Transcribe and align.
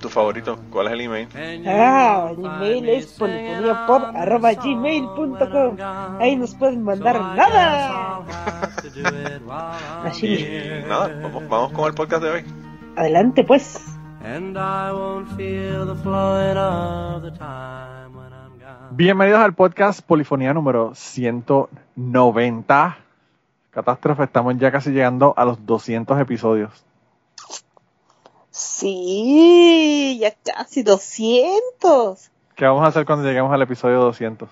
¿Tu 0.00 0.08
favorito? 0.08 0.58
¿Cuál 0.70 0.86
es 0.86 0.92
el 0.94 1.00
email? 1.02 1.28
Ah, 1.66 2.30
el 2.30 2.42
email 2.44 2.88
es 2.88 3.12
polifoniapod.gmail.com 3.18 5.76
Ahí 6.18 6.36
nos 6.36 6.54
pueden 6.54 6.82
mandar 6.82 7.20
nada. 7.36 8.22
Así. 10.04 10.26
Y 10.26 10.84
nada, 10.88 11.08
vamos, 11.22 11.46
vamos 11.48 11.72
con 11.72 11.86
el 11.86 11.94
podcast 11.94 12.22
de 12.22 12.30
hoy. 12.30 12.44
Adelante 12.96 13.44
pues. 13.44 13.78
Bienvenidos 18.92 19.40
al 19.40 19.54
podcast 19.54 20.00
Polifonía 20.00 20.52
número 20.54 20.92
190. 20.94 22.96
Catástrofe, 23.70 24.24
estamos 24.24 24.58
ya 24.58 24.72
casi 24.72 24.90
llegando 24.90 25.32
a 25.36 25.44
los 25.44 25.64
200 25.64 26.18
episodios. 26.20 26.84
Sí, 28.60 30.18
ya 30.20 30.34
casi 30.34 30.82
200. 30.82 32.30
¿Qué 32.54 32.66
vamos 32.66 32.84
a 32.84 32.88
hacer 32.88 33.06
cuando 33.06 33.26
lleguemos 33.26 33.50
al 33.54 33.62
episodio 33.62 34.00
200? 34.00 34.50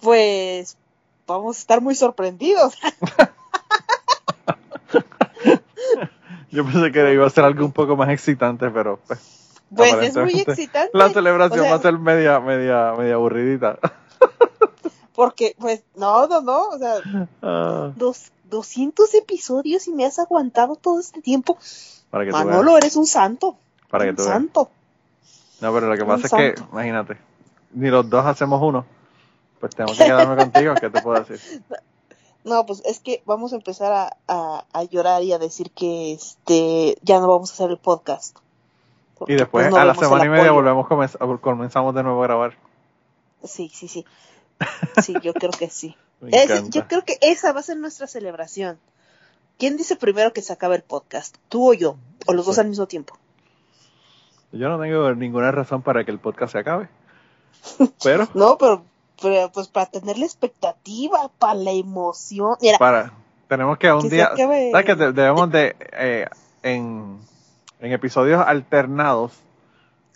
Pues 0.00 0.76
vamos 1.28 1.56
a 1.56 1.60
estar 1.60 1.80
muy 1.80 1.94
sorprendidos. 1.94 2.74
Yo 6.50 6.64
pensé 6.64 6.90
que 6.90 7.12
iba 7.12 7.24
a 7.24 7.30
ser 7.30 7.44
algo 7.44 7.64
un 7.64 7.70
poco 7.70 7.96
más 7.96 8.08
excitante, 8.08 8.68
pero 8.70 8.98
pues, 9.06 9.60
Pues 9.74 9.94
es 9.94 10.16
muy 10.16 10.40
excitante. 10.40 10.90
La 10.92 11.10
celebración 11.10 11.60
O 11.60 11.62
sea, 11.62 11.70
va 11.70 11.78
a 11.78 11.82
ser 11.82 11.96
media, 11.98 12.40
media, 12.40 12.94
media 12.98 13.14
aburridita. 13.14 13.78
Porque, 15.14 15.54
pues, 15.58 15.84
no, 15.94 16.26
no, 16.26 16.40
no. 16.40 16.68
O 16.68 16.78
sea, 16.78 16.94
Ah, 17.42 17.92
dos, 17.94 18.32
200 18.50 19.12
episodios 19.14 19.86
y 19.88 19.92
me 19.92 20.04
has 20.04 20.18
aguantado 20.18 20.76
todo 20.76 21.00
este 21.00 21.20
tiempo. 21.22 21.58
para 22.10 22.24
que 22.24 22.32
Manolo, 22.32 22.76
eres 22.78 22.96
un 22.96 23.06
santo. 23.06 23.56
Para 23.90 24.04
que 24.04 24.10
un 24.10 24.16
tú 24.16 24.24
santo. 24.24 24.70
No, 25.60 25.72
pero 25.72 25.88
lo 25.88 25.96
que 25.96 26.04
pasa 26.04 26.26
es 26.26 26.32
que, 26.32 26.62
imagínate, 26.72 27.16
ni 27.72 27.88
los 27.88 28.08
dos 28.08 28.24
hacemos 28.26 28.60
uno. 28.62 28.84
Pues 29.60 29.74
tengo 29.74 29.92
que 29.92 30.04
quedarme 30.04 30.36
contigo, 30.42 30.74
¿qué 30.80 30.90
te 30.90 31.00
puedo 31.02 31.22
decir? 31.22 31.62
No, 32.44 32.64
pues 32.66 32.82
es 32.84 33.00
que 33.00 33.22
vamos 33.26 33.52
a 33.52 33.56
empezar 33.56 33.92
a, 33.92 34.16
a, 34.28 34.64
a 34.72 34.82
llorar 34.84 35.22
y 35.22 35.32
a 35.32 35.38
decir 35.38 35.70
que 35.72 36.12
este 36.12 36.96
ya 37.02 37.18
no 37.20 37.26
vamos 37.28 37.50
a 37.50 37.54
hacer 37.54 37.70
el 37.70 37.78
podcast. 37.78 38.36
Y 39.26 39.32
después, 39.34 39.64
pues, 39.64 39.70
no 39.70 39.76
a 39.78 39.84
la 39.86 39.94
semana 39.94 40.26
y 40.26 40.28
media, 40.28 40.50
volvemos 40.52 40.86
comenz- 40.86 41.40
comenzamos 41.40 41.94
de 41.94 42.02
nuevo 42.02 42.22
a 42.22 42.26
grabar. 42.26 42.52
Sí, 43.42 43.70
sí, 43.74 43.88
sí. 43.88 44.04
Sí, 45.02 45.14
yo 45.22 45.32
creo 45.34 45.50
que 45.50 45.68
sí. 45.70 45.96
Es- 46.32 46.70
yo 46.70 46.86
creo 46.88 47.04
que 47.04 47.18
esa 47.20 47.52
va 47.52 47.60
a 47.60 47.62
ser 47.62 47.76
nuestra 47.76 48.06
celebración. 48.06 48.78
¿Quién 49.58 49.76
dice 49.76 49.96
primero 49.96 50.32
que 50.32 50.42
se 50.42 50.52
acabe 50.52 50.76
el 50.76 50.82
podcast? 50.82 51.36
¿Tú 51.48 51.70
o 51.70 51.74
yo? 51.74 51.96
¿O 52.26 52.32
los 52.34 52.44
dos 52.46 52.58
al 52.58 52.68
mismo 52.68 52.86
tiempo? 52.86 53.18
Yo 54.52 54.68
no 54.68 54.80
tengo 54.80 55.14
ninguna 55.14 55.50
razón 55.50 55.82
para 55.82 56.04
que 56.04 56.10
el 56.10 56.18
podcast 56.18 56.52
se 56.52 56.58
acabe. 56.58 56.88
Pero, 58.02 58.28
No, 58.34 58.56
pero, 58.58 58.84
pero, 59.20 59.50
pues 59.50 59.66
para 59.68 59.86
tener 59.86 60.18
la 60.18 60.26
expectativa, 60.26 61.28
para 61.38 61.54
la 61.54 61.72
emoción. 61.72 62.56
Mira, 62.60 62.78
para, 62.78 63.12
tenemos 63.48 63.76
que 63.78 63.90
un 63.92 64.02
Que 64.02 64.08
día. 64.10 64.30
¿sabes 64.36 64.84
que 64.84 64.94
de- 64.94 65.12
debemos 65.12 65.50
de, 65.50 65.74
eh, 65.92 66.26
en, 66.62 67.18
en 67.80 67.92
episodios 67.92 68.42
alternados, 68.46 69.32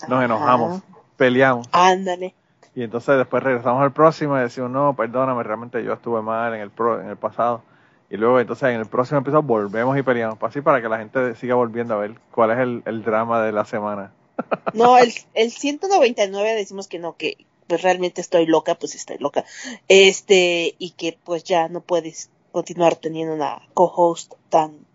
nos 0.03 0.12
Ajá. 0.12 0.25
enojamos, 0.27 0.83
peleamos, 1.17 1.67
ándale. 1.73 2.34
Y 2.75 2.82
entonces 2.82 3.16
después 3.16 3.42
regresamos 3.42 3.82
al 3.82 3.92
próximo 3.92 4.38
y 4.38 4.42
decimos, 4.42 4.70
no, 4.70 4.94
perdóname, 4.94 5.42
realmente 5.42 5.82
yo 5.82 5.92
estuve 5.92 6.22
mal 6.22 6.54
en 6.54 6.60
el, 6.60 6.70
pro, 6.70 7.00
en 7.00 7.08
el 7.08 7.16
pasado. 7.16 7.62
Y 8.08 8.16
luego 8.16 8.41
entonces 8.41 8.69
en 8.70 8.81
el 8.81 8.86
próximo 8.86 9.20
episodio 9.20 9.42
volvemos 9.42 9.97
y 9.97 10.03
peleamos, 10.03 10.38
así 10.42 10.60
para 10.60 10.81
que 10.81 10.88
la 10.88 10.98
gente 10.98 11.34
siga 11.36 11.54
volviendo 11.54 11.94
a 11.94 11.98
ver 11.98 12.14
cuál 12.32 12.50
es 12.53 12.58
el, 12.58 12.82
el 12.86 13.03
drama 13.03 13.42
de 13.42 13.53
la 13.53 13.64
semana. 13.64 14.12
No, 14.72 14.97
el, 14.97 15.12
el 15.34 15.50
199 15.50 16.54
decimos 16.54 16.88
que 16.88 16.98
no, 16.98 17.14
que 17.14 17.44
pues 17.66 17.82
realmente 17.82 18.20
estoy 18.20 18.47
loca, 18.47 18.75
pues 18.75 18.94
estoy 18.94 19.19
loca. 19.19 19.44
Este, 19.87 20.75
y 20.78 20.91
que 20.91 21.19
pues 21.22 21.44
ya 21.44 21.69
no 21.69 21.82
puedes 21.82 22.31
continuar 22.52 22.97
teniendo 22.97 23.34
una 23.34 23.60
co-host 23.75 24.34
tan 24.48 24.87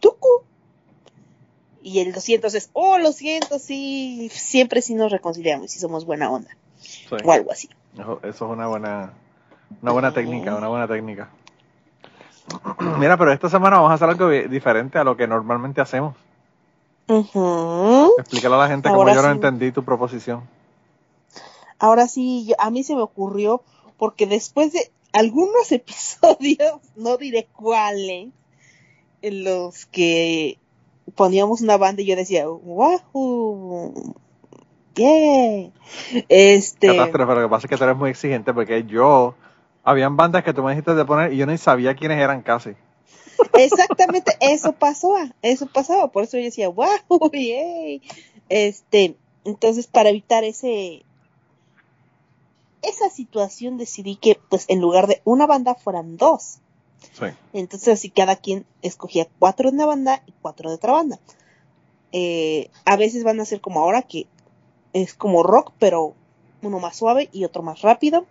tucu. 0.00 0.42
Y 1.82 2.00
el 2.00 2.12
200 2.12 2.54
es, 2.54 2.70
oh, 2.72 2.98
lo 2.98 3.12
siento, 3.12 3.58
sí, 3.58 4.30
siempre 4.32 4.82
sí 4.82 4.94
nos 4.94 5.10
reconciliamos 5.10 5.74
y 5.74 5.78
somos 5.78 6.04
buena 6.04 6.30
onda. 6.30 6.50
Sí. 7.18 7.24
O 7.26 7.32
algo 7.32 7.52
así. 7.52 7.68
Eso, 7.94 8.18
eso 8.22 8.28
es 8.46 8.50
una 8.50 8.66
buena, 8.68 9.12
una 9.82 9.92
buena 9.92 10.08
Sí. 10.10 10.14
técnica, 10.16 10.54
una 10.54 10.68
buena 10.68 10.88
técnica. 10.88 11.30
Mira, 12.98 13.16
pero 13.16 13.32
esta 13.32 13.48
semana 13.48 13.76
vamos 13.76 13.90
a 13.92 13.94
hacer 13.94 14.08
algo 14.08 14.28
di- 14.28 14.44
diferente 14.48 14.98
a 14.98 15.04
lo 15.04 15.16
que 15.16 15.26
normalmente 15.26 15.80
hacemos. 15.80 16.16
Ujú. 17.08 18.12
Explícale 18.18 18.54
a 18.54 18.58
la 18.58 18.68
gente 18.68 18.88
cómo 18.88 19.00
Ahora 19.02 19.14
yo 19.14 19.22
no 19.22 19.30
entendí 19.30 19.72
tu 19.72 19.84
proposición. 19.84 20.42
Ahora 21.78 22.06
sí, 22.08 22.46
yo- 22.46 22.54
a 22.58 22.70
mí 22.70 22.82
se 22.84 22.94
me 22.94 23.02
ocurrió, 23.02 23.62
porque 23.98 24.26
después 24.26 24.72
de 24.72 24.90
algunos 25.12 25.70
episodios, 25.72 26.80
no 26.96 27.16
diré 27.16 27.46
cuáles, 27.52 28.30
en 29.20 29.44
los 29.44 29.86
que 29.86 30.58
poníamos 31.14 31.60
una 31.60 31.76
banda 31.76 32.02
y 32.02 32.06
yo 32.06 32.16
decía, 32.16 32.48
¡Wahoo! 32.48 34.14
¡Yeah! 34.94 35.70
Este, 36.28 36.88
Catástrofe, 36.88 37.34
lo 37.34 37.42
que 37.42 37.48
pasa 37.48 37.66
es 37.66 37.70
que 37.70 37.76
tú 37.76 37.84
eres 37.84 37.96
muy 37.96 38.10
exigente 38.10 38.52
porque 38.52 38.84
yo, 38.84 39.34
habían 39.84 40.16
bandas 40.16 40.44
que 40.44 40.52
tú 40.52 40.62
me 40.62 40.72
dijiste 40.72 40.94
de 40.94 41.04
poner 41.04 41.32
y 41.32 41.36
yo 41.36 41.46
ni 41.46 41.58
sabía 41.58 41.94
quiénes 41.94 42.18
eran 42.18 42.42
casi. 42.42 42.74
exactamente 43.54 44.36
eso 44.40 44.72
pasó, 44.72 45.14
eso 45.42 45.66
pasaba, 45.66 46.08
por 46.08 46.24
eso 46.24 46.36
yo 46.38 46.44
decía, 46.44 46.68
¡Wahoo! 46.68 47.30
¡Yay! 47.32 48.02
Este, 48.48 49.16
entonces 49.44 49.86
para 49.86 50.10
evitar 50.10 50.44
ese, 50.44 51.04
esa 52.82 53.08
situación 53.10 53.78
decidí 53.78 54.16
que, 54.16 54.38
pues, 54.48 54.66
en 54.68 54.80
lugar 54.80 55.06
de 55.06 55.22
una 55.24 55.46
banda 55.46 55.74
fueran 55.74 56.16
dos. 56.16 56.58
Sí. 57.12 57.26
Entonces 57.52 57.88
así 57.88 58.10
cada 58.10 58.36
quien 58.36 58.66
escogía 58.82 59.26
cuatro 59.38 59.70
de 59.70 59.76
una 59.76 59.86
banda 59.86 60.22
y 60.26 60.32
cuatro 60.42 60.68
de 60.68 60.76
otra 60.76 60.92
banda. 60.92 61.18
Eh, 62.12 62.70
a 62.84 62.96
veces 62.96 63.24
van 63.24 63.40
a 63.40 63.44
ser 63.44 63.60
como 63.60 63.80
ahora 63.80 64.02
que 64.02 64.26
es 64.92 65.14
como 65.14 65.42
rock, 65.42 65.72
pero 65.78 66.14
uno 66.62 66.78
más 66.78 66.96
suave 66.96 67.28
y 67.32 67.44
otro 67.44 67.62
más 67.62 67.82
rápido. 67.82 68.26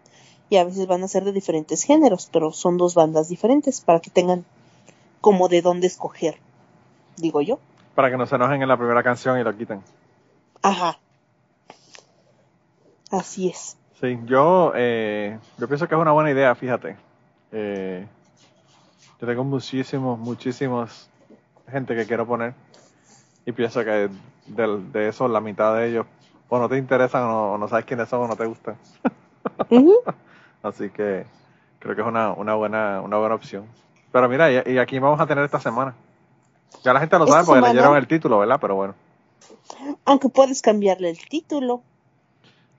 Y 0.49 0.57
a 0.57 0.65
veces 0.65 0.87
van 0.87 1.03
a 1.03 1.07
ser 1.07 1.23
de 1.23 1.31
diferentes 1.31 1.83
géneros, 1.83 2.29
pero 2.31 2.51
son 2.51 2.77
dos 2.77 2.93
bandas 2.93 3.29
diferentes 3.29 3.79
para 3.81 3.99
que 3.99 4.09
tengan 4.09 4.43
como 5.21 5.47
de 5.47 5.61
dónde 5.61 5.87
escoger, 5.87 6.35
digo 7.15 7.41
yo. 7.41 7.59
Para 7.95 8.09
que 8.09 8.17
no 8.17 8.25
se 8.25 8.35
enojen 8.35 8.61
en 8.61 8.67
la 8.67 8.77
primera 8.77 9.01
canción 9.01 9.39
y 9.39 9.43
lo 9.43 9.55
quiten. 9.55 9.81
Ajá. 10.61 10.99
Así 13.11 13.49
es. 13.49 13.77
Sí, 14.01 14.19
yo, 14.25 14.73
eh, 14.75 15.37
yo 15.57 15.67
pienso 15.67 15.87
que 15.87 15.95
es 15.95 16.01
una 16.01 16.11
buena 16.11 16.31
idea, 16.31 16.53
fíjate. 16.55 16.97
Eh, 17.51 18.05
yo 19.19 19.27
tengo 19.27 19.43
muchísimos, 19.43 20.17
muchísimos 20.17 21.09
gente 21.69 21.95
que 21.95 22.05
quiero 22.05 22.25
poner 22.25 22.53
y 23.45 23.51
pienso 23.51 23.83
que 23.85 24.09
de, 24.47 24.81
de 24.91 25.07
eso 25.07 25.27
la 25.27 25.39
mitad 25.39 25.75
de 25.75 25.89
ellos 25.89 26.05
o 26.53 26.59
no 26.59 26.67
te 26.67 26.77
interesan 26.77 27.23
o 27.23 27.27
no, 27.27 27.53
o 27.53 27.57
no 27.57 27.67
sabes 27.69 27.85
quiénes 27.85 28.09
son 28.09 28.21
o 28.23 28.27
no 28.27 28.35
te 28.35 28.45
gustan. 28.45 28.75
Así 30.63 30.89
que 30.89 31.25
creo 31.79 31.95
que 31.95 32.01
es 32.01 32.07
una, 32.07 32.33
una, 32.33 32.55
buena, 32.55 33.01
una 33.01 33.17
buena 33.17 33.35
opción. 33.35 33.65
Pero 34.11 34.27
mira, 34.27 34.51
y, 34.51 34.73
y 34.73 34.77
aquí 34.77 34.99
vamos 34.99 35.19
a 35.21 35.25
tener 35.25 35.45
esta 35.45 35.59
semana. 35.61 35.95
Ya 36.83 36.91
la 36.93 36.99
gente 36.99 37.17
lo 37.17 37.23
Esta 37.23 37.35
sabe 37.37 37.45
porque 37.45 37.57
semana- 37.59 37.73
leyeron 37.73 37.97
el 37.97 38.07
título, 38.07 38.39
¿verdad? 38.39 38.57
Pero 38.59 38.75
bueno, 38.75 38.95
Aunque 40.05 40.27
puedes 40.29 40.61
cambiarle 40.61 41.09
el 41.09 41.19
título. 41.27 41.83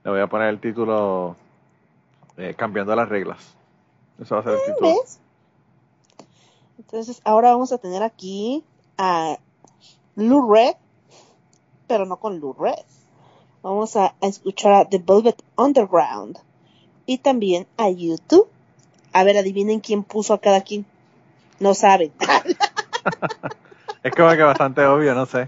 le 0.03 0.11
voy 0.11 0.19
a 0.21 0.27
poner 0.27 0.49
el 0.49 0.59
título 0.59 1.35
eh, 2.37 2.53
Cambiando 2.55 2.95
las 2.95 3.09
reglas. 3.09 3.55
Eso 4.21 4.35
va 4.35 4.41
a 4.41 4.43
ser 4.43 4.53
el 4.53 4.59
título. 4.65 4.89
¿Ves? 4.89 5.19
Entonces, 6.77 7.21
ahora 7.25 7.51
vamos 7.51 7.71
a 7.73 7.79
tener 7.79 8.03
aquí 8.03 8.63
a 8.99 9.37
Lou 10.15 10.53
Red, 10.53 10.75
pero 11.87 12.05
no 12.05 12.17
con 12.17 12.39
Lou 12.39 12.53
Red. 12.53 12.85
Vamos 13.63 13.95
a, 13.95 14.13
a 14.21 14.27
escuchar 14.27 14.73
a 14.73 14.85
The 14.89 14.99
Velvet 14.99 15.41
Underground 15.57 16.37
y 17.05 17.17
también 17.17 17.65
a 17.77 17.89
YouTube. 17.89 18.47
A 19.13 19.23
ver, 19.23 19.37
adivinen 19.37 19.79
quién 19.79 20.03
puso 20.03 20.33
a 20.33 20.39
cada 20.39 20.61
quien. 20.61 20.85
No 21.59 21.73
saben. 21.73 22.11
Es 24.03 24.13
como 24.13 24.29
que 24.31 24.43
bastante 24.43 24.85
obvio, 24.85 25.15
no 25.15 25.25
sé. 25.25 25.47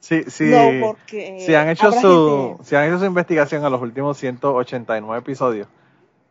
Sí, 0.00 0.24
sí. 0.28 0.44
No, 0.46 0.96
si 1.38 1.54
han 1.54 1.68
hecho 1.68 1.92
su, 1.92 1.98
gente- 1.98 2.64
si 2.64 2.74
han 2.74 2.84
hecho 2.88 2.98
su 2.98 3.04
investigación 3.04 3.64
a 3.64 3.70
los 3.70 3.80
últimos 3.80 4.18
189 4.18 5.20
episodios, 5.20 5.68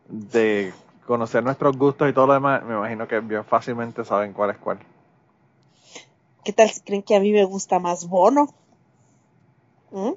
de 0.08 0.72
conocer 1.06 1.42
nuestros 1.42 1.78
gustos 1.78 2.10
y 2.10 2.12
todo 2.12 2.26
lo 2.26 2.34
demás, 2.34 2.62
me 2.62 2.74
imagino 2.74 3.08
que 3.08 3.20
bien 3.20 3.44
fácilmente 3.44 4.04
saben 4.04 4.34
cuál 4.34 4.50
es 4.50 4.58
cuál. 4.58 4.78
¿Qué 6.44 6.52
tal 6.52 6.68
si 6.68 6.80
creen 6.82 7.02
que 7.02 7.16
a 7.16 7.20
mí 7.20 7.32
me 7.32 7.44
gusta 7.44 7.78
más 7.78 8.06
Bono? 8.06 8.48
¿Mm? 9.92 10.10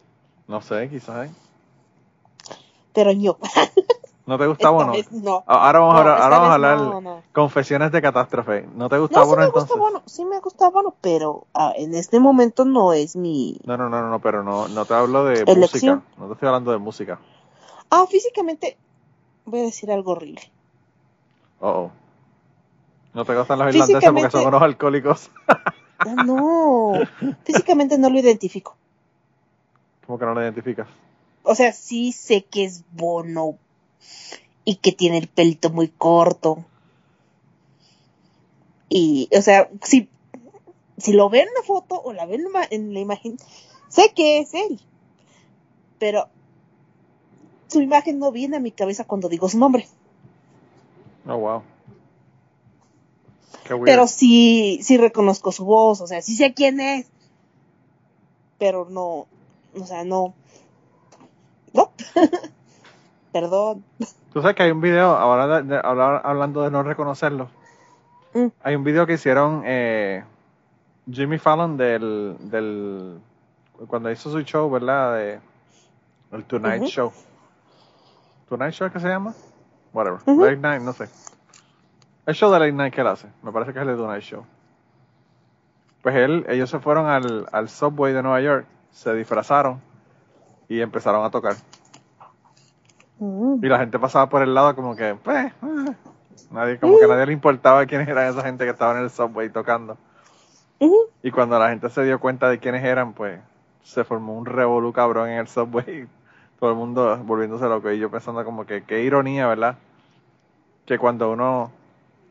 No 0.49 0.61
sé, 0.61 0.89
quizás. 0.89 1.29
Pero 2.93 3.11
yo. 3.11 3.37
¿No 4.25 4.37
te 4.37 4.45
gusta 4.47 4.69
Bono? 4.69 4.93
no. 5.11 5.43
Ah, 5.47 5.67
Ahora 5.67 5.79
vamos 5.79 5.95
a 5.95 6.03
No, 6.03 6.09
ahora 6.09 6.29
vamos 6.37 6.49
a 6.49 6.53
hablar 6.55 6.77
no, 6.77 7.23
confesiones 7.33 7.91
de 7.91 8.01
catástrofe. 8.01 8.67
¿No 8.75 8.89
te 8.89 8.97
gusta 8.99 9.19
No, 9.21 9.25
sí 9.25 9.35
me 9.37 9.45
entonces? 9.45 9.69
gusta 9.69 9.79
Bono, 9.79 10.03
sí 10.05 10.25
me 10.25 10.39
gusta 10.39 10.69
Bono, 10.69 10.95
pero 11.01 11.47
ah, 11.53 11.73
en 11.75 11.95
este 11.95 12.19
momento 12.19 12.65
no 12.65 12.93
es 12.93 13.15
mi... 13.15 13.59
No, 13.63 13.77
no, 13.77 13.89
no, 13.89 14.01
no, 14.01 14.09
no, 14.09 14.19
pero 14.19 14.43
no, 14.43 14.67
no 14.67 14.85
te 14.85 14.93
hablo 14.93 15.23
de 15.25 15.41
Elección. 15.41 15.59
música. 15.97 16.01
No 16.17 16.27
te 16.27 16.33
estoy 16.33 16.47
hablando 16.47 16.71
de 16.71 16.77
música. 16.77 17.19
Ah, 17.89 18.05
físicamente, 18.07 18.77
voy 19.45 19.61
a 19.61 19.63
decir 19.63 19.91
algo 19.91 20.11
horrible. 20.11 20.41
Oh, 21.59 21.69
oh. 21.69 21.91
No 23.13 23.25
te 23.25 23.35
gustan 23.35 23.59
los 23.59 23.73
irlandeses 23.73 24.11
porque 24.11 24.29
son 24.31 24.47
unos 24.47 24.61
alcohólicos. 24.61 25.29
Ah, 26.01 26.15
no, 26.25 26.93
físicamente 27.43 27.97
no 27.97 28.09
lo 28.09 28.19
identifico. 28.19 28.77
¿Cómo 30.09 30.17
que 30.17 30.25
no 30.25 30.33
lo 30.33 30.41
identificas? 30.41 30.87
O 31.43 31.53
sea, 31.53 31.71
sí 31.71 32.13
sé 32.13 32.43
que 32.43 32.63
es 32.65 32.83
Bono 32.93 33.59
y 34.65 34.77
que 34.77 34.91
tiene 34.91 35.19
el 35.19 35.27
pelito 35.27 35.69
muy 35.69 35.87
corto. 35.87 36.65
Y, 38.89 39.29
o 39.37 39.41
sea, 39.43 39.69
si, 39.83 40.09
si 40.97 41.13
lo 41.13 41.29
ven 41.29 41.47
en 41.47 41.53
la 41.53 41.61
foto 41.61 42.01
o 42.01 42.11
la 42.11 42.25
ven 42.25 42.41
en 42.47 42.51
la- 42.53 42.67
en 42.71 42.93
la 42.95 42.99
imagen, 43.01 43.37
sé 43.87 44.11
que 44.15 44.39
es 44.39 44.55
él. 44.55 44.81
Pero 45.99 46.27
su 47.67 47.79
imagen 47.79 48.17
no 48.17 48.31
viene 48.31 48.57
a 48.57 48.61
mi 48.61 48.71
cabeza 48.71 49.05
cuando 49.05 49.29
digo 49.29 49.47
su 49.47 49.59
nombre. 49.59 49.87
Oh, 51.27 51.37
wow. 51.37 51.61
Qué. 53.63 53.75
Pero 53.85 54.07
sí, 54.07 54.79
sí 54.81 54.97
reconozco 54.97 55.51
su 55.51 55.65
voz, 55.65 56.01
o 56.01 56.07
sea, 56.07 56.23
sí 56.23 56.35
sé 56.35 56.55
quién 56.55 56.79
es. 56.79 57.05
Pero 58.57 58.87
no, 58.89 59.27
o 59.75 59.85
sea, 59.85 60.03
no. 60.03 60.33
No. 61.73 61.91
Perdón. 63.31 63.83
Tú 64.33 64.41
sabes 64.41 64.55
que 64.55 64.63
hay 64.63 64.71
un 64.71 64.81
video, 64.81 65.15
ahora 65.15 65.61
de- 65.61 65.79
hablando 65.83 66.61
de 66.63 66.71
no 66.71 66.83
reconocerlo, 66.83 67.49
Mm. 68.33 68.47
hay 68.61 68.75
un 68.75 68.83
video 68.83 69.07
que 69.07 69.13
hicieron 69.13 69.63
eh, 69.65 70.23
Jimmy 71.11 71.39
Fallon 71.39 71.77
del, 71.77 72.37
del, 72.41 73.19
cuando 73.87 74.11
hizo 74.11 74.29
su 74.31 74.41
show, 74.41 74.69
¿verdad? 74.69 75.15
De, 75.15 75.39
el 76.31 76.43
Tonight. 76.45 76.83
Show. 76.83 77.11
¿Tonight 78.47 78.73
Show 78.73 78.85
es 78.87 78.93
que 78.93 78.99
se 78.99 79.07
llama? 79.07 79.33
Whatever. 79.93 80.19
Ujú. 80.27 80.41
Late 80.43 80.57
Night, 80.57 80.81
no 80.83 80.93
sé. 80.93 81.09
El 82.27 82.35
show 82.35 82.51
de 82.51 82.59
Late 82.59 82.71
Night 82.71 82.93
que 82.93 83.01
él 83.01 83.07
hace, 83.07 83.27
me 83.41 83.51
parece 83.51 83.73
que 83.73 83.79
es 83.79 83.81
el 83.87 83.95
de 83.95 83.97
Tonight 84.03 84.21
Show. 84.21 84.45
Pues 86.03 86.15
él, 86.15 86.45
ellos 86.49 86.69
se 86.69 86.77
fueron 86.79 87.07
al, 87.07 87.47
al 87.51 87.67
subway 87.67 88.13
de 88.13 88.21
Nueva 88.21 88.41
York, 88.41 88.67
se 88.91 89.13
disfrazaron 89.13 89.81
y 90.67 90.81
empezaron 90.81 91.25
a 91.25 91.29
tocar. 91.29 91.55
Mm. 93.19 93.63
Y 93.63 93.67
la 93.67 93.79
gente 93.79 93.99
pasaba 93.99 94.29
por 94.29 94.41
el 94.41 94.53
lado 94.53 94.75
como 94.75 94.95
que, 94.95 95.15
pues, 95.15 95.47
eh, 95.47 95.95
nadie, 96.51 96.79
como 96.79 96.97
que 96.97 97.05
a 97.05 97.07
nadie 97.07 97.27
le 97.27 97.33
importaba 97.33 97.85
quiénes 97.85 98.07
eran 98.07 98.27
esa 98.27 98.43
gente 98.43 98.63
que 98.63 98.71
estaba 98.71 98.97
en 98.97 99.03
el 99.03 99.09
subway 99.09 99.49
tocando. 99.49 99.97
Ujú. 100.79 100.95
Y 101.21 101.31
cuando 101.31 101.59
la 101.59 101.69
gente 101.69 101.89
se 101.89 102.03
dio 102.03 102.19
cuenta 102.19 102.49
de 102.49 102.59
quiénes 102.59 102.83
eran, 102.83 103.13
pues, 103.13 103.39
se 103.83 104.03
formó 104.03 104.37
un 104.37 104.45
revolú 104.45 104.93
cabrón 104.93 105.29
en 105.29 105.39
el 105.39 105.47
subway. 105.47 106.07
Todo 106.59 106.71
el 106.71 106.75
mundo 106.75 107.17
volviéndose 107.23 107.65
loco. 107.65 107.91
Y 107.91 107.99
yo 107.99 108.09
pensando 108.09 108.43
como 108.45 108.65
que, 108.65 108.83
qué 108.83 109.03
ironía, 109.03 109.47
¿verdad? 109.47 109.77
Que 110.85 110.97
cuando 110.97 111.31
uno 111.31 111.71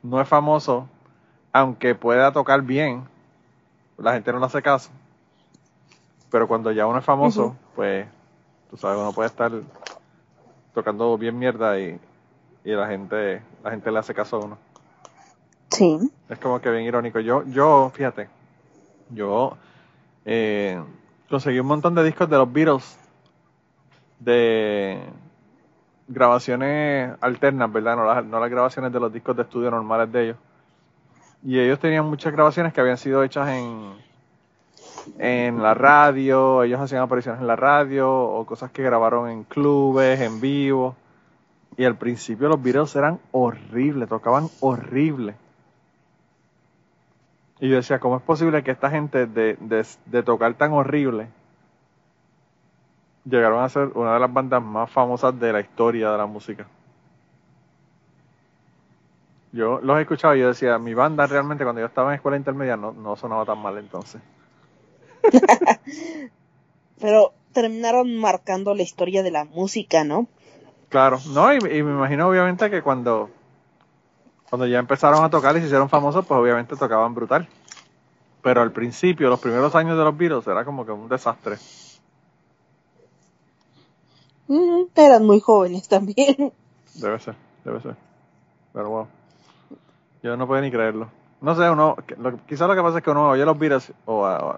no 0.02 0.20
es 0.20 0.28
famoso, 0.28 0.88
aunque 1.52 1.94
pueda 1.94 2.32
tocar 2.32 2.62
bien, 2.62 3.05
la 3.96 4.12
gente 4.12 4.32
no 4.32 4.38
le 4.38 4.46
hace 4.46 4.62
caso. 4.62 4.90
Pero 6.30 6.46
cuando 6.46 6.72
ya 6.72 6.86
uno 6.86 6.98
es 6.98 7.04
famoso, 7.04 7.56
pues, 7.75 8.06
tú 8.70 8.76
sabes, 8.76 8.98
uno 8.98 9.12
puede 9.12 9.28
estar 9.28 9.50
tocando 10.75 11.16
bien 11.16 11.38
mierda 11.38 11.78
y, 11.78 11.98
y 12.64 12.72
la 12.72 12.86
gente 12.86 13.42
la 13.62 13.70
gente 13.70 13.90
le 13.90 13.98
hace 13.98 14.14
caso 14.14 14.36
a 14.36 14.44
uno. 14.44 14.58
Sí. 15.70 15.98
Es 16.28 16.38
como 16.38 16.60
que 16.60 16.70
bien 16.70 16.84
irónico. 16.84 17.20
Yo, 17.20 17.44
yo 17.46 17.90
fíjate, 17.94 18.28
yo 19.10 19.56
eh, 20.25 20.82
conseguí 21.28 21.58
un 21.60 21.66
montón 21.66 21.94
de 21.94 22.04
discos 22.04 22.28
de 22.28 22.36
los 22.36 22.52
Beatles 22.52 22.98
de 24.19 25.00
grabaciones 26.08 27.12
alternas, 27.20 27.70
¿verdad? 27.72 27.96
No 27.96 28.04
las, 28.04 28.24
no 28.24 28.40
las 28.40 28.50
grabaciones 28.50 28.92
de 28.92 29.00
los 29.00 29.12
discos 29.12 29.36
de 29.36 29.42
estudio 29.42 29.70
normales 29.70 30.10
de 30.10 30.24
ellos. 30.24 30.36
Y 31.44 31.58
ellos 31.58 31.78
tenían 31.78 32.06
muchas 32.06 32.32
grabaciones 32.32 32.72
que 32.72 32.81
habían 32.81 32.96
sido 32.96 33.22
hechas 33.22 33.48
en, 33.48 33.92
en 35.18 35.62
la 35.62 35.74
radio, 35.74 36.62
ellos 36.62 36.80
hacían 36.80 37.02
apariciones 37.02 37.40
en 37.40 37.46
la 37.46 37.56
radio 37.56 38.10
o 38.10 38.46
cosas 38.46 38.70
que 38.70 38.82
grabaron 38.82 39.28
en 39.28 39.44
clubes, 39.44 40.20
en 40.20 40.40
vivo. 40.40 40.96
Y 41.76 41.84
al 41.84 41.96
principio 41.96 42.48
los 42.48 42.62
Beatles 42.62 42.94
eran 42.96 43.20
horribles, 43.32 44.08
tocaban 44.08 44.48
horrible. 44.60 45.34
Y 47.60 47.68
yo 47.68 47.76
decía, 47.76 47.98
¿cómo 47.98 48.16
es 48.16 48.22
posible 48.22 48.62
que 48.62 48.70
esta 48.70 48.90
gente 48.90 49.26
de, 49.26 49.56
de, 49.60 49.86
de 50.06 50.22
tocar 50.22 50.54
tan 50.54 50.72
horrible 50.72 51.28
llegaron 53.24 53.62
a 53.62 53.68
ser 53.68 53.90
una 53.94 54.14
de 54.14 54.20
las 54.20 54.32
bandas 54.32 54.62
más 54.62 54.90
famosas 54.90 55.38
de 55.38 55.52
la 55.52 55.60
historia 55.60 56.10
de 56.10 56.18
la 56.18 56.26
música? 56.26 56.66
Yo 59.52 59.80
los 59.82 59.98
he 59.98 60.02
escuchado 60.02 60.36
y 60.36 60.40
yo 60.40 60.48
decía, 60.48 60.78
mi 60.78 60.94
banda 60.94 61.26
realmente 61.26 61.64
cuando 61.64 61.80
yo 61.80 61.86
estaba 61.86 62.10
en 62.10 62.16
escuela 62.16 62.36
intermedia 62.36 62.76
no, 62.76 62.92
no 62.92 63.16
sonaba 63.16 63.44
tan 63.44 63.58
mal 63.60 63.78
entonces. 63.78 64.20
Pero 67.00 67.32
terminaron 67.52 68.16
marcando 68.16 68.75
la 68.75 68.82
historia 68.82 69.22
de 69.22 69.30
la 69.30 69.44
música, 69.44 70.04
¿no? 70.04 70.26
Claro, 70.88 71.19
no, 71.28 71.52
y, 71.52 71.56
y 71.56 71.82
me 71.82 71.92
imagino 71.92 72.28
obviamente 72.28 72.70
que 72.70 72.82
cuando, 72.82 73.30
cuando 74.48 74.67
ya 74.67 74.79
empezaron 74.79 75.22
a 75.24 75.31
tocar 75.31 75.56
y 75.56 75.60
se 75.60 75.67
hicieron 75.67 75.88
famosos, 75.88 76.24
pues 76.26 76.41
obviamente 76.41 76.76
tocaban 76.76 77.14
brutal. 77.14 77.48
Pero 78.43 78.62
al 78.62 78.72
principio, 78.72 79.29
los 79.29 79.41
primeros 79.41 79.74
años 79.74 79.98
de 79.98 80.05
los 80.05 80.17
Beatles, 80.17 80.46
era 80.46 80.64
como 80.64 80.86
que 80.86 80.93
un 80.93 81.08
desastre. 81.08 81.56
Mm, 84.46 84.84
eran 84.94 85.26
muy 85.26 85.41
jóvenes 85.41 85.88
también. 85.88 86.53
Debe 86.94 87.19
ser, 87.19 87.34
debe 87.64 87.81
ser. 87.81 87.96
Pero 88.72 88.88
wow. 88.88 89.06
Yo 90.22 90.36
no 90.36 90.46
puedo 90.46 90.62
ni 90.62 90.70
creerlo. 90.70 91.10
No 91.41 91.55
sé, 91.55 91.69
uno, 91.70 91.96
lo, 92.17 92.44
quizás 92.46 92.67
lo 92.67 92.74
que 92.74 92.82
pasa 92.82 92.98
es 92.98 93.05
que 93.05 93.10
uno 93.10 93.29
oye 93.31 93.44
los 93.44 93.58
Beatles, 93.58 93.93
o, 94.06 94.22
o 94.22 94.56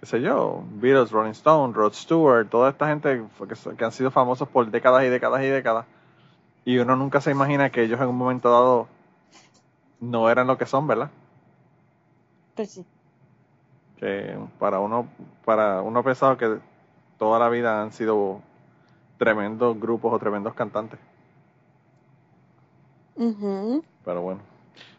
qué 0.00 0.06
sé 0.06 0.20
yo, 0.20 0.62
Beatles, 0.72 1.10
Rolling 1.10 1.30
Stone, 1.30 1.74
Rod 1.74 1.92
Stewart, 1.92 2.48
toda 2.48 2.70
esta 2.70 2.88
gente 2.88 3.24
que, 3.48 3.76
que 3.76 3.84
han 3.84 3.92
sido 3.92 4.10
famosos 4.10 4.48
por 4.48 4.70
décadas 4.70 5.04
y 5.04 5.08
décadas 5.08 5.42
y 5.42 5.46
décadas. 5.46 5.86
Y 6.64 6.78
uno 6.78 6.96
nunca 6.96 7.20
se 7.20 7.30
imagina 7.30 7.70
que 7.70 7.82
ellos 7.82 8.00
en 8.00 8.08
un 8.08 8.16
momento 8.16 8.50
dado 8.50 8.88
no 10.00 10.28
eran 10.28 10.46
lo 10.46 10.58
que 10.58 10.66
son, 10.66 10.86
¿verdad? 10.86 11.10
Pues 12.54 12.72
sí. 12.72 12.84
Que 13.98 14.38
para 14.58 14.80
uno, 14.80 15.08
para 15.44 15.80
uno 15.82 16.02
pensado 16.02 16.36
que 16.36 16.58
toda 17.18 17.38
la 17.38 17.48
vida 17.48 17.82
han 17.82 17.92
sido 17.92 18.40
tremendos 19.18 19.78
grupos 19.78 20.12
o 20.12 20.18
tremendos 20.18 20.54
cantantes. 20.54 21.00
Ujú. 23.14 23.82
Pero 24.04 24.22
bueno. 24.22 24.40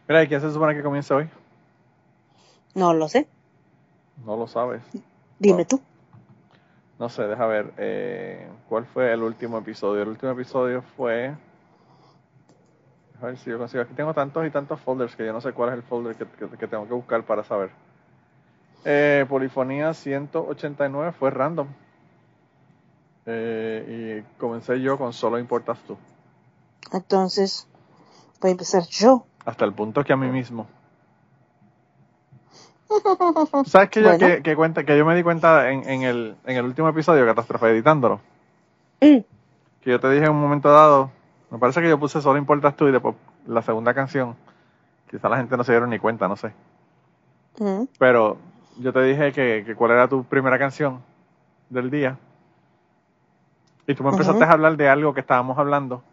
Mira, 0.08 0.24
¿y 0.24 0.28
quién 0.28 0.42
se 0.42 0.52
supone 0.52 0.74
que 0.74 0.82
comienza 0.82 1.16
hoy? 1.16 1.30
No 2.74 2.94
lo 2.94 3.08
sé. 3.08 3.28
No 4.26 4.36
lo 4.36 4.48
sabes. 4.48 4.82
Dime 5.40 5.64
Wow. 5.64 5.66
tú. 5.66 5.82
No 7.00 7.10
sé, 7.10 7.24
deja 7.28 7.46
ver. 7.46 7.74
eh, 7.78 8.48
¿Cuál 8.70 8.86
fue 8.86 9.12
el 9.14 9.22
último 9.24 9.58
episodio? 9.60 10.02
El 10.02 10.10
último 10.10 10.32
episodio 10.32 10.82
fue. 10.96 11.34
A 13.22 13.26
ver 13.28 13.38
si 13.38 13.50
yo 13.50 13.58
consigo. 13.58 13.84
Aquí 13.84 13.94
tengo 13.94 14.14
tantos 14.14 14.46
y 14.46 14.50
tantos 14.52 14.80
folders 14.82 15.16
que 15.16 15.26
yo 15.26 15.34
no 15.34 15.42
sé 15.42 15.52
cuál 15.54 15.70
es 15.70 15.76
el 15.76 15.84
folder 15.84 16.16
que, 16.16 16.26
que- 16.26 16.58
que 16.58 16.68
tengo 16.68 16.88
que 16.88 16.94
buscar 16.94 17.24
para 17.24 17.44
saber. 17.44 17.70
Eh, 18.86 19.26
Polifonía 19.28 19.94
189 19.94 21.12
fue 21.14 21.30
random. 21.32 21.68
Eh, 23.26 24.24
y 24.24 24.40
comencé 24.40 24.80
yo 24.82 24.98
con 24.98 25.14
Solo 25.14 25.38
Importas 25.40 25.78
Tú. 25.80 25.98
Entonces, 26.94 27.68
voy 28.40 28.50
a 28.50 28.52
empezar 28.52 28.84
yo. 28.90 29.26
Hasta 29.46 29.66
el 29.66 29.74
punto 29.74 30.04
que 30.04 30.14
a 30.14 30.18
mí 30.18 30.28
mismo. 30.30 30.68
¿Sabes 33.66 33.90
que 33.90 34.02
yo, 34.02 34.08
Bueno. 34.10 34.26
que, 34.26 34.42
que 34.42 34.56
cuenta, 34.56 34.84
que 34.84 34.98
yo 34.98 35.06
me 35.06 35.16
di 35.16 35.24
cuenta 35.24 35.72
en, 35.72 35.88
en, 35.90 36.04
el, 36.04 36.36
en 36.46 36.58
el 36.58 36.66
último 36.66 36.90
episodio, 36.90 37.26
Catástrofe 37.26 37.70
editándolo? 37.70 38.20
Mm. 39.02 39.20
que 39.82 39.92
yo 39.92 40.00
te 40.00 40.10
dije 40.10 40.26
en 40.26 40.32
un 40.32 40.42
momento 40.42 40.72
dado, 40.72 41.12
me 41.52 41.60
parece 41.60 41.82
que 41.82 41.90
yo 41.90 42.00
puse 42.00 42.22
solo 42.22 42.40
importas 42.40 42.76
tú 42.76 42.88
y 42.88 42.92
después 42.92 43.16
la 43.46 43.62
segunda 43.62 43.94
canción, 43.94 44.36
quizá 45.10 45.30
la 45.30 45.38
gente 45.38 45.56
no 45.56 45.64
se 45.64 45.72
dieron 45.72 45.90
ni 45.90 46.00
cuenta, 46.00 46.28
no 46.28 46.36
sé. 46.36 46.52
Mm. 47.60 47.84
Pero 48.00 48.38
yo 48.80 48.92
te 48.92 49.02
dije 49.04 49.32
que, 49.32 49.64
que 49.66 49.76
cuál 49.76 49.92
era 49.92 50.08
tu 50.08 50.24
primera 50.24 50.58
canción 50.58 51.02
del 51.70 51.90
día. 51.90 52.18
Y 53.88 53.96
tú 53.96 54.04
me 54.04 54.10
empezaste 54.10 54.44
a 54.44 54.52
hablar 54.52 54.76
de 54.76 54.90
algo 54.90 55.14
que 55.14 55.22
estábamos 55.22 55.58
hablando. 55.58 56.04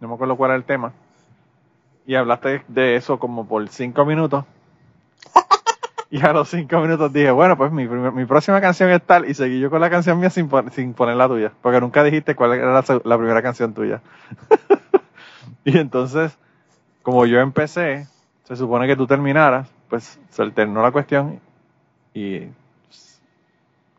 no 0.00 0.08
me 0.08 0.14
acuerdo 0.14 0.36
cuál 0.36 0.50
era 0.50 0.56
el 0.56 0.64
tema, 0.64 0.92
y 2.06 2.14
hablaste 2.16 2.64
de 2.68 2.96
eso 2.96 3.18
como 3.18 3.46
por 3.46 3.68
cinco 3.68 4.04
minutos. 4.04 4.44
Y 6.12 6.20
a 6.24 6.32
los 6.34 6.50
cinco 6.50 6.78
minutos 6.80 7.12
dije, 7.12 7.30
bueno, 7.30 7.56
pues 7.56 7.72
mi, 7.72 7.88
primer- 7.88 8.12
mi 8.12 8.26
próxima 8.26 8.60
canción 8.60 8.90
es 8.90 9.02
tal, 9.02 9.28
y 9.28 9.34
seguí 9.34 9.58
yo 9.60 9.70
con 9.70 9.80
la 9.80 9.88
canción 9.90 10.20
mía 10.20 10.28
sin, 10.30 10.48
sin 10.72 10.92
poner 10.94 11.16
la 11.16 11.26
tuya, 11.26 11.52
porque 11.62 11.80
nunca 11.80 12.04
dijiste 12.04 12.36
cuál 12.36 12.52
era 12.52 12.82
la, 13.04 13.16
primera 13.18 13.42
canción 13.42 13.72
tuya. 13.72 14.02
y 15.64 15.78
entonces, 15.78 16.36
como 17.02 17.26
yo 17.26 17.40
empecé, 17.40 18.08
se 18.44 18.56
supone 18.56 18.86
que 18.88 18.96
tú 18.96 19.06
terminaras, 19.06 19.70
pues 19.90 20.20
se 20.30 20.42
alternó 20.42 20.82
la 20.82 20.92
cuestión, 20.92 21.40
y 22.14 22.48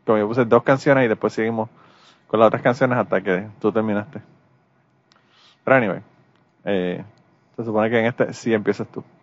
como 0.04 0.18
yo 0.18 0.28
puse 0.28 0.44
dos 0.44 0.62
canciones 0.62 1.04
y 1.04 1.08
después 1.08 1.32
seguimos 1.32 1.68
con 2.28 2.40
las 2.40 2.48
otras 2.48 2.62
canciones 2.62 2.98
hasta 2.98 3.22
que 3.22 3.48
tú 3.60 3.72
terminaste. 3.72 4.22
Pero 5.64 5.76
anyway, 5.76 6.00
eh, 6.64 7.04
se 7.56 7.64
supone 7.64 7.90
que 7.90 7.98
en 8.00 8.06
este 8.06 8.32
sí 8.34 8.52
empiezas 8.54 8.88
tú. 8.88 9.04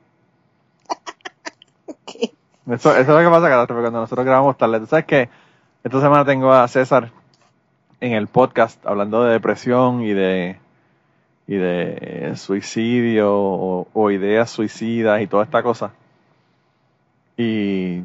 Ok. 1.88 2.41
Eso, 2.74 2.96
es 2.96 3.08
lo 3.08 3.18
que 3.20 3.30
pasa, 3.30 3.50
Catástrofe, 3.50 3.82
cuando 3.82 4.00
nosotros 4.02 4.26
grabamos 4.26 4.58
tarde. 4.58 4.80
Tú 4.80 4.86
sabes 4.86 5.06
que 5.06 5.30
esta 5.84 6.00
semana 6.02 6.26
tengo 6.26 6.52
a 6.54 6.68
César 6.68 7.12
en 8.00 8.14
el 8.14 8.28
podcast 8.28 8.86
hablando 8.86 9.24
de 9.24 9.34
depresión 9.34 10.02
y 10.02 10.14
de 10.14 10.58
y 11.48 11.56
de 11.56 12.34
suicidio 12.38 13.30
o, 13.34 14.12
ideas 14.12 14.50
suicidas 14.50 15.22
y 15.22 15.28
toda 15.28 15.44
esta 15.44 15.62
cosa. 15.64 15.92
Y 17.36 18.04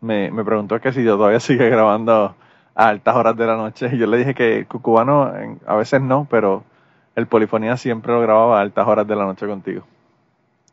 me, 0.00 0.30
me 0.30 0.44
preguntó 0.44 0.78
que 0.80 0.92
si 0.92 1.02
yo 1.02 1.16
todavía 1.16 1.40
sigue 1.40 1.68
grabando 1.68 2.36
a 2.74 2.88
altas 2.88 3.16
horas 3.16 3.36
de 3.36 3.46
la 3.46 3.56
noche. 3.56 3.90
Y 3.92 3.98
yo 3.98 4.06
le 4.06 4.18
dije 4.18 4.34
que 4.34 4.66
Cucubano 4.66 5.34
en- 5.36 5.60
a 5.66 5.74
veces 5.74 6.00
no, 6.00 6.26
pero 6.30 6.62
el 7.16 7.26
Polifonía 7.26 7.76
siempre 7.76 8.12
lo 8.12 8.20
grababa 8.20 8.58
a 8.58 8.62
altas 8.62 8.86
horas 8.86 9.06
de 9.06 9.16
la 9.16 9.24
noche 9.24 9.46
contigo. 9.46 9.82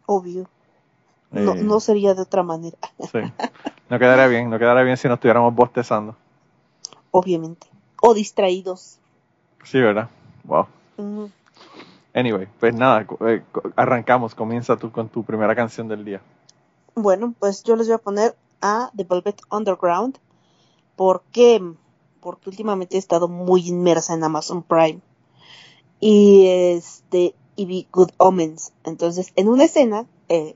Obvio. 0.06 0.48
No, 1.34 1.54
Eh, 1.54 1.64
no 1.64 1.80
sería 1.80 2.14
de 2.14 2.22
otra 2.22 2.44
manera, 2.44 2.78
Sí. 3.12 3.20
No 3.90 4.00
quedaría 4.00 4.28
bien, 4.28 4.50
no 4.50 4.58
quedaría 4.60 4.84
bien 4.84 4.98
si 4.98 5.08
nos 5.08 5.16
estuviéramos 5.16 5.54
bostezando. 5.54 6.16
obviamente. 7.12 7.68
O 8.02 8.14
distraídos. 8.14 9.00
Sí, 9.64 9.80
¿verdad? 9.80 10.10
Wow. 10.44 10.68
Mm, 10.98 11.26
Anyway, 12.16 12.48
pues 12.60 12.76
nada, 12.76 13.08
eh, 13.28 13.42
arrancamos, 13.76 14.36
comienza 14.36 14.78
tú 14.78 14.92
con 14.92 15.10
tu 15.10 15.24
primera 15.24 15.56
canción 15.56 15.88
del 15.88 16.06
día. 16.06 16.22
Bueno, 16.96 17.34
pues 17.40 17.64
yo 17.64 17.76
les 17.76 17.88
voy 17.88 17.96
a 17.96 17.98
poner 17.98 18.36
a 18.62 18.92
The 18.96 19.04
Velvet 19.04 19.42
Underground. 19.50 20.20
¿Por 20.96 21.24
qué? 21.32 21.60
Porque 22.20 22.50
últimamente 22.52 22.98
he 22.98 23.00
estado 23.00 23.28
muy 23.28 23.68
inmersa 23.68 24.14
en 24.14 24.24
Amazon 24.24 24.62
Prime. 24.62 25.00
Y 26.00 26.46
este, 26.48 27.34
y 27.56 27.66
vi 27.66 27.88
Good 27.92 28.12
Omens. 28.18 28.74
Entonces, 28.84 29.32
en 29.36 29.48
una 29.48 29.64
escena, 29.64 30.06
eh, 30.30 30.56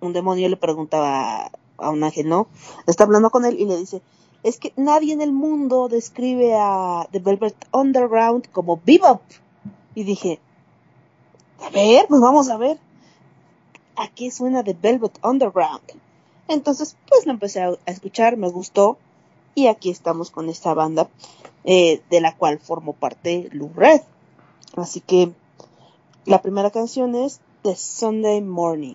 un 0.00 0.12
demonio 0.12 0.48
le 0.48 0.56
preguntaba 0.56 1.50
a, 1.76 1.90
un 1.90 2.02
ángel, 2.04 2.28
¿no? 2.28 2.48
Está 2.86 3.04
hablando 3.04 3.30
con 3.30 3.44
él 3.44 3.58
y 3.58 3.66
le 3.66 3.76
dice, 3.76 4.02
es 4.42 4.58
que 4.58 4.72
nadie 4.76 5.12
en 5.12 5.20
el 5.20 5.32
mundo 5.32 5.88
describe 5.88 6.54
a 6.56 7.06
The 7.10 7.18
Velvet 7.18 7.56
Underground 7.72 8.50
como 8.50 8.80
bebop. 8.84 9.22
Y 9.94 10.04
dije, 10.04 10.40
a 11.60 11.70
ver, 11.70 12.06
pues 12.08 12.20
vamos 12.20 12.48
a 12.48 12.56
ver. 12.56 12.78
¿A 13.96 14.08
qué 14.08 14.30
suena 14.30 14.62
The 14.62 14.76
Velvet 14.80 15.18
Underground? 15.24 15.82
Entonces, 16.46 16.96
pues 17.08 17.26
lo 17.26 17.32
empecé 17.32 17.60
a, 17.62 17.70
a 17.70 17.90
escuchar, 17.90 18.36
me 18.36 18.48
gustó. 18.48 18.96
Y 19.54 19.66
aquí 19.66 19.90
estamos 19.90 20.30
con 20.30 20.48
esta 20.48 20.72
banda, 20.72 21.08
eh, 21.64 22.00
de 22.10 22.20
la 22.20 22.36
cual 22.36 22.60
formó 22.60 22.92
parte 22.92 23.48
Lou 23.52 23.72
Red. 23.74 24.02
Así 24.76 25.00
que 25.00 25.32
la 26.24 26.40
primera 26.42 26.70
canción 26.70 27.14
es 27.14 27.40
The 27.62 27.74
Sunday 27.74 28.40
Morning. 28.40 28.94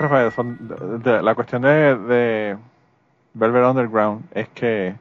Catástrofe, 0.00 0.34
son 0.34 0.58
de- 1.02 1.10
de- 1.12 1.22
la 1.22 1.34
cuestión 1.34 1.62
de, 1.62 1.96
de, 1.96 2.56
Velvet 3.34 3.64
Underground 3.64 4.24
es 4.32 4.48
que 4.48 4.94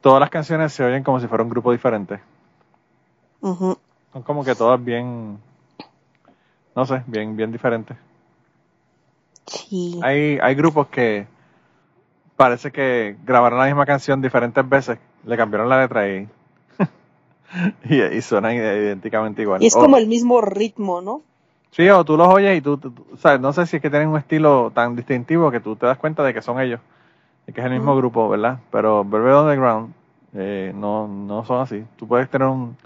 todas 0.00 0.18
las 0.18 0.30
canciones 0.30 0.72
se 0.72 0.82
oyen 0.82 1.04
como 1.04 1.20
si 1.20 1.26
fuera 1.28 1.44
un 1.44 1.50
grupo 1.50 1.72
diferente. 1.72 2.20
Son 4.12 4.22
como 4.24 4.42
que 4.44 4.54
todas 4.54 4.82
bien, 4.82 5.38
no 6.74 6.86
sé, 6.86 7.02
bien, 7.06 7.36
bien 7.36 7.52
diferentes. 7.52 7.96
Sí. 9.46 10.00
Hay, 10.02 10.38
hay 10.40 10.54
grupos 10.54 10.88
que 10.88 11.26
parece 12.36 12.72
que 12.72 13.16
grabaron 13.24 13.58
la 13.58 13.66
misma 13.66 13.84
canción 13.84 14.22
diferentes 14.22 14.66
veces, 14.68 14.98
le 15.24 15.36
cambiaron 15.36 15.68
la 15.68 15.82
letra 15.82 16.08
y, 16.08 16.28
y, 17.84 18.02
y 18.02 18.22
suenan 18.22 18.54
idénticamente 18.54 19.42
igual. 19.42 19.62
Y 19.62 19.66
es 19.66 19.74
como 19.74 19.96
el 19.96 20.08
mismo 20.08 20.40
ritmo, 20.40 21.02
¿no? 21.02 21.22
Sí, 21.70 21.88
o 21.88 22.04
tú 22.04 22.16
los 22.16 22.28
oyes 22.28 22.58
y 22.58 22.60
tú, 22.60 22.80
sabes, 23.16 23.40
no 23.40 23.52
sé 23.52 23.64
si 23.66 23.76
es 23.76 23.82
que 23.82 23.90
tienen 23.90 24.08
un 24.08 24.18
estilo 24.18 24.72
tan 24.74 24.96
distintivo 24.96 25.50
que 25.50 25.60
tú 25.60 25.76
te 25.76 25.86
das 25.86 25.98
cuenta 25.98 26.24
de 26.24 26.34
que 26.34 26.42
son 26.42 26.60
ellos, 26.60 26.80
y 27.46 27.52
que 27.52 27.60
es 27.60 27.66
el 27.66 27.72
mismo 27.72 27.96
grupo, 27.96 28.28
¿verdad? 28.28 28.58
Pero 28.72 29.04
Velvet 29.04 29.34
Underground 29.34 29.94
eh, 30.34 30.72
no, 30.74 31.06
no 31.08 31.44
son 31.44 31.60
así. 31.60 31.84
Tú 31.96 32.06
puedes 32.08 32.28
tener 32.28 32.48
un, 32.48 32.76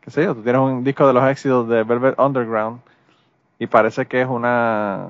qué 0.00 0.10
sé 0.10 0.24
yo, 0.24 0.34
tú 0.34 0.42
tienes 0.42 0.60
un 0.60 0.82
disco 0.82 1.06
de 1.06 1.12
los 1.12 1.24
éxitos 1.28 1.68
de 1.68 1.84
Velvet 1.84 2.18
Underground 2.18 2.80
y 3.58 3.66
parece 3.68 4.06
que 4.06 4.22
es 4.22 4.28
una, 4.28 5.08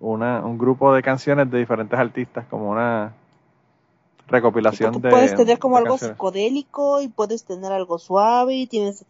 una 0.00 0.44
un 0.44 0.58
grupo 0.58 0.92
de 0.92 1.02
canciones 1.02 1.50
de 1.50 1.58
diferentes 1.58 1.98
artistas, 1.98 2.44
como 2.50 2.70
una 2.70 3.12
recopilación 4.28 4.92
Tú 4.94 5.00
de 5.00 5.10
puedes 5.10 5.34
tener 5.34 5.58
como 5.58 5.76
algo 5.76 5.94
canciones. 5.94 6.16
psicodélico 6.16 7.00
y 7.00 7.08
puedes 7.08 7.44
tener 7.44 7.72
algo 7.72 7.98
suave 7.98 8.54
y 8.54 8.66
tienes 8.66 9.04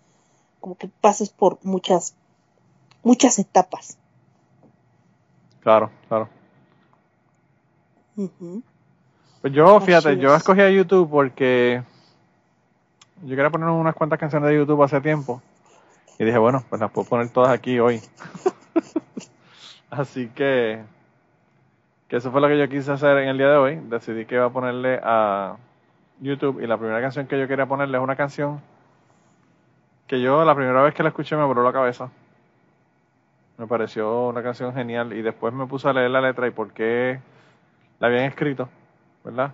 como 0.61 0.77
que 0.77 0.89
pases 1.01 1.31
por 1.31 1.59
muchas 1.63 2.15
muchas 3.03 3.39
etapas. 3.39 3.99
Claro, 5.61 5.91
claro. 6.09 6.29
Pues 9.41 9.53
yo, 9.53 9.81
fíjate, 9.81 10.19
yo 10.19 10.35
es. 10.35 10.39
escogí 10.39 10.61
a 10.61 10.71
YouTube 10.71 11.09
porque 11.09 11.83
yo 13.23 13.37
quería 13.37 13.51
poner 13.51 13.69
unas 13.69 13.95
cuantas 13.95 14.19
canciones 14.19 14.49
de 14.51 14.57
YouTube 14.57 14.83
hace 14.83 15.01
tiempo. 15.01 15.43
Y 16.19 16.25
dije, 16.25 16.39
bueno, 16.39 16.63
pues 16.69 16.81
las 16.81 16.91
puedo 16.91 17.09
poner 17.09 17.31
todas 17.31 17.51
aquí 17.51 17.79
hoy. 17.79 18.01
Así 19.91 20.29
que, 20.29 20.83
que 22.09 22.17
eso 22.17 22.31
fue 22.31 22.41
lo 22.41 22.49
que 22.49 22.59
yo 22.59 22.69
quise 22.69 22.93
hacer 22.93 23.17
en 23.19 23.29
el 23.29 23.39
día 23.39 23.49
de 23.49 23.57
hoy. 23.57 23.81
Decidí 23.89 24.27
que 24.27 24.35
iba 24.35 24.47
a 24.47 24.51
ponerle 24.51 25.01
a 25.03 25.57
YouTube 26.21 26.61
y 26.63 26.67
la 26.67 26.77
primera 26.77 27.01
canción 27.01 27.27
que 27.27 27.39
yo 27.39 27.49
quería 27.49 27.67
ponerle 27.67 27.97
es 27.97 28.05
una 28.05 28.17
canción 28.17 28.61
que 30.07 30.21
yo 30.21 30.45
la 30.45 30.55
primera 30.55 30.83
vez 30.83 30.93
que 30.95 31.03
la 31.03 31.11
escuché 31.11 31.37
me 31.37 31.45
voló 31.45 31.63
la 31.63 31.73
cabeza. 31.73 32.11
Me 33.61 33.67
pareció 33.67 34.29
una 34.29 34.43
canción 34.43 34.73
genial 34.73 35.13
y 35.13 35.21
después 35.21 35.53
me 35.53 35.67
puse 35.67 35.87
a 35.87 35.93
leer 35.93 36.11
la 36.11 36.23
letra 36.23 36.47
y 36.47 36.51
por 36.51 36.73
qué 36.73 37.21
la 37.99 38.07
habían 38.07 38.25
escrito, 38.25 38.71
¿verdad? 39.23 39.53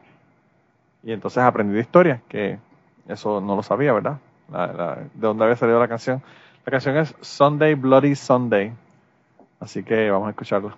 Y 1.03 1.11
entonces 1.11 1.43
aprendí 1.43 1.75
de 1.75 1.81
historia, 1.81 2.23
que 2.29 2.61
eso 3.09 3.41
no 3.41 3.57
lo 3.57 3.65
sabía, 3.65 3.93
¿verdad? 3.93 4.19
La- 4.49 4.95
de 4.95 5.09
dónde 5.15 5.43
había 5.43 5.57
salido 5.57 5.81
la 5.81 5.89
canción. 5.89 6.23
La 6.65 6.71
canción 6.71 6.97
es 6.99 7.17
Sunday 7.21 7.75
Bloody 7.75 8.15
Sunday. 8.15 8.73
Así 9.59 9.83
que 9.83 10.09
vamos 10.09 10.29
a 10.29 10.31
escucharla. 10.31 10.77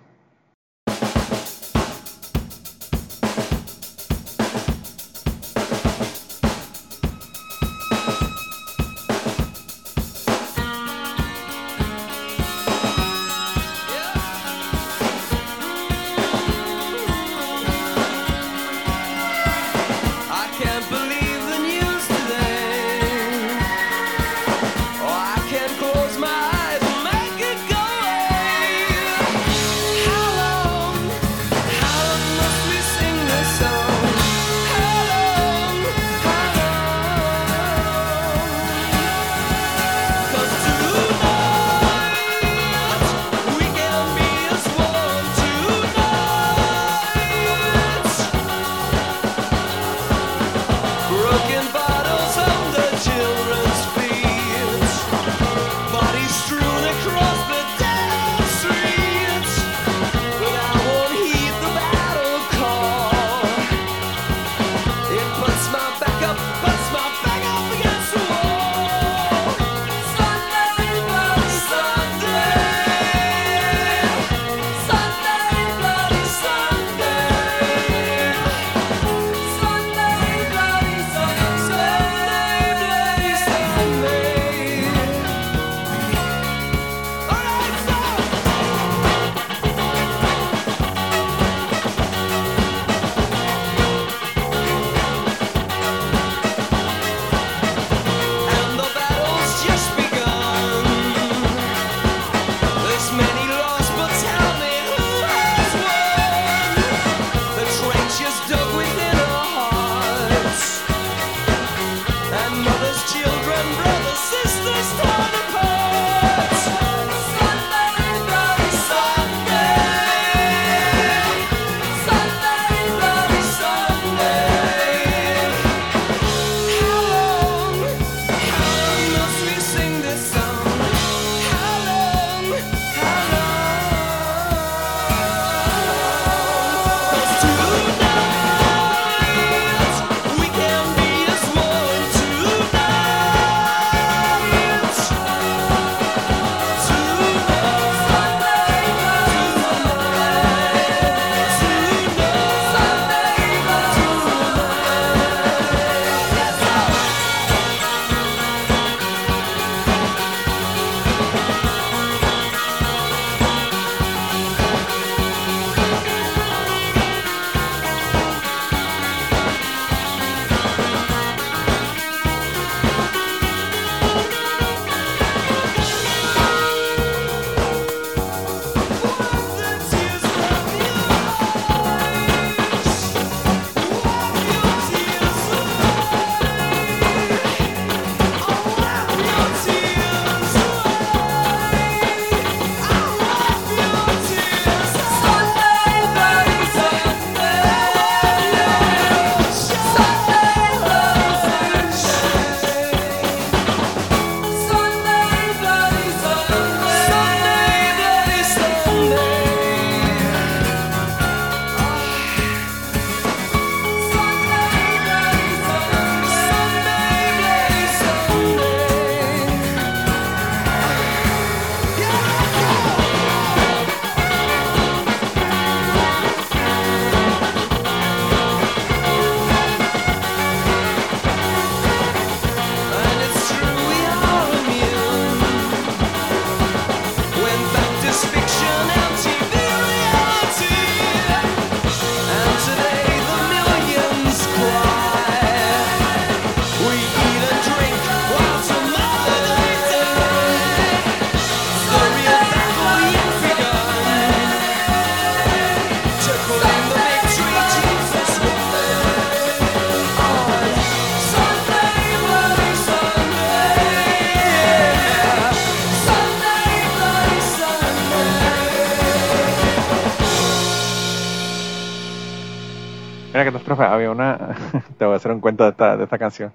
Había 273.79 274.11
una, 274.11 274.55
te 274.97 275.05
voy 275.05 275.13
a 275.13 275.17
hacer 275.17 275.31
un 275.31 275.39
cuento 275.39 275.63
de 275.63 275.71
esta, 275.71 275.97
de 275.97 276.03
esta 276.03 276.17
canción, 276.17 276.51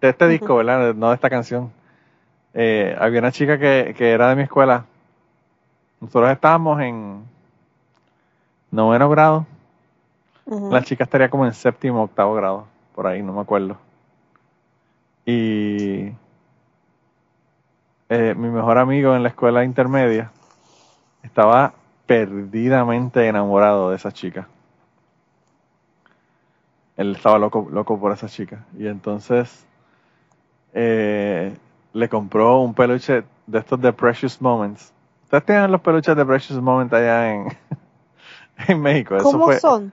de 0.00 0.08
este 0.08 0.28
disco, 0.28 0.56
¿verdad? 0.56 0.94
No 0.94 1.08
de 1.08 1.14
esta 1.14 1.30
canción. 1.30 1.72
Eh, 2.54 2.96
había 2.98 3.20
una 3.20 3.32
chica 3.32 3.58
que, 3.58 3.94
que 3.96 4.12
era 4.12 4.28
de 4.30 4.36
mi 4.36 4.42
escuela. 4.42 4.84
Nosotros 6.00 6.30
estábamos 6.30 6.80
en 6.80 7.24
noveno 8.70 9.08
grado. 9.08 9.46
Ujú. 10.46 10.72
La 10.72 10.82
chica 10.82 11.04
estaría 11.04 11.28
como 11.28 11.44
en 11.44 11.52
séptimo, 11.52 12.04
octavo 12.04 12.34
grado, 12.34 12.66
por 12.94 13.06
ahí, 13.06 13.22
no 13.22 13.32
me 13.32 13.40
acuerdo. 13.40 13.76
Y 15.24 16.12
eh, 18.08 18.34
mi 18.36 18.48
mejor 18.48 18.78
amigo 18.78 19.16
en 19.16 19.24
la 19.24 19.30
escuela 19.30 19.64
intermedia 19.64 20.30
estaba 21.24 21.74
perdidamente 22.06 23.26
enamorado 23.26 23.90
de 23.90 23.96
esa 23.96 24.12
chica. 24.12 24.46
Él 26.96 27.14
estaba 27.16 27.38
loco, 27.38 27.68
loco 27.70 27.98
por 27.98 28.12
esa 28.12 28.28
chica. 28.28 28.64
Y 28.78 28.86
entonces 28.86 29.66
eh, 30.72 31.54
le 31.92 32.08
compró 32.08 32.60
un 32.60 32.74
peluche 32.74 33.24
de 33.46 33.58
estos 33.58 33.80
de 33.80 33.92
Precious 33.92 34.40
Moments. 34.40 34.92
Ustedes 35.24 35.44
tienen 35.44 35.72
los 35.72 35.80
peluches 35.80 36.16
de 36.16 36.24
Precious 36.24 36.60
Moments 36.60 36.92
allá 36.94 37.32
en, 37.34 37.46
en 38.68 38.80
México. 38.80 39.16
Eso 39.16 39.24
¿Cómo 39.32 39.44
fue, 39.46 39.58
son? 39.58 39.92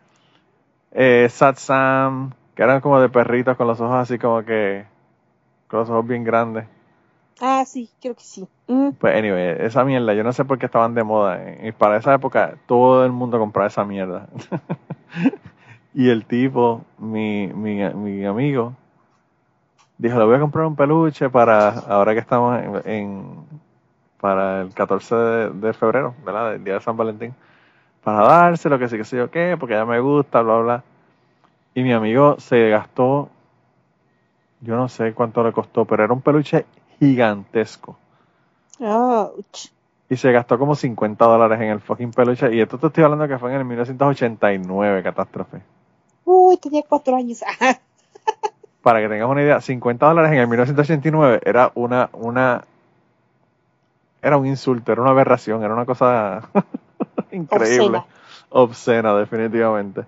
eh, 0.92 1.28
Satsam, 1.30 2.32
que 2.56 2.64
eran 2.64 2.82
como 2.82 3.00
de 3.00 3.10
perritos 3.10 3.58
con 3.58 3.68
los 3.68 3.80
ojos 3.82 3.96
así 3.96 4.18
como 4.20 4.44
que, 4.44 4.86
con 5.68 5.80
los 5.82 5.90
ojos 5.90 6.08
bien 6.08 6.24
grandes. 6.24 6.66
Ah, 7.42 7.64
sí, 7.66 7.90
creo 8.00 8.16
que 8.16 8.24
sí. 8.24 8.48
Mm, 8.68 8.92
Pues 9.00 9.16
anyway, 9.18 9.56
esa 9.60 9.84
mierda, 9.84 10.14
yo 10.14 10.24
no 10.24 10.32
sé 10.34 10.46
por 10.46 10.58
qué 10.60 10.68
estaban 10.68 10.94
de 10.94 11.04
moda. 11.04 11.40
Y 11.64 11.72
para 11.72 11.98
esa 11.98 12.14
época 12.14 12.56
todo 12.68 13.04
el 13.06 13.12
mundo 13.12 13.40
compraba 13.40 13.68
esa 13.68 13.84
mierda. 13.84 14.28
y 15.94 16.10
el 16.10 16.26
tipo, 16.26 16.84
mi, 17.00 17.48
mi, 17.48 17.84
mi 17.94 18.26
amigo, 18.26 18.76
dijo, 19.98 20.18
le 20.20 20.26
voy 20.26 20.36
a 20.36 20.40
comprar 20.40 20.66
un 20.66 20.76
peluche 20.76 21.30
para, 21.30 21.70
ahora 21.80 22.14
que 22.14 22.20
estamos 22.20 22.60
en, 22.62 22.92
en- 22.92 23.46
para 24.20 24.62
el 24.62 24.74
14 24.74 25.16
de, 25.16 25.50
de 25.52 25.74
febrero, 25.74 26.16
¿verdad? 26.26 26.52
Del 26.54 26.64
día 26.64 26.76
de 26.76 26.82
San 26.82 26.98
Valentín. 26.98 27.36
Para 28.04 28.24
dárselo, 28.28 28.80
que 28.80 28.90
sí, 28.90 28.98
que 28.98 29.06
sé 29.06 29.18
yo 29.18 29.32
qué, 29.32 29.58
porque 29.60 29.76
ya 29.76 29.86
me 29.86 30.00
gusta, 30.02 30.42
bla, 30.42 30.58
bla. 30.60 30.84
Y 31.76 31.84
mi 31.84 31.94
amigo 31.94 32.38
se 32.40 32.70
gastó, 32.70 33.30
yo 34.62 34.76
no 34.76 34.90
sé 34.90 35.14
cuánto 35.14 35.44
le 35.44 35.52
costó, 35.52 35.86
pero 35.86 36.04
era 36.04 36.14
un 36.14 36.22
peluche 36.22 36.66
gigantesco. 37.00 37.98
ouch. 38.80 39.72
Y 40.10 40.16
se 40.16 40.32
gastó 40.32 40.58
como 40.58 40.76
50 40.76 41.26
dólares 41.26 41.60
en 41.60 41.68
el 41.70 41.82
fucking 41.82 42.12
peluche. 42.12 42.56
Y 42.56 42.62
esto 42.62 42.78
te 42.78 42.88
estoy 42.88 43.04
hablando 43.04 43.28
que 43.28 43.38
fue 43.38 43.52
en 43.52 43.58
el 43.58 43.66
1989, 43.66 45.04
catástrofe. 45.04 45.62
Uy, 46.26 46.58
tenía 46.58 46.84
cuatro 46.88 47.16
años. 47.16 47.44
Para 48.82 49.00
que 49.00 49.08
tengas 49.08 49.30
una 49.30 49.42
idea, 49.42 49.62
50 49.62 50.06
dólares 50.08 50.32
en 50.34 50.40
el 50.40 50.48
1989 50.48 51.40
era 51.46 51.72
una, 51.76 52.10
una, 52.14 52.64
era 54.22 54.38
un 54.38 54.46
insulto, 54.46 54.92
era 54.92 55.02
una 55.02 55.12
aberración, 55.12 55.64
era 55.64 55.74
una 55.74 55.86
cosa 55.86 56.42
increíble. 57.32 58.00
Obscena. 58.00 58.06
Obscena, 58.50 59.16
definitivamente. 59.16 60.06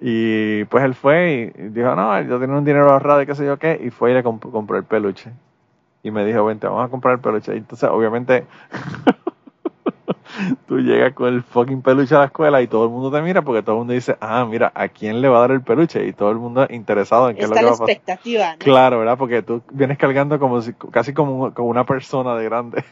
Y 0.00 0.64
pues 0.66 0.84
él 0.84 0.94
fue 0.94 1.52
y 1.56 1.68
dijo, 1.68 1.94
no, 1.94 2.20
yo 2.22 2.40
tenía 2.40 2.56
un 2.56 2.64
dinero 2.64 2.90
ahorrado 2.90 3.22
y 3.22 3.26
qué 3.26 3.34
sé 3.34 3.44
yo 3.46 3.58
qué, 3.58 3.80
y 3.82 3.90
fue 3.90 4.10
y 4.12 4.14
le 4.14 4.24
comp- 4.24 4.50
compró 4.50 4.76
el 4.76 4.84
peluche. 4.84 5.30
Y 6.02 6.10
me 6.10 6.24
dijo, 6.24 6.44
vente, 6.44 6.66
vamos 6.66 6.86
a 6.86 6.90
comprar 6.90 7.14
el 7.14 7.20
peluche. 7.20 7.54
Y 7.54 7.58
entonces, 7.58 7.88
obviamente, 7.90 8.46
tú 10.66 10.78
llegas 10.78 11.12
con 11.12 11.28
el 11.28 11.42
fucking 11.42 11.82
peluche 11.82 12.14
a 12.14 12.20
la 12.20 12.24
escuela 12.26 12.62
y 12.62 12.66
todo 12.66 12.84
el 12.84 12.90
mundo 12.90 13.10
te 13.10 13.22
mira 13.22 13.42
porque 13.42 13.62
todo 13.62 13.76
el 13.76 13.78
mundo 13.80 13.92
dice, 13.92 14.16
ah, 14.20 14.44
mira, 14.44 14.72
¿a 14.74 14.88
quién 14.88 15.20
le 15.20 15.28
va 15.28 15.38
a 15.38 15.40
dar 15.42 15.50
el 15.52 15.62
peluche? 15.62 16.06
Y 16.06 16.12
todo 16.12 16.30
el 16.30 16.38
mundo 16.38 16.66
interesado 16.70 17.30
en 17.30 17.36
qué 17.36 17.42
es 17.42 17.48
lo 17.48 17.54
que 17.54 17.64
va 17.64 17.68
a 17.68 17.72
pasar. 17.72 17.90
expectativa, 17.90 18.52
¿no? 18.52 18.58
Claro, 18.58 18.98
¿verdad? 19.00 19.18
Porque 19.18 19.42
tú 19.42 19.62
vienes 19.72 19.98
cargando 19.98 20.38
como 20.38 20.60
si, 20.62 20.72
casi 20.72 21.12
como, 21.12 21.52
como 21.52 21.68
una 21.68 21.84
persona 21.84 22.34
de 22.36 22.44
grande. 22.44 22.84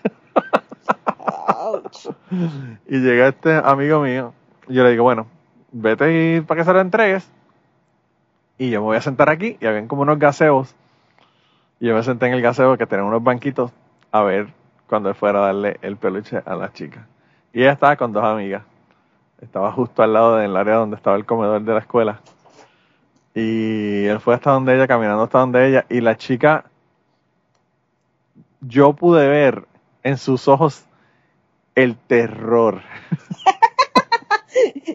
Ouch. 1.48 2.08
Y 2.88 2.98
llega 2.98 3.28
este 3.28 3.54
amigo 3.54 4.00
mío, 4.00 4.32
y 4.68 4.74
yo 4.74 4.84
le 4.84 4.90
digo, 4.90 5.04
bueno, 5.04 5.26
vete 5.72 6.36
y 6.36 6.40
para 6.40 6.60
que 6.60 6.64
se 6.64 6.72
lo 6.72 6.80
entregues. 6.80 7.30
Y 8.58 8.70
yo 8.70 8.80
me 8.80 8.86
voy 8.86 8.96
a 8.96 9.00
sentar 9.00 9.30
aquí, 9.30 9.56
y 9.60 9.66
habían 9.66 9.88
como 9.88 10.02
unos 10.02 10.18
gaseos. 10.18 10.74
Y 11.80 11.86
yo 11.86 11.94
me 11.94 12.02
senté 12.02 12.26
en 12.26 12.34
el 12.34 12.42
gaseo 12.42 12.76
que 12.76 12.86
tenía 12.86 13.04
unos 13.04 13.22
banquitos 13.22 13.72
a 14.12 14.22
ver 14.22 14.48
cuando 14.86 15.08
él 15.08 15.14
fuera 15.14 15.38
a 15.38 15.46
darle 15.46 15.78
el 15.82 15.96
peluche 15.96 16.42
a 16.44 16.54
la 16.56 16.72
chica. 16.72 17.06
Y 17.52 17.62
ella 17.62 17.72
estaba 17.72 17.96
con 17.96 18.12
dos 18.12 18.24
amigas. 18.24 18.62
Estaba 19.40 19.72
justo 19.72 20.02
al 20.02 20.12
lado 20.12 20.36
del 20.36 20.56
área 20.56 20.76
donde 20.76 20.96
estaba 20.96 21.16
el 21.16 21.26
comedor 21.26 21.62
de 21.62 21.72
la 21.72 21.80
escuela. 21.80 22.20
Y 23.34 24.04
él 24.06 24.20
fue 24.20 24.34
hasta 24.34 24.50
donde 24.52 24.74
ella, 24.74 24.86
caminando 24.86 25.22
hasta 25.22 25.38
donde 25.38 25.68
ella, 25.68 25.86
y 25.88 26.00
la 26.00 26.16
chica, 26.16 26.64
yo 28.60 28.92
pude 28.92 29.28
ver 29.28 29.66
en 30.02 30.18
sus 30.18 30.48
ojos 30.48 30.84
el 31.74 31.96
terror. 31.96 32.82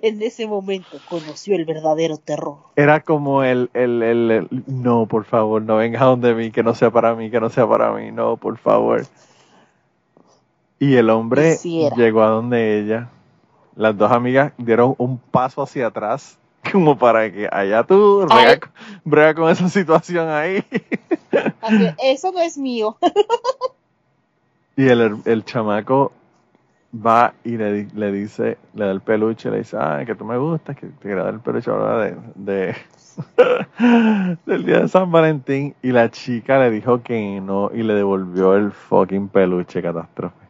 En 0.01 0.21
ese 0.21 0.45
momento 0.45 0.97
conoció 1.09 1.55
el 1.55 1.65
verdadero 1.65 2.17
terror. 2.17 2.57
Era 2.75 2.99
como 2.99 3.43
el, 3.43 3.71
el, 3.73 4.03
el, 4.03 4.31
el, 4.31 4.63
no, 4.67 5.07
por 5.07 5.23
favor, 5.23 5.63
no 5.63 5.77
vengas 5.77 6.03
a 6.03 6.05
donde 6.05 6.35
mí, 6.35 6.51
que 6.51 6.61
no 6.61 6.75
sea 6.75 6.91
para 6.91 7.15
mí, 7.15 7.31
que 7.31 7.39
no 7.39 7.49
sea 7.49 7.67
para 7.67 7.91
mí, 7.91 8.11
no, 8.11 8.37
por 8.37 8.57
favor. 8.59 9.03
Y 10.79 10.95
el 10.95 11.09
hombre 11.09 11.55
llegó 11.95 12.23
a 12.23 12.27
donde 12.29 12.79
ella. 12.79 13.09
Las 13.75 13.97
dos 13.97 14.11
amigas 14.11 14.53
dieron 14.57 14.95
un 14.97 15.17
paso 15.17 15.61
hacia 15.61 15.87
atrás, 15.87 16.37
como 16.71 16.97
para 16.97 17.31
que 17.31 17.47
allá 17.51 17.83
tú 17.83 18.25
brega, 18.25 18.71
brega 19.03 19.35
con 19.35 19.49
esa 19.49 19.69
situación 19.69 20.29
ahí. 20.29 20.63
Eso 22.01 22.31
no 22.31 22.39
es 22.41 22.57
mío. 22.57 22.97
Y 24.77 24.87
el, 24.89 25.21
el 25.23 25.45
chamaco 25.45 26.11
va 26.93 27.33
y 27.45 27.51
le, 27.55 27.87
le 27.93 28.11
dice, 28.11 28.57
le 28.73 28.85
da 28.85 28.91
el 28.91 28.99
peluche, 28.99 29.49
le 29.49 29.59
dice, 29.59 29.77
ah, 29.79 30.03
que 30.05 30.15
tú 30.15 30.25
me 30.25 30.37
gustas, 30.37 30.75
que 30.75 30.87
te 30.87 31.15
dar 31.15 31.33
el 31.33 31.39
peluche 31.39 31.71
ahora 31.71 31.97
de, 32.03 32.17
de- 32.35 32.75
del 34.45 34.65
día 34.65 34.81
de 34.81 34.87
San 34.89 35.11
Valentín. 35.11 35.75
Y 35.81 35.93
la 35.93 36.11
chica 36.11 36.59
le 36.59 36.71
dijo 36.71 37.01
que 37.01 37.39
no 37.39 37.71
y 37.73 37.83
le 37.83 37.93
devolvió 37.93 38.53
el 38.55 38.71
fucking 38.73 39.29
peluche, 39.29 39.81
catástrofe. 39.81 40.44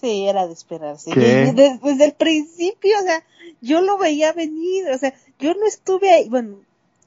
Sí, 0.00 0.26
era 0.26 0.46
de 0.46 0.52
esperarse. 0.52 1.10
¿Qué? 1.10 1.52
Desde 1.82 2.04
el 2.04 2.12
principio, 2.12 2.96
o 2.98 3.02
sea, 3.02 3.22
yo 3.60 3.80
lo 3.80 3.98
veía 3.98 4.32
venir, 4.32 4.88
o 4.90 4.98
sea, 4.98 5.12
yo 5.38 5.54
no 5.54 5.66
estuve 5.66 6.10
ahí, 6.12 6.28
bueno, 6.28 6.56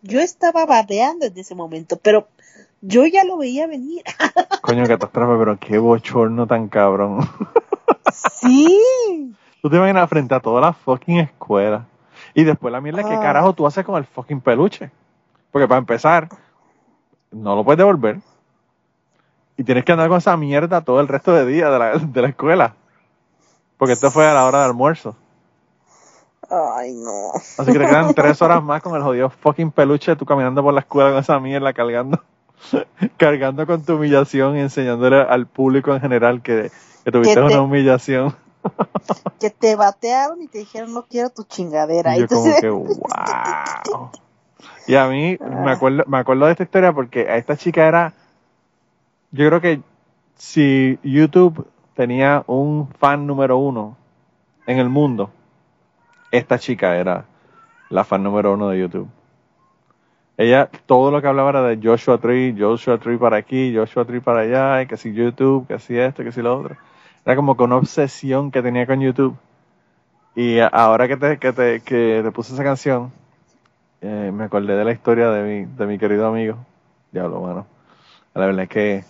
yo 0.02 0.20
estaba 0.20 0.66
babeando 0.66 1.26
en 1.26 1.38
ese 1.38 1.56
momento, 1.56 1.98
pero 2.02 2.28
yo 2.82 3.06
ya 3.06 3.24
lo 3.24 3.38
veía 3.38 3.66
venir. 3.68 4.04
Coño, 4.62 4.86
catástrofe, 4.86 5.38
pero 5.40 5.58
qué 5.60 5.78
bochorno 5.78 6.46
tan 6.48 6.68
cabrón. 6.68 7.28
Sí. 8.42 8.80
Tú 9.62 9.70
te 9.70 9.78
imaginas 9.78 10.10
frente 10.10 10.36
a 10.36 10.40
toda 10.40 10.62
la 10.62 10.74
fucking 10.74 11.20
escuela. 11.20 11.86
Y 12.34 12.44
después 12.44 12.72
la 12.72 12.82
mierda, 12.82 13.04
¿qué 13.04 13.16
Ah. 13.16 13.20
carajo 13.22 13.54
tú 13.54 13.66
haces 13.66 13.86
con 13.86 13.96
el 13.96 14.06
fucking 14.06 14.42
peluche? 14.42 14.92
Porque 15.52 15.68
para 15.68 15.80
empezar, 15.80 16.28
no 17.32 17.56
lo 17.56 17.64
puedes 17.64 17.78
devolver. 17.78 18.20
Y 19.56 19.64
tienes 19.64 19.86
que 19.86 19.92
andar 19.92 20.10
con 20.10 20.18
esa 20.18 20.36
mierda 20.36 20.82
todo 20.82 21.00
el 21.00 21.08
resto 21.08 21.32
de 21.34 21.46
día 21.46 21.70
de 21.70 21.80
la, 21.80 21.98
de 21.98 22.22
la 22.22 22.28
escuela. 22.30 22.76
Porque 23.78 23.94
esto 23.94 24.12
fue 24.12 24.28
a 24.28 24.34
la 24.34 24.46
hora 24.46 24.60
de 24.60 24.66
almuerzo. 24.66 25.16
Ay, 26.50 26.94
no. 26.94 27.32
Así 27.58 27.72
que 27.72 27.80
te 27.80 27.86
quedan 27.86 28.14
tres 28.16 28.42
horas 28.42 28.64
más 28.64 28.82
con 28.82 28.96
el 28.96 29.02
jodido 29.02 29.30
fucking 29.30 29.72
peluche, 29.72 30.16
tú 30.16 30.26
caminando 30.26 30.62
por 30.62 30.74
la 30.74 30.82
escuela 30.82 31.10
con 31.12 31.20
esa 31.20 31.40
mierda, 31.40 31.74
cargando, 31.74 32.22
cargando 33.18 33.66
con 33.66 33.84
tu 33.84 33.96
humillación 33.96 34.58
y 34.58 34.60
enseñándole 34.62 35.22
al 35.22 35.48
público 35.48 35.94
en 35.94 36.02
general 36.02 36.42
que, 36.42 36.72
que 37.04 37.12
tuviste 37.12 37.36
Que 37.36 37.42
te- 37.42 37.54
una 37.54 37.62
humillación. 37.62 38.36
Que 39.40 39.50
te 39.50 39.76
batearon 39.76 40.42
y 40.42 40.48
te 40.48 40.60
dijeron, 40.60 40.94
no 40.94 41.04
quiero 41.06 41.30
tu 41.30 41.44
chingadera. 41.44 42.16
Y 42.18 42.22
yo 42.22 42.28
como 42.30 42.56
que, 42.62 42.70
wow. 42.70 44.10
Y 44.88 44.96
a 44.96 45.08
mí 45.08 45.38
me 45.66 45.72
acuerdo, 45.72 46.04
me 46.08 46.18
acuerdo 46.18 46.46
de 46.46 46.52
esta 46.54 46.64
historia 46.64 46.94
porque 46.94 47.30
a 47.30 47.36
esta 47.36 47.58
chica 47.58 47.86
era, 47.86 48.14
yo 49.32 49.48
creo 49.50 49.60
que 49.60 49.82
si 50.38 50.98
YouTube 51.04 51.68
tenía 51.96 52.44
un 52.48 52.90
fan 53.00 53.28
número 53.28 53.58
uno 53.58 53.98
en 54.66 54.80
el 54.80 54.90
mundo, 54.90 55.32
esta 56.32 56.58
chica 56.58 56.98
era 56.98 57.26
la 57.90 58.04
fan 58.04 58.24
número 58.24 58.54
uno 58.54 58.70
de 58.70 58.80
YouTube. 58.80 59.08
Ella, 60.36 60.70
todo 60.88 61.12
lo 61.12 61.22
que 61.22 61.28
hablaba 61.28 61.52
era 61.52 61.62
de 61.62 61.80
Joshua 61.82 62.18
Tree, 62.18 62.56
Joshua 62.58 62.98
Tree 62.98 63.18
para 63.18 63.38
aquí, 63.38 63.76
Joshua 63.76 64.06
Tree 64.06 64.20
para 64.20 64.42
allá, 64.42 64.82
y 64.82 64.88
que 64.88 64.98
si 64.98 65.14
YouTube, 65.14 65.68
que 65.68 65.78
si 65.78 65.98
esto, 65.98 66.24
que 66.24 66.32
si 66.32 66.42
lo 66.42 66.58
otro. 66.58 66.76
Era 67.24 67.36
como 67.36 67.56
que 67.56 67.64
una 67.64 67.76
obsesión 67.76 68.50
que 68.50 68.64
tenía 68.64 68.88
con 68.88 69.00
YouTube. 69.00 69.36
Y 70.36 70.58
ahora 70.60 71.08
que 71.08 71.18
te, 71.18 71.38
que 71.38 71.54
te, 71.54 71.82
que 71.82 72.22
te 72.24 72.32
puse 72.32 72.54
esa 72.54 72.64
canción, 72.64 73.12
eh, 74.02 74.32
me 74.34 74.46
acordé 74.46 74.76
de 74.76 74.84
la 74.84 74.92
historia 74.92 75.30
de 75.30 75.44
mi, 75.44 75.66
de 75.66 75.86
mi 75.86 76.00
querido 76.00 76.28
amigo. 76.28 76.58
Diablo, 77.12 77.40
mano. 77.40 77.68
La 78.34 78.48
verdad 78.48 78.64
es 78.64 78.70
que 78.70 79.04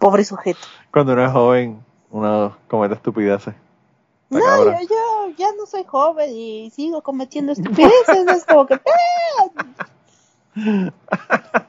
pobre 0.00 0.24
sujeto. 0.24 0.58
cuando 0.90 1.12
uno 1.12 1.24
es 1.24 1.30
joven, 1.30 1.80
uno 2.10 2.56
comete 2.68 2.94
estupideces. 2.94 3.54
Cabrón. 4.30 4.74
ay, 4.78 4.86
ay. 5.24 5.34
ya 5.36 5.48
no 5.56 5.66
soy 5.66 5.84
joven 5.84 6.30
y 6.32 6.70
sigo 6.70 7.02
cometiendo 7.02 7.52
estupideces. 7.52 8.26
es 8.28 8.44
como 8.44 8.66
que, 8.66 8.80
Me 10.54 10.92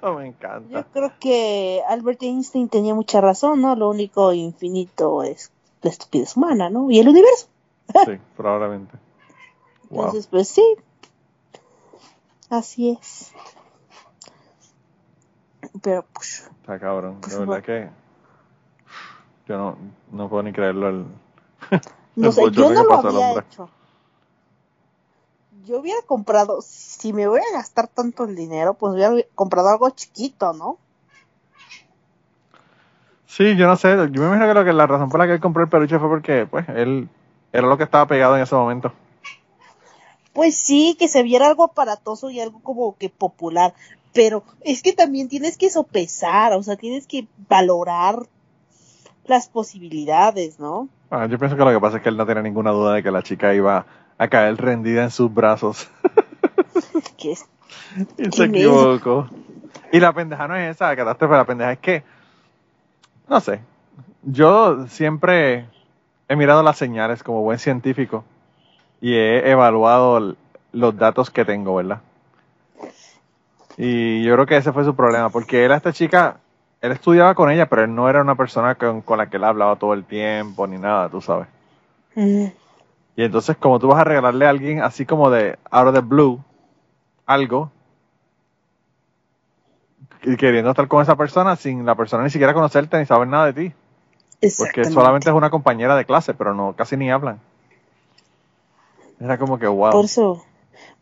yo 0.02 0.22
encanta. 0.22 0.86
creo 0.92 1.12
que 1.20 1.82
Albert 1.88 2.22
Einstein 2.24 2.68
tenía 2.70 2.94
mucha 2.94 3.22
razón, 3.22 3.62
¿no? 3.62 3.76
Lo 3.76 3.90
único 3.90 4.34
infinito 4.34 5.24
es 5.24 5.52
la 5.82 5.90
estupidez 5.90 6.36
humana, 6.36 6.70
¿no? 6.70 6.90
Y 6.92 7.00
el 7.00 7.08
universo. 7.10 7.48
Sí, 8.06 8.20
probablemente. 8.38 8.98
Wow. 9.90 10.06
Entonces, 10.06 10.28
pues 10.28 10.48
sí. 10.48 10.64
Así 12.50 12.92
es. 12.92 13.34
Pero, 15.82 16.06
pues, 16.14 16.50
Está 16.62 16.80
cabrón. 16.80 17.18
Pues, 17.22 17.34
De 17.34 17.46
verdad 17.46 17.64
que. 17.64 17.90
Yo 19.52 19.58
no, 19.58 19.78
no 20.14 20.30
puedo 20.30 20.44
ni 20.44 20.54
creerlo. 20.54 20.88
El, 20.88 21.06
no 22.16 22.28
el 22.28 22.34
sé, 22.34 22.52
yo 22.52 22.72
no 22.72 22.84
lo 22.86 22.94
había 22.94 23.34
hecho. 23.34 23.70
Yo 25.66 25.82
hubiera 25.82 26.02
comprado, 26.04 26.62
si 26.62 27.12
me 27.12 27.28
voy 27.28 27.42
a 27.42 27.58
gastar 27.58 27.90
tanto 27.90 28.24
el 28.24 28.34
dinero, 28.34 28.76
pues 28.76 28.94
hubiera 28.94 29.14
comprado 29.36 29.68
algo 29.68 29.90
chiquito, 29.90 30.54
¿no? 30.54 30.78
Sí, 33.28 33.58
yo 33.58 33.68
no 33.68 33.76
sé. 33.76 33.90
Yo 33.90 34.22
me 34.22 34.28
imagino 34.28 34.48
que, 34.48 34.54
lo 34.54 34.64
que 34.64 34.72
la 34.72 34.88
razón 34.88 35.10
por 35.10 35.20
la 35.20 35.28
que 35.28 35.34
él 35.34 35.42
compró 35.42 35.64
el 35.64 35.70
peluche 35.70 36.00
fue 36.00 36.08
porque, 36.08 36.48
pues, 36.50 36.70
él 36.70 37.10
era 37.52 37.68
lo 37.68 37.78
que 37.78 37.84
estaba 37.84 38.08
pegado 38.08 38.38
en 38.38 38.44
ese 38.44 38.56
momento. 38.56 38.94
Pues 40.32 40.56
sí, 40.56 40.96
que 40.98 41.10
se 41.10 41.24
viera 41.24 41.48
algo 41.48 41.66
aparatoso 41.66 42.30
y 42.30 42.40
algo 42.40 42.62
como 42.64 42.96
que 42.96 43.10
popular. 43.10 43.74
Pero 44.14 44.46
es 44.62 44.82
que 44.82 44.94
también 44.94 45.28
tienes 45.28 45.58
que 45.58 45.70
sopesar, 45.70 46.54
o 46.54 46.64
sea, 46.64 46.78
tienes 46.78 47.06
que 47.06 47.28
valorar 47.50 48.28
las 49.26 49.48
posibilidades, 49.50 50.60
¿no? 50.60 50.90
Ah, 51.10 51.28
yo 51.28 51.38
pienso 51.38 51.56
que 51.56 51.64
lo 51.64 51.72
que 51.72 51.80
pasa 51.80 51.98
es 51.98 52.04
que 52.04 52.10
él 52.10 52.18
no 52.18 52.26
tiene 52.26 52.44
ninguna 52.44 52.72
duda 52.72 52.94
de 52.94 53.04
que 53.04 53.12
la 53.12 53.22
chica 53.22 53.54
iba 53.54 53.86
a 54.18 54.28
caer 54.28 54.58
rendida 54.58 55.04
en 55.04 55.12
sus 55.12 55.34
brazos. 55.34 55.90
Que 57.18 57.34
es, 57.34 57.46
y 58.18 58.24
se 58.26 58.30
Qué 58.30 58.44
equivocó. 58.46 59.30
Y 59.92 60.00
la 60.00 60.14
pendeja 60.14 60.48
no 60.48 60.56
es 60.56 60.76
esa, 60.76 60.88
la 60.88 60.96
catástrofe, 60.96 61.36
la 61.36 61.46
pendeja 61.46 61.72
es 61.74 61.80
que, 61.80 62.04
no 63.30 63.40
sé, 63.40 63.60
yo 64.24 64.88
siempre 64.88 65.68
he 66.28 66.36
mirado 66.36 66.64
las 66.64 66.78
señales 66.78 67.24
como 67.24 67.42
buen 67.42 67.60
científico 67.60 68.24
y 69.02 69.14
he 69.14 69.50
evaluado 69.50 70.36
los 70.72 70.98
datos 70.98 71.30
que 71.30 71.46
tengo, 71.46 71.76
¿verdad? 71.76 72.02
Y 73.78 74.24
yo 74.24 74.34
creo 74.36 74.46
que 74.46 74.58
ese 74.58 74.72
fue 74.72 74.84
su 74.84 74.96
problema, 74.96 75.30
porque 75.30 75.66
él 75.66 75.72
a 75.72 75.78
esta 75.78 75.92
chica, 75.92 76.38
él 76.82 76.92
estudiaba 76.92 77.36
con 77.36 77.52
ella, 77.52 77.68
pero 77.68 77.84
él 77.84 77.94
no 77.94 78.10
era 78.10 78.22
una 78.22 78.36
persona 78.36 78.76
con, 78.76 79.02
con 79.02 79.20
la 79.20 79.30
que 79.30 79.38
él 79.38 79.44
hablaba 79.44 79.76
todo 79.76 79.94
el 79.94 80.04
tiempo 80.04 80.66
ni 80.66 80.78
nada, 80.78 81.10
tú 81.10 81.22
sabes. 81.22 81.48
Y 82.16 83.24
entonces, 83.24 83.56
como 83.58 83.80
tú 83.80 83.88
vas 83.88 84.00
a 84.00 84.04
regalarle 84.04 84.46
a 84.46 84.50
alguien 84.50 84.82
así 84.82 85.06
como 85.06 85.30
de 85.30 85.58
out 85.70 85.88
of 85.88 85.94
the 85.94 86.02
blue 86.02 86.44
algo, 87.26 87.72
y 90.24 90.36
queriendo 90.36 90.72
estar 90.72 90.88
con 90.88 91.02
esa 91.02 91.16
persona 91.16 91.56
sin 91.56 91.86
la 91.86 91.96
persona 91.96 92.24
ni 92.24 92.30
siquiera 92.30 92.54
conocerte 92.54 92.98
ni 92.98 93.06
saber 93.06 93.28
nada 93.28 93.52
de 93.52 93.54
ti, 93.54 93.76
porque 94.58 94.86
solamente 94.86 95.30
es 95.30 95.36
una 95.36 95.50
compañera 95.50 95.96
de 95.96 96.06
clase, 96.06 96.34
pero 96.34 96.54
no 96.54 96.76
casi 96.76 96.98
ni 96.98 97.12
hablan. 97.12 97.40
Era 99.20 99.38
como 99.38 99.60
que 99.60 99.68
wow. 99.68 99.92
Por 99.92 100.06
eso, 100.06 100.44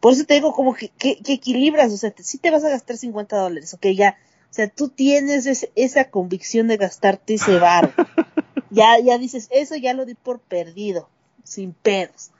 por 0.02 0.12
eso 0.12 0.26
te 0.26 0.34
digo 0.34 0.54
como 0.54 0.74
que, 0.74 0.90
que, 0.90 1.22
que 1.24 1.34
equilibras, 1.34 1.92
o 1.94 1.98
sea, 1.98 2.14
si 2.18 2.38
te 2.38 2.52
vas 2.52 2.66
a 2.66 2.70
gastar 2.70 2.98
50 2.98 3.38
dólares, 3.38 3.74
ok, 3.74 3.88
ya, 3.96 4.18
o 4.50 4.54
sea, 4.54 4.68
tú 4.68 4.90
tienes 4.90 5.70
esa 5.76 6.10
convicción 6.10 6.68
de 6.68 6.78
gastarte 6.78 7.36
ese 7.36 7.60
bar. 7.60 7.94
ya, 8.72 8.98
ya 9.00 9.20
dices, 9.20 9.48
eso 9.52 9.76
ya 9.76 9.94
lo 9.94 10.06
di 10.06 10.16
por 10.16 10.40
perdido, 10.40 11.08
sin 11.44 11.74
pedos. 11.74 12.32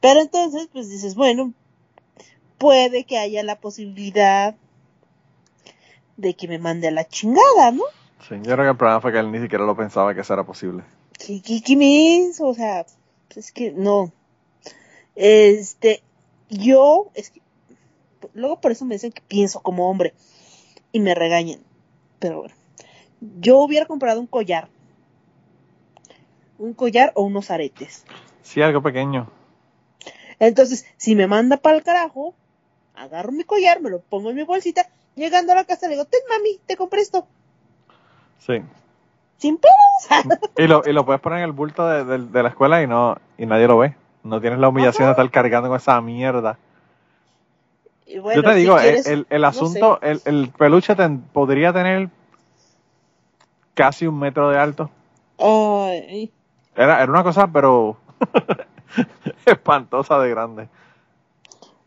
Pero 0.00 0.20
entonces, 0.20 0.68
pues 0.72 0.88
dices, 0.88 1.14
bueno, 1.14 1.52
puede 2.56 3.04
que 3.04 3.18
haya 3.18 3.42
la 3.42 3.60
posibilidad 3.60 4.56
de 6.16 6.34
que 6.34 6.48
me 6.48 6.58
mande 6.58 6.88
a 6.88 6.90
la 6.90 7.06
chingada, 7.06 7.70
¿no? 7.70 7.84
Sí, 8.26 8.36
yo 8.36 8.54
creo 8.54 8.64
que 8.64 8.70
el 8.70 8.76
problema 8.76 9.02
fue 9.02 9.12
que 9.12 9.18
él 9.18 9.30
ni 9.30 9.40
siquiera 9.40 9.66
lo 9.66 9.76
pensaba 9.76 10.14
que 10.14 10.22
eso 10.22 10.32
era 10.32 10.44
posible. 10.44 10.84
¿Qué, 11.18 11.42
qué, 11.42 11.60
qué 11.60 11.76
me 11.76 11.84
hizo? 11.84 12.46
O 12.46 12.54
sea, 12.54 12.86
es 13.34 13.52
que 13.52 13.72
no. 13.72 14.10
Este, 15.14 16.02
yo, 16.48 17.10
es 17.14 17.28
que, 17.28 17.42
luego 18.32 18.58
por 18.58 18.72
eso 18.72 18.86
me 18.86 18.94
dicen 18.94 19.12
que 19.12 19.20
pienso 19.20 19.60
como 19.60 19.90
hombre 19.90 20.14
y 20.96 21.00
me 21.00 21.14
regañan. 21.14 21.60
Pero 22.18 22.40
bueno, 22.40 22.54
yo 23.40 23.58
hubiera 23.58 23.84
comprado 23.86 24.18
un 24.20 24.26
collar. 24.26 24.68
Un 26.58 26.72
collar 26.72 27.12
o 27.14 27.22
unos 27.22 27.50
aretes. 27.50 28.04
Sí, 28.42 28.62
algo 28.62 28.82
pequeño. 28.82 29.28
Entonces, 30.38 30.86
si 30.96 31.14
me 31.14 31.26
manda 31.26 31.58
para 31.58 31.76
el 31.76 31.82
carajo, 31.82 32.34
agarro 32.94 33.32
mi 33.32 33.44
collar, 33.44 33.80
me 33.82 33.90
lo 33.90 34.00
pongo 34.00 34.30
en 34.30 34.36
mi 34.36 34.42
bolsita. 34.42 34.86
Llegando 35.16 35.52
a 35.52 35.54
la 35.56 35.64
casa 35.64 35.86
le 35.86 35.92
digo, 35.94 36.04
ten 36.06 36.20
mami, 36.30 36.58
te 36.66 36.76
compré 36.76 37.00
esto. 37.00 37.26
Sí. 38.38 38.62
Sin 39.38 39.58
pedos. 39.58 40.34
Y 40.56 40.66
lo, 40.66 40.82
y 40.86 40.92
lo 40.92 41.04
puedes 41.04 41.20
poner 41.20 41.38
en 41.40 41.44
el 41.44 41.52
bulto 41.52 41.86
de, 41.86 42.04
de- 42.04 42.26
de 42.26 42.42
la 42.42 42.48
escuela 42.50 42.82
y 42.82 42.86
no 42.86 43.16
y 43.36 43.44
nadie 43.46 43.66
lo 43.66 43.78
ve. 43.78 43.94
No 44.22 44.40
tienes 44.40 44.58
la 44.58 44.68
humillación 44.68 45.06
de 45.08 45.10
estar 45.12 45.30
cargando 45.30 45.68
con 45.68 45.76
esa 45.76 46.00
mierda. 46.00 46.58
Y 48.06 48.18
bueno, 48.18 48.42
Yo 48.42 48.48
te 48.48 48.54
digo, 48.56 48.78
el- 48.78 48.84
quieres- 48.84 49.06
el, 49.06 49.26
el 49.30 49.42
no 49.42 49.48
asunto, 49.48 50.00
el, 50.02 50.20
el 50.24 50.48
peluche 50.50 50.94
ten- 50.94 51.22
podría 51.32 51.72
tener 51.72 52.08
casi 53.74 54.06
un 54.06 54.18
metro 54.18 54.48
de 54.50 54.58
alto. 54.58 54.90
Ay, 55.38 56.30
Era, 56.76 57.02
era 57.02 57.10
una 57.10 57.22
cosa, 57.24 57.46
pero 57.52 57.96
espantosa 59.46 60.18
de 60.18 60.30
grande. 60.30 60.68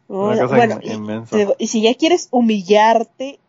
Una 0.07 0.25
Bueno, 0.27 0.41
cosa 0.43 0.55
bueno, 0.57 0.75
in- 0.81 0.91
y, 0.91 0.93
inmensa. 0.95 1.37
digo, 1.37 1.55
y 1.57 1.67
si 1.67 1.81
ya 1.81 1.93
quieres 1.95 2.27
humillarte, 2.31 3.39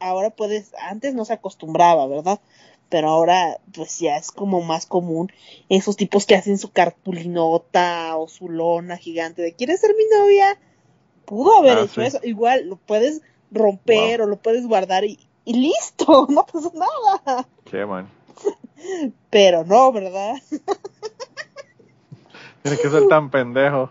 ahora 0.00 0.30
puedes, 0.30 0.72
antes 0.80 1.14
no 1.14 1.24
se 1.24 1.32
acostumbraba, 1.34 2.06
¿verdad? 2.06 2.40
Pero 2.88 3.08
ahora, 3.08 3.58
pues 3.74 3.98
ya 3.98 4.16
es 4.16 4.30
como 4.30 4.62
más 4.62 4.86
común 4.86 5.32
esos 5.68 5.96
tipos 5.96 6.24
que 6.24 6.36
hacen 6.36 6.56
su 6.58 6.70
cartulinota 6.70 8.16
o 8.16 8.28
su 8.28 8.48
lona 8.48 8.96
gigante 8.96 9.42
de 9.42 9.54
¿quieres 9.54 9.80
ser 9.80 9.90
mi 9.96 10.04
novia? 10.16 10.56
Pudo 11.26 11.58
haber 11.58 11.78
Ah, 11.78 11.82
hecho 11.82 12.00
sí. 12.00 12.06
eso. 12.06 12.20
Igual 12.22 12.68
lo 12.68 12.76
puedes 12.76 13.20
romper 13.50 14.22
o 14.22 14.26
lo 14.26 14.36
puedes 14.36 14.66
guardar 14.66 15.04
y, 15.04 15.18
y 15.44 15.54
listo, 15.54 16.26
no 16.30 16.46
pasa 16.46 16.70
nada. 16.74 17.48
Qué 17.64 17.84
man. 17.84 18.08
Pero 19.30 19.64
no, 19.64 19.92
¿verdad? 19.92 20.34
Tienes 22.62 22.80
que 22.80 22.90
ser 22.90 23.06
tan 23.08 23.30
pendejo. 23.30 23.90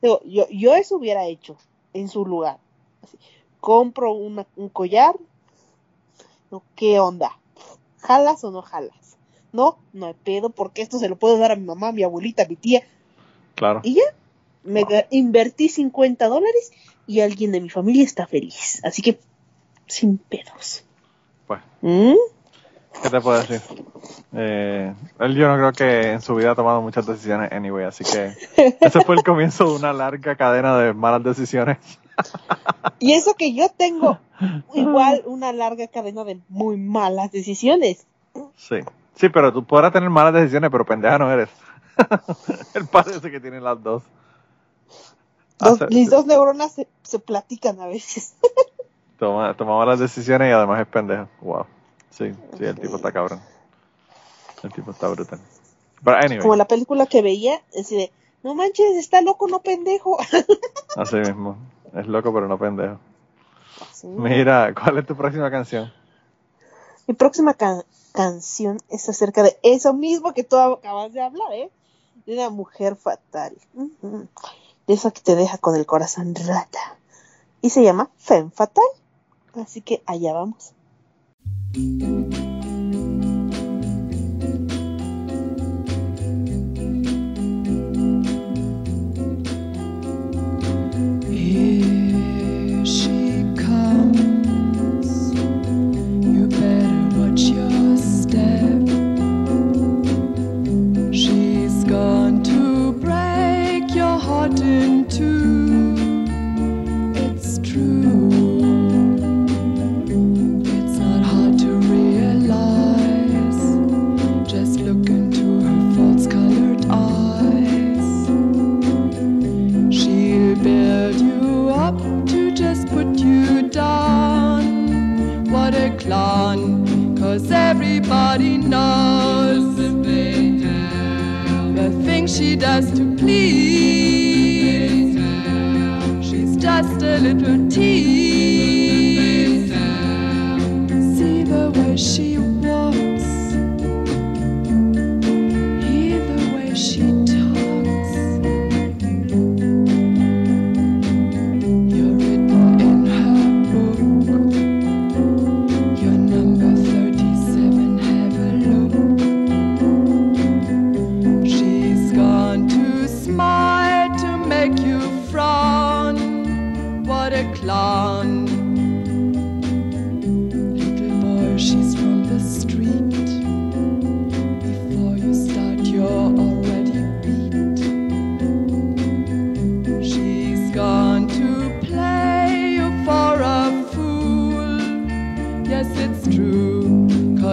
Digo, 0.00 0.20
yo, 0.24 0.46
yo 0.50 0.74
eso 0.74 0.96
hubiera 0.96 1.24
hecho 1.26 1.56
en 1.92 2.08
su 2.08 2.24
lugar. 2.26 2.58
Así, 3.02 3.18
compro 3.60 4.12
una- 4.12 4.46
un 4.56 4.68
collar. 4.68 5.16
¿Qué 6.76 7.00
onda? 7.00 7.36
¿Jalas 7.98 8.44
o 8.44 8.52
no 8.52 8.62
jalas? 8.62 9.16
No, 9.52 9.76
no 9.92 10.06
hay 10.06 10.14
pedo, 10.14 10.50
porque 10.50 10.82
esto 10.82 10.98
se 10.98 11.08
lo 11.08 11.16
puedo 11.16 11.36
dar 11.38 11.50
a 11.50 11.56
mi 11.56 11.64
mamá, 11.64 11.88
a 11.88 11.92
mi 11.92 12.04
abuelita, 12.04 12.44
a 12.44 12.48
mi 12.48 12.54
tía. 12.54 12.86
Claro. 13.56 13.80
Y 13.82 13.94
ya, 13.94 14.02
me 14.64 14.84
invertí 15.10 15.68
50 15.68 16.26
dólares 16.26 16.72
y 17.06 17.20
alguien 17.20 17.52
de 17.52 17.60
mi 17.60 17.70
familia 17.70 18.04
está 18.04 18.26
feliz. 18.26 18.80
Así 18.84 19.02
que, 19.02 19.18
sin 19.86 20.18
pedos. 20.18 20.84
Pues, 21.46 21.60
¿Mm? 21.82 22.14
¿qué 23.02 23.10
te 23.10 23.20
puedo 23.20 23.38
decir? 23.40 23.60
Eh, 24.32 24.94
él 25.20 25.34
yo 25.34 25.48
no 25.48 25.56
creo 25.56 25.72
que 25.72 26.12
en 26.12 26.22
su 26.22 26.34
vida 26.34 26.52
ha 26.52 26.54
tomado 26.54 26.80
muchas 26.80 27.06
decisiones 27.06 27.52
anyway, 27.52 27.84
así 27.84 28.04
que 28.04 28.32
ese 28.80 29.00
fue 29.02 29.14
el 29.16 29.22
comienzo 29.22 29.68
de 29.68 29.76
una 29.76 29.92
larga 29.92 30.36
cadena 30.36 30.78
de 30.78 30.92
malas 30.94 31.22
decisiones. 31.22 31.78
Y 32.98 33.12
eso 33.12 33.34
que 33.34 33.54
yo 33.54 33.68
tengo 33.76 34.18
igual 34.74 35.22
una 35.26 35.52
larga 35.52 35.86
cadena 35.88 36.24
de 36.24 36.40
muy 36.48 36.76
malas 36.76 37.30
decisiones. 37.32 38.06
Sí. 38.56 38.76
Sí, 39.16 39.28
pero 39.28 39.52
tú 39.52 39.64
podrás 39.64 39.92
tener 39.92 40.10
malas 40.10 40.34
decisiones, 40.34 40.70
pero 40.70 40.84
pendeja 40.84 41.18
no 41.18 41.30
eres. 41.30 41.48
él 42.74 42.86
parece 42.90 43.30
que 43.30 43.38
tiene 43.38 43.60
las 43.60 43.80
dos. 43.82 44.02
Dos- 45.64 45.82
Hace- 45.82 45.94
mis 45.94 46.10
dos 46.10 46.26
neuronas 46.26 46.72
se, 46.72 46.88
se 47.02 47.18
platican 47.18 47.80
a 47.80 47.86
veces. 47.86 48.34
Toma, 49.18 49.56
toma 49.56 49.78
malas 49.78 49.98
decisiones 50.00 50.48
y 50.48 50.52
además 50.52 50.80
es 50.80 50.86
pendejo. 50.88 51.28
Wow. 51.40 51.66
Sí, 52.10 52.32
sí, 52.58 52.64
el 52.64 52.78
tipo 52.78 52.96
está 52.96 53.12
cabrón. 53.12 53.40
El 54.62 54.72
tipo 54.72 54.90
está 54.90 55.08
brutal. 55.08 55.38
But 56.02 56.14
anyway, 56.14 56.40
Como 56.40 56.56
la 56.56 56.66
película 56.66 57.06
que 57.06 57.22
veía, 57.22 57.62
así 57.78 57.96
de, 57.96 58.12
no 58.42 58.54
manches, 58.54 58.96
está 58.96 59.20
loco, 59.22 59.46
no 59.48 59.60
pendejo. 59.60 60.18
así 60.96 61.16
mismo. 61.16 61.56
Es 61.94 62.06
loco, 62.08 62.32
pero 62.34 62.48
no 62.48 62.58
pendejo. 62.58 62.98
Sí. 63.92 64.08
Mira, 64.08 64.74
¿cuál 64.74 64.98
es 64.98 65.06
tu 65.06 65.16
próxima 65.16 65.50
canción? 65.50 65.92
Mi 67.06 67.14
próxima 67.14 67.54
ca- 67.54 67.84
canción 68.12 68.78
es 68.88 69.08
acerca 69.08 69.42
de 69.44 69.56
eso 69.62 69.94
mismo 69.94 70.34
que 70.34 70.42
tú 70.44 70.56
acabas 70.56 71.12
de 71.12 71.20
hablar, 71.22 71.52
¿eh? 71.52 71.70
De 72.26 72.34
una 72.34 72.50
mujer 72.50 72.96
fatal. 72.96 73.56
Ujú. 73.74 74.26
De 74.86 74.94
esa 74.94 75.10
que 75.10 75.20
te 75.20 75.34
deja 75.34 75.58
con 75.58 75.76
el 75.76 75.86
corazón 75.86 76.34
rata. 76.34 76.98
Y 77.62 77.70
se 77.70 77.82
llama 77.82 78.10
Femme 78.18 78.50
Fatal. 78.50 78.84
Así 79.54 79.80
que 79.80 80.02
allá 80.06 80.32
vamos. 80.32 80.74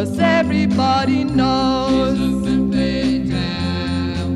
Cause 0.01 0.17
everybody 0.17 1.23
knows 1.23 2.17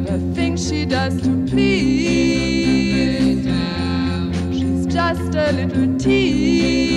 the 0.05 0.19
things 0.35 0.69
she 0.69 0.85
does 0.85 1.19
to 1.23 1.29
please. 1.47 3.45
She's 4.51 4.85
just 4.85 5.33
a 5.33 5.51
little 5.53 5.97
tease. 5.97 6.94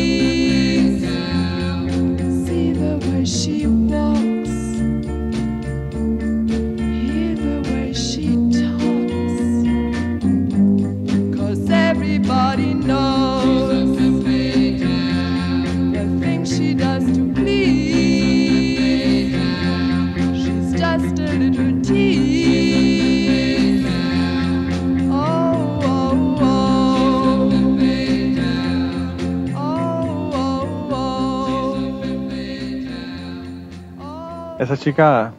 Esa 34.69 34.77
chica, 34.77 35.33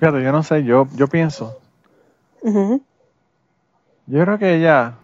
fíjate, 0.00 0.24
yo 0.24 0.32
no 0.32 0.42
sé, 0.42 0.64
yo, 0.64 0.88
yo 0.96 1.06
pienso, 1.06 1.56
yo 4.06 4.24
creo 4.24 4.38
que 4.38 4.56
ella, 4.56 4.94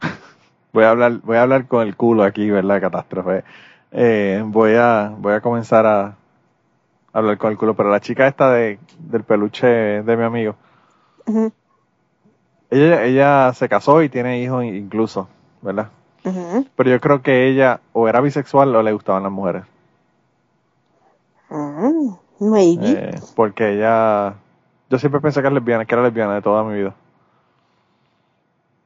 voy 0.72 0.84
a 0.84 0.90
hablar, 0.92 1.20
voy 1.22 1.36
a 1.36 1.42
hablar 1.42 1.66
con 1.66 1.86
el 1.86 1.94
culo 1.94 2.22
aquí, 2.22 2.48
¿verdad? 2.48 2.80
Catástrofe. 2.80 3.44
Eh, 3.92 4.42
voy 4.46 4.76
a, 4.76 5.12
voy 5.14 5.34
a 5.34 5.42
comenzar 5.42 5.84
a 5.84 6.16
hablar 7.12 7.36
con 7.36 7.50
el 7.50 7.58
culo, 7.58 7.74
pero 7.74 7.90
la 7.90 8.00
chica 8.00 8.26
esta 8.26 8.50
de, 8.54 8.78
del 8.98 9.22
peluche 9.22 9.66
de 9.66 10.16
mi 10.16 10.24
amigo, 10.24 10.56
ella, 12.70 13.04
ella 13.04 13.52
se 13.52 13.68
casó 13.68 14.02
y 14.02 14.08
tiene 14.08 14.40
hijos 14.40 14.64
incluso, 14.64 15.28
¿verdad? 15.60 15.90
Pero 16.76 16.90
yo 16.90 16.98
creo 16.98 17.20
que 17.20 17.46
ella 17.46 17.80
o 17.92 18.08
era 18.08 18.22
bisexual 18.22 18.74
o 18.74 18.82
le 18.82 18.92
gustaban 18.94 19.22
las 19.22 19.32
mujeres. 19.32 19.64
Mm, 21.50 22.14
Maybe. 22.40 22.90
Eh, 22.92 23.20
porque 23.34 23.74
ella. 23.74 24.34
Yo 24.88 24.98
siempre 24.98 25.20
pensé 25.20 25.40
que 25.40 25.46
era 25.46 25.54
lesbiana, 25.54 25.84
que 25.84 25.94
era 25.94 26.02
lesbiana 26.02 26.34
de 26.34 26.42
toda 26.42 26.64
mi 26.64 26.74
vida. 26.74 26.94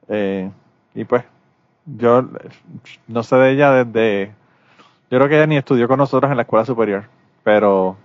Eh, 0.07 0.51
y 0.93 1.03
pues, 1.05 1.23
yo 1.85 2.19
eh, 2.19 2.49
no 3.07 3.23
sé 3.23 3.35
de 3.37 3.51
ella 3.51 3.71
desde. 3.83 4.33
Yo 5.09 5.17
creo 5.17 5.29
que 5.29 5.35
ella 5.35 5.47
ni 5.47 5.57
estudió 5.57 5.87
con 5.87 5.97
nosotros 5.97 6.29
en 6.29 6.37
la 6.37 6.43
escuela 6.43 6.65
superior, 6.65 7.05
pero. 7.43 7.95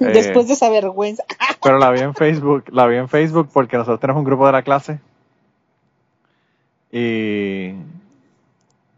eh, 0.00 0.06
Después 0.12 0.48
de 0.48 0.54
esa 0.54 0.70
vergüenza. 0.70 1.22
Pero 1.62 1.78
la 1.78 1.90
vi 1.92 2.00
en 2.00 2.14
Facebook, 2.14 2.64
la 2.70 2.86
vi 2.86 2.96
en 2.96 3.08
Facebook 3.08 3.48
porque 3.50 3.78
nosotros 3.78 3.98
tenemos 4.00 4.20
un 4.20 4.26
grupo 4.26 4.44
de 4.44 4.52
la 4.52 4.62
clase. 4.62 5.00
Y, 6.92 7.68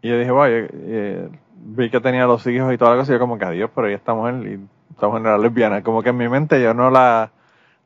y 0.01 0.09
yo 0.09 0.19
dije, 0.19 0.31
bueno, 0.31 0.67
vi 1.55 1.89
que 1.89 2.01
tenía 2.01 2.25
los 2.25 2.45
hijos 2.45 2.73
y 2.73 2.77
toda 2.77 2.91
la 2.91 2.97
cosa, 2.97 3.11
y 3.11 3.15
yo 3.15 3.19
como 3.19 3.37
que 3.37 3.45
adiós, 3.45 3.71
pero 3.73 3.87
ella 3.87 3.95
esta 3.95 4.13
mujer, 4.13 4.35
y 4.45 4.59
esta 4.97 5.07
mujer 5.07 5.21
era 5.21 5.37
lesbiana. 5.37 5.83
Como 5.83 6.01
que 6.01 6.09
en 6.09 6.17
mi 6.17 6.27
mente 6.27 6.59
yo 6.61 6.73
no 6.73 6.89
la, 6.89 7.29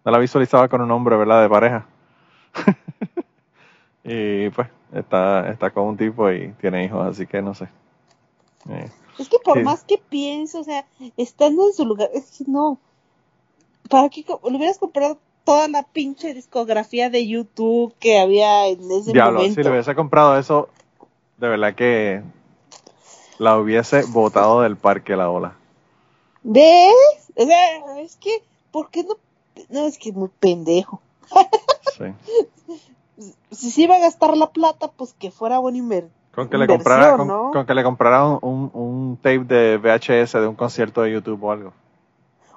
no 0.06 0.12
la 0.12 0.18
visualizaba 0.18 0.70
con 0.70 0.82
un 0.82 0.92
hombre, 0.92 1.18
¿verdad? 1.18 1.42
De 1.42 1.50
pareja. 1.50 1.86
y 4.04 4.50
pues, 4.50 4.68
está, 4.94 5.50
está 5.50 5.70
con 5.72 5.84
un 5.86 5.98
tipo 5.98 6.32
y 6.32 6.54
tiene 6.60 6.86
hijos, 6.86 7.06
así 7.06 7.28
que 7.28 7.42
no 7.42 7.54
sé. 7.54 7.68
Eh, 8.70 8.90
Es 9.20 9.28
que 9.30 9.38
por 9.40 9.58
Sí. 9.58 9.64
más 9.64 9.84
que 9.84 9.98
pienso, 10.10 10.62
o 10.62 10.64
sea, 10.64 10.86
estando 11.18 11.68
en 11.68 11.74
su 11.74 11.86
lugar, 11.86 12.10
es 12.14 12.38
que 12.38 12.46
no. 12.48 12.80
¿Para 13.90 14.10
qué 14.10 14.24
le 14.50 14.56
hubieras 14.58 14.78
comprado 14.80 15.18
toda 15.44 15.68
la 15.68 15.84
pinche 15.84 16.34
discografía 16.34 17.10
de 17.10 17.28
YouTube 17.28 17.94
que 18.00 18.20
había 18.20 18.68
en 18.68 18.90
ese 18.92 19.12
Diablo, 19.12 19.40
momento? 19.40 19.56
si 19.56 19.64
le 19.64 19.72
hubiese 19.72 19.96
comprado 19.96 20.38
eso, 20.38 20.70
de 21.38 21.50
verdad 21.50 21.76
que 21.76 22.22
la 23.40 23.58
hubiese 23.58 24.04
botado 24.04 24.62
del 24.62 24.78
parque 24.78 25.16
la 25.18 25.30
ola. 25.30 25.54
¿Ves? 26.44 26.94
O 27.36 27.46
sea, 27.46 28.00
es 28.02 28.16
que, 28.18 28.44
¿por 28.72 28.90
qué 28.90 29.04
no? 29.04 29.16
No, 29.70 29.86
es 29.86 29.98
que 29.98 30.10
es 30.10 30.16
muy 30.16 30.30
pendejo. 30.40 31.02
Sí. 31.98 32.06
Si 33.52 33.70
se 33.70 33.82
iba 33.82 33.98
a 33.98 34.00
gastar 34.00 34.36
la 34.36 34.50
plata, 34.50 34.88
pues 34.88 35.14
que 35.14 35.30
fuera 35.30 35.60
buena 35.60 36.06
Con 36.34 36.50
que 36.50 36.58
le 36.58 36.66
comprara, 36.66 37.18
con, 37.18 37.28
¿no? 37.28 37.52
con 37.52 37.66
que 37.68 37.74
le 37.76 37.84
comprara 37.84 38.26
un, 38.26 38.40
un, 38.42 38.72
un 38.74 39.18
tape 39.18 39.40
de 39.44 39.78
VHS 39.78 40.32
de 40.34 40.48
un 40.48 40.56
concierto 40.56 41.02
de 41.02 41.12
YouTube 41.12 41.44
o 41.44 41.52
algo. 41.52 41.74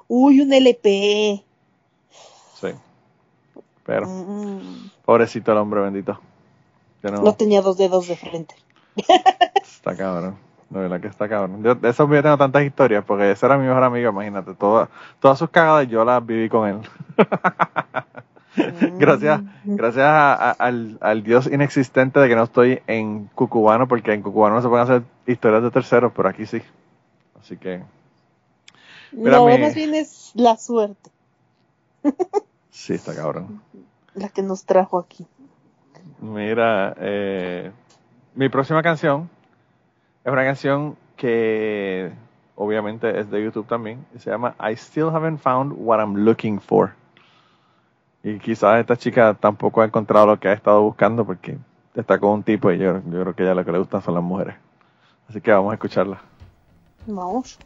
Uy, 0.08 0.40
un 0.40 0.52
LP. 0.52 1.44
Sí. 2.60 2.68
Pero, 3.84 4.06
Mm, 4.06 4.90
pobrecito 5.04 5.52
el 5.52 5.58
hombre 5.58 5.80
bendito. 5.82 6.18
No, 7.02 7.10
no 7.10 7.34
tenía 7.34 7.60
dos 7.60 7.76
dedos 7.76 8.08
de 8.08 8.16
frente. 8.16 8.54
está 9.62 9.94
cabrón. 9.96 10.38
De 10.74 10.80
verdad 10.80 11.00
que 11.00 11.06
está 11.06 11.28
cabrón. 11.28 11.62
Yo, 11.62 11.76
de 11.76 11.88
eso 11.88 12.08
yo 12.12 12.20
tengo 12.22 12.36
tantas 12.36 12.64
historias, 12.64 13.04
porque 13.04 13.30
ese 13.30 13.46
era 13.46 13.56
mi 13.56 13.64
mejor 13.66 13.84
amigo, 13.84 14.10
imagínate. 14.10 14.54
Toda, 14.54 14.88
todas 15.20 15.38
sus 15.38 15.48
cagadas 15.48 15.86
yo 15.88 16.04
las 16.04 16.24
viví 16.26 16.48
con 16.48 16.68
él. 16.68 16.78
gracias 18.98 19.40
Mm. 19.64 19.76
gracias 19.76 20.04
a- 20.04 20.34
a- 20.34 20.50
al, 20.52 20.98
al 21.00 21.22
Dios 21.22 21.46
inexistente 21.46 22.18
de 22.20 22.28
que 22.28 22.36
no 22.36 22.42
estoy 22.44 22.80
en 22.86 23.26
Cucubano, 23.34 23.86
porque 23.88 24.12
en 24.12 24.22
Cucubano 24.22 24.56
no 24.56 24.62
se 24.62 24.68
pueden 24.68 24.84
hacer 24.84 25.02
historias 25.26 25.62
de 25.62 25.70
terceros, 25.70 26.12
pero 26.14 26.28
aquí 26.28 26.44
sí. 26.46 26.60
Así 27.40 27.56
que, 27.56 27.82
Mira, 29.12 29.38
No, 29.38 29.46
mi- 29.46 29.58
más 29.58 29.74
bien 29.74 29.94
es 29.94 30.32
la 30.34 30.56
suerte 30.56 31.10
sí, 32.70 32.94
está 32.94 33.14
cabrón. 33.14 33.60
la 34.14 34.28
que 34.28 34.42
nos 34.42 34.64
trajo 34.64 34.98
aquí. 34.98 35.24
Mira, 36.20 36.94
eh, 36.98 37.70
mi 38.34 38.48
próxima 38.48 38.82
canción 38.82 39.30
es 40.24 40.32
una 40.32 40.44
canción 40.44 40.96
que 41.16 42.10
obviamente 42.56 43.20
es 43.20 43.30
de 43.30 43.44
YouTube 43.44 43.66
también. 43.66 44.04
y 44.14 44.18
se 44.18 44.30
llama 44.30 44.54
I 44.58 44.72
Still 44.72 45.08
Haven't 45.08 45.38
Found 45.40 45.74
What 45.76 45.98
I'm 45.98 46.24
Looking 46.24 46.60
For. 46.60 46.92
Y 48.22 48.38
quizás 48.38 48.80
esta 48.80 48.96
chica 48.96 49.34
tampoco 49.34 49.82
ha 49.82 49.84
encontrado 49.84 50.26
lo 50.26 50.40
que 50.40 50.48
ha 50.48 50.54
estado 50.54 50.82
buscando 50.82 51.26
porque 51.26 51.58
está 51.94 52.18
con 52.18 52.30
un 52.30 52.42
tipo 52.42 52.72
y 52.72 52.78
yo, 52.78 53.02
yo 53.04 53.20
creo 53.20 53.34
que 53.34 53.42
a 53.42 53.46
ella 53.46 53.54
lo 53.54 53.64
que 53.64 53.72
le 53.72 53.78
gustan 53.78 54.00
son 54.00 54.14
las 54.14 54.22
mujeres. 54.22 54.56
Así 55.28 55.40
que 55.42 55.52
vamos 55.52 55.72
a 55.72 55.74
escucharla. 55.74 56.18
Vamos. 57.06 57.58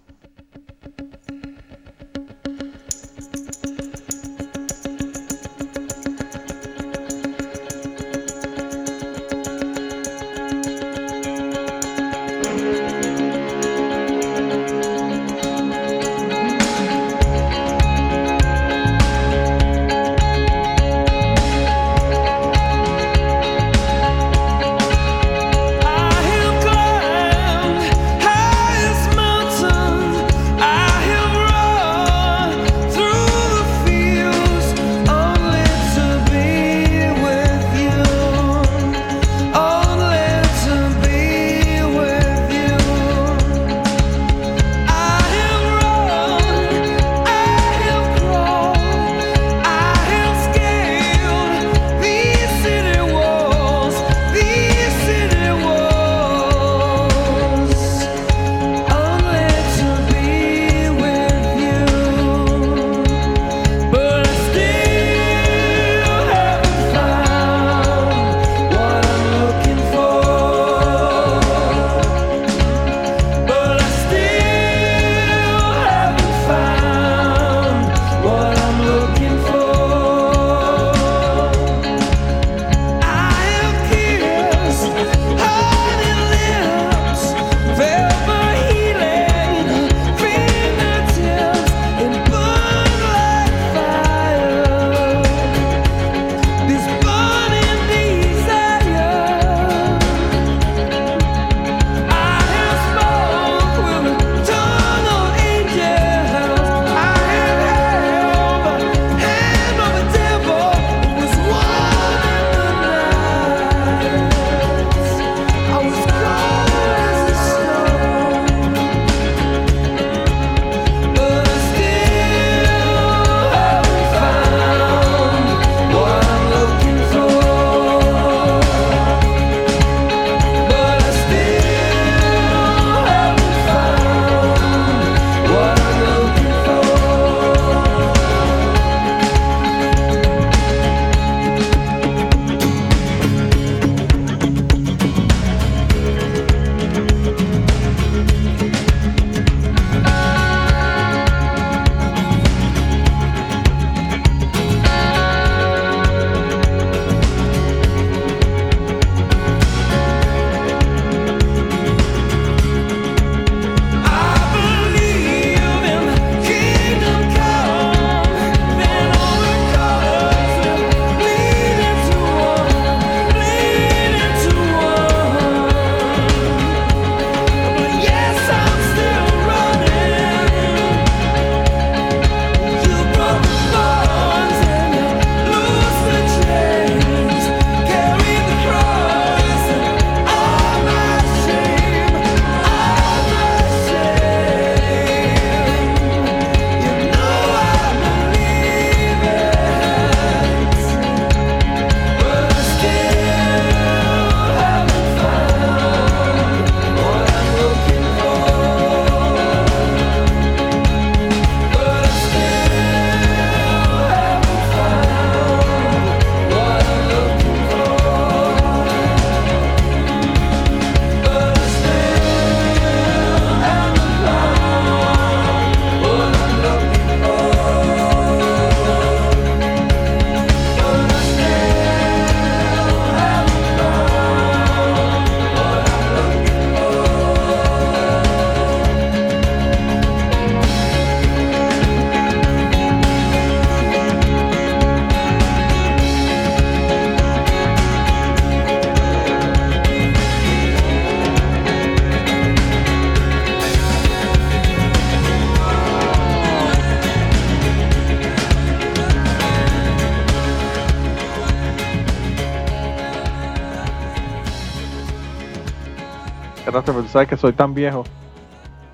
Tú 267.08 267.12
sabes 267.12 267.28
que 267.28 267.36
soy 267.38 267.54
tan 267.54 267.72
viejo 267.72 268.04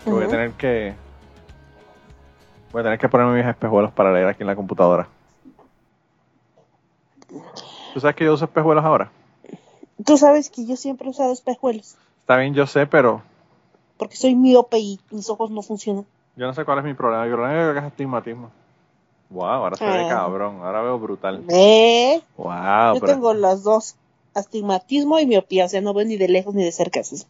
que 0.05 0.11
voy 0.11 0.25
a 0.25 0.29
tener 0.29 0.53
que. 0.53 0.95
Voy 2.73 2.81
a 2.81 2.85
tener 2.85 2.99
que 2.99 3.09
ponerme 3.09 3.37
mis 3.39 3.47
espejuelos 3.47 3.91
para 3.93 4.13
leer 4.13 4.29
aquí 4.29 4.43
en 4.43 4.47
la 4.47 4.55
computadora. 4.57 5.09
¿Tú 7.93 8.01
sabes 8.01 8.15
que 8.17 8.25
yo 8.25 8.35
uso 8.35 8.45
espejuelos 8.45 8.85
ahora? 8.85 9.11
Tú 10.05 10.17
sabes 10.17 10.49
que 10.51 10.65
yo 10.67 10.77
siempre 10.77 11.07
he 11.07 11.11
usado 11.11 11.33
espejuelos 11.33 11.97
Está 12.21 12.37
bien, 12.37 12.55
yo 12.55 12.67
sé, 12.67 12.87
pero 12.87 13.23
porque 13.97 14.17
soy 14.17 14.35
miope 14.35 14.79
y 14.79 15.01
mis 15.11 15.29
ojos 15.31 15.51
no 15.51 15.63
funcionan. 15.63 16.05
yo 16.37 16.47
no 16.47 16.55
sé 16.55 16.65
cuál 16.65 16.79
es 16.79 16.85
mi 16.85 16.95
problema. 16.95 17.25
Mi 17.25 17.31
problema 17.33 17.53
creo 17.55 17.73
que 17.73 17.79
es 17.79 17.85
astigmatismo. 17.85 18.51
Wow, 19.31 19.45
ahora 19.45 19.77
se 19.77 19.85
ve 19.85 20.05
Ah. 20.07 20.09
cabrón. 20.09 20.61
Ahora 20.63 20.83
veo 20.83 20.99
brutal. 20.99 21.45
¿Eh? 21.49 22.21
Wow, 22.37 22.95
yo 22.95 23.01
pero- 23.01 23.07
tengo 23.07 23.35
las 23.35 23.63
dos, 23.65 23.97
astigmatismo 24.35 25.19
y 25.19 25.27
miopía, 25.27 25.65
o 25.65 25.69
sea, 25.69 25.81
no 25.81 25.95
veo 25.95 26.05
ni 26.07 26.17
de 26.17 26.29
lejos 26.29 26.55
ni 26.55 26.63
de 26.65 26.73
cerca. 26.73 27.01
eso. 27.01 27.25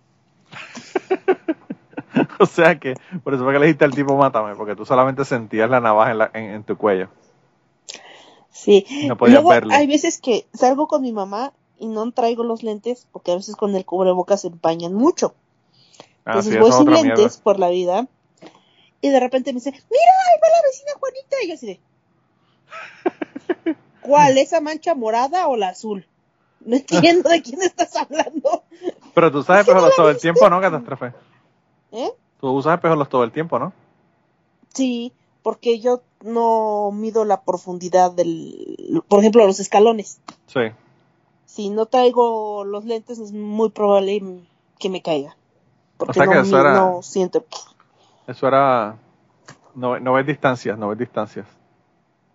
o 2.38 2.46
sea 2.46 2.78
que, 2.78 2.94
por 3.22 3.34
eso 3.34 3.44
fue 3.44 3.52
que 3.52 3.58
le 3.58 3.66
dijiste 3.66 3.84
al 3.84 3.94
tipo 3.94 4.16
mátame, 4.16 4.54
porque 4.54 4.76
tú 4.76 4.84
solamente 4.84 5.24
sentías 5.24 5.68
la 5.70 5.80
navaja 5.80 6.10
en, 6.12 6.18
la- 6.18 6.30
en- 6.34 6.50
en 6.50 6.64
tu 6.64 6.76
cuello. 6.76 7.08
Sí. 8.50 8.86
No 9.08 9.16
podías 9.16 9.34
Luego 9.34 9.50
verlo. 9.50 9.74
hay 9.74 9.86
veces 9.86 10.20
que 10.20 10.46
salgo 10.54 10.86
con 10.86 11.02
mi 11.02 11.12
mamá 11.12 11.52
y 11.78 11.86
no 11.88 12.10
traigo 12.12 12.44
los 12.44 12.62
lentes 12.62 13.06
porque 13.10 13.32
a 13.32 13.36
veces 13.36 13.56
con 13.56 13.74
el 13.74 13.84
cubrebocas 13.84 14.42
se 14.42 14.48
empañan 14.48 14.94
mucho. 14.94 15.34
Ah, 16.24 16.32
Entonces 16.32 16.52
sí, 16.54 16.58
voy 16.58 16.72
sin 16.72 16.86
lentes 16.90 17.16
mierda. 17.16 17.42
por 17.42 17.58
la 17.58 17.68
vida 17.68 18.06
y 19.00 19.10
de 19.10 19.20
repente 19.20 19.52
me 19.52 19.56
dice, 19.58 19.70
mira, 19.72 19.82
ahí 19.82 20.40
va 20.42 20.48
la 20.48 20.62
vecina 20.62 20.92
Juanita. 20.98 21.36
Y 21.44 21.48
yo 21.48 21.54
así 21.54 21.66
de, 21.66 21.80
¿cuál? 24.00 24.38
¿Esa 24.38 24.60
mancha 24.60 24.94
morada 24.94 25.48
o 25.48 25.56
la 25.56 25.68
azul? 25.70 26.06
No 26.64 26.76
entiendo 26.76 27.28
de 27.30 27.42
quién 27.42 27.62
estás 27.62 27.94
hablando. 27.96 28.62
Pero 29.14 29.30
tú 29.30 29.38
usas 29.38 29.64
¿Por 29.64 29.64
qué 29.66 29.80
no 29.80 29.86
espejuelos 29.86 29.96
todo 29.96 30.10
el 30.10 30.18
tiempo, 30.18 30.48
¿no, 30.50 30.60
Catástrofe? 30.60 31.12
¿Eh? 31.92 32.10
Tú 32.40 32.50
usas 32.50 32.74
espejuelos 32.74 33.08
todo 33.08 33.24
el 33.24 33.32
tiempo, 33.32 33.58
¿no? 33.58 33.72
Sí, 34.72 35.12
porque 35.42 35.78
yo 35.80 36.02
no 36.22 36.90
mido 36.92 37.24
la 37.24 37.42
profundidad 37.42 38.10
del, 38.10 39.02
por 39.08 39.20
ejemplo, 39.20 39.46
los 39.46 39.60
escalones. 39.60 40.20
Sí. 40.46 40.60
Si 41.46 41.70
no 41.70 41.86
traigo 41.86 42.64
los 42.64 42.84
lentes 42.84 43.18
es 43.18 43.30
muy 43.32 43.70
probable 43.70 44.20
que 44.78 44.90
me 44.90 45.02
caiga. 45.02 45.36
Porque 45.96 46.14
sea 46.14 46.26
que 46.26 46.34
no, 46.34 46.40
eso 46.40 46.58
era- 46.58 46.74
no 46.74 47.02
siento. 47.02 47.44
Eso 48.26 48.48
era. 48.48 48.96
No, 49.74 50.00
no 50.00 50.12
ves 50.14 50.26
distancias, 50.26 50.76
no 50.78 50.88
ves 50.88 50.98
distancias. 50.98 51.46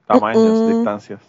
Tamaños, 0.07 0.67
distancias. 0.69 1.19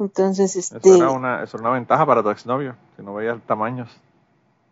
Entonces, 0.00 0.56
Eso 0.56 0.76
este, 0.76 0.96
era, 0.96 1.10
una, 1.10 1.44
eso 1.44 1.56
era 1.58 1.68
una 1.68 1.74
ventaja 1.78 2.04
para 2.06 2.22
tu 2.22 2.30
exnovio, 2.30 2.74
si 2.96 3.02
no 3.02 3.14
veías 3.14 3.38
tamaños. 3.46 3.88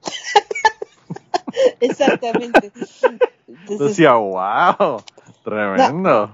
exactamente. 1.81 2.72
Entonces, 3.47 3.79
decías, 3.79 4.14
wow, 4.14 5.03
tremendo. 5.45 6.31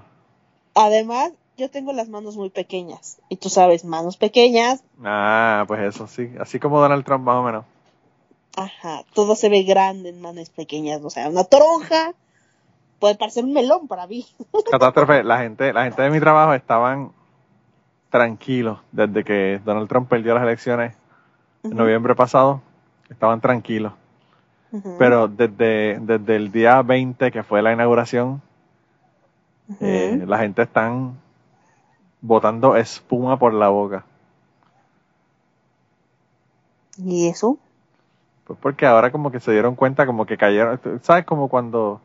además, 0.73 1.31
yo 1.57 1.69
tengo 1.69 1.93
las 1.93 2.09
manos 2.09 2.35
muy 2.35 2.49
pequeñas. 2.49 3.17
Y 3.29 3.37
tú 3.37 3.49
sabes, 3.49 3.85
manos 3.85 4.17
pequeñas, 4.17 4.83
Ah, 5.03 5.63
pues 5.67 5.81
eso 5.81 6.07
sí. 6.07 6.31
Así 6.39 6.59
como 6.59 6.79
Donald 6.79 7.05
Trump, 7.05 7.23
más 7.25 7.35
o 7.37 7.43
menos. 7.43 7.65
ajá, 8.57 9.03
todo 9.13 9.35
se 9.35 9.49
ve 9.49 9.63
grande 9.63 10.09
en 10.09 10.21
manos 10.21 10.49
pequeñas. 10.49 11.01
O 11.03 11.09
sea, 11.09 11.29
una 11.29 11.43
toronja 11.45 12.13
puede 12.99 13.15
parecer 13.15 13.43
un 13.43 13.53
melón 13.53 13.87
para 13.87 14.07
mí. 14.07 14.25
Catástrofe, 14.71 15.23
la 15.23 15.39
gente, 15.39 15.71
la 15.73 15.83
gente 15.83 16.01
de 16.01 16.09
mi 16.09 16.19
trabajo 16.19 16.53
estaban 16.53 17.11
tranquilos 18.15 18.79
desde 18.93 19.25
que 19.25 19.59
Donald 19.65 19.89
Trump 19.89 20.07
perdió 20.07 20.33
las 20.33 20.43
elecciones 20.43 20.95
en 21.63 21.75
noviembre 21.75 22.15
pasado. 22.15 22.61
Estaban 23.09 23.41
tranquilos. 23.41 23.91
Pero 24.97 25.27
desde, 25.27 25.99
desde 26.01 26.35
el 26.35 26.51
día 26.51 26.81
20, 26.81 27.31
que 27.31 27.43
fue 27.43 27.61
la 27.61 27.73
inauguración, 27.73 28.41
eh, 29.79 30.23
la 30.25 30.37
gente 30.39 30.61
están 30.61 31.17
botando 32.21 32.75
espuma 32.75 33.37
por 33.37 33.53
la 33.53 33.67
boca. 33.69 34.05
¿Y 36.97 37.27
eso? 37.27 37.57
Pues 38.45 38.59
porque 38.61 38.85
ahora 38.85 39.11
como 39.11 39.31
que 39.31 39.39
se 39.39 39.51
dieron 39.51 39.75
cuenta, 39.75 40.05
como 40.05 40.25
que 40.25 40.37
cayeron. 40.37 40.79
¿Sabes? 41.03 41.25
Como 41.25 41.47
cuando, 41.47 42.01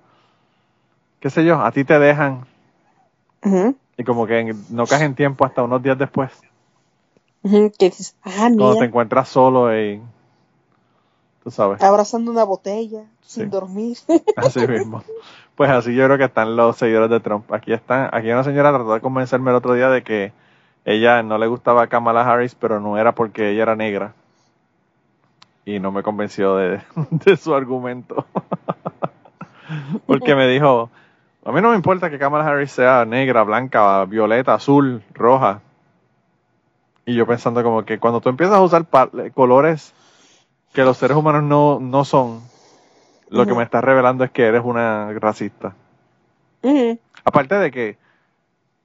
qué 1.20 1.30
sé 1.30 1.44
yo, 1.44 1.60
a 1.60 1.70
ti 1.72 1.84
te 1.84 1.98
dejan 1.98 2.46
y 4.00 4.04
como 4.04 4.26
que 4.26 4.54
no 4.70 4.86
caes 4.86 5.02
en 5.02 5.14
tiempo 5.14 5.44
hasta 5.44 5.62
unos 5.62 5.82
días 5.82 5.98
después. 5.98 6.30
Que 7.42 7.70
dices, 7.78 8.16
ah, 8.22 8.30
Cuando 8.38 8.70
te 8.70 8.74
mira, 8.76 8.86
encuentras 8.86 9.28
solo 9.28 9.78
y... 9.78 10.00
Tú 11.44 11.50
sabes, 11.50 11.82
abrazando 11.82 12.30
una 12.30 12.44
botella, 12.44 13.02
Sí. 13.20 13.40
sin 13.42 13.50
dormir. 13.50 13.98
así 14.36 14.66
mismo. 14.66 15.02
Pues 15.54 15.68
así 15.70 15.94
yo 15.94 16.06
creo 16.06 16.16
que 16.16 16.24
están 16.24 16.56
los 16.56 16.76
seguidores 16.78 17.10
de 17.10 17.20
Trump. 17.20 17.52
Aquí 17.52 17.74
están, 17.74 18.08
aquí 18.12 18.30
una 18.30 18.42
señora 18.42 18.72
trató 18.72 18.94
de 18.94 19.02
convencerme 19.02 19.50
el 19.50 19.56
otro 19.56 19.74
día 19.74 19.90
de 19.90 20.02
que 20.02 20.32
ella 20.86 21.22
no 21.22 21.36
le 21.36 21.46
gustaba 21.46 21.82
a 21.82 21.86
Kamala 21.88 22.22
Harris, 22.22 22.54
pero 22.54 22.80
no 22.80 22.96
era 22.96 23.14
porque 23.14 23.50
ella 23.50 23.64
era 23.64 23.76
negra. 23.76 24.14
Y 25.66 25.78
no 25.78 25.92
me 25.92 26.02
convenció 26.02 26.56
de, 26.56 26.80
de 27.10 27.36
su 27.36 27.54
argumento. 27.54 28.24
porque 30.06 30.34
me 30.34 30.48
dijo, 30.48 30.88
a 31.44 31.52
mí 31.52 31.60
no 31.60 31.70
me 31.70 31.76
importa 31.76 32.10
que 32.10 32.18
Kamala 32.18 32.46
Harris 32.46 32.72
sea 32.72 33.04
negra, 33.04 33.42
blanca, 33.44 34.04
violeta, 34.04 34.54
azul, 34.54 35.02
roja. 35.14 35.62
Y 37.06 37.14
yo 37.14 37.26
pensando 37.26 37.62
como 37.62 37.84
que 37.84 37.98
cuando 37.98 38.20
tú 38.20 38.28
empiezas 38.28 38.56
a 38.56 38.60
usar 38.60 38.86
colores 39.32 39.94
que 40.72 40.84
los 40.84 40.98
seres 40.98 41.16
humanos 41.16 41.42
no, 41.42 41.80
no 41.80 42.04
son, 42.04 42.40
lo 43.30 43.46
que 43.46 43.54
me 43.54 43.62
estás 43.62 43.82
revelando 43.82 44.22
es 44.24 44.30
que 44.30 44.44
eres 44.44 44.62
una 44.64 45.12
racista. 45.14 45.74
Aparte 47.24 47.54
de 47.56 47.70
que, 47.70 47.98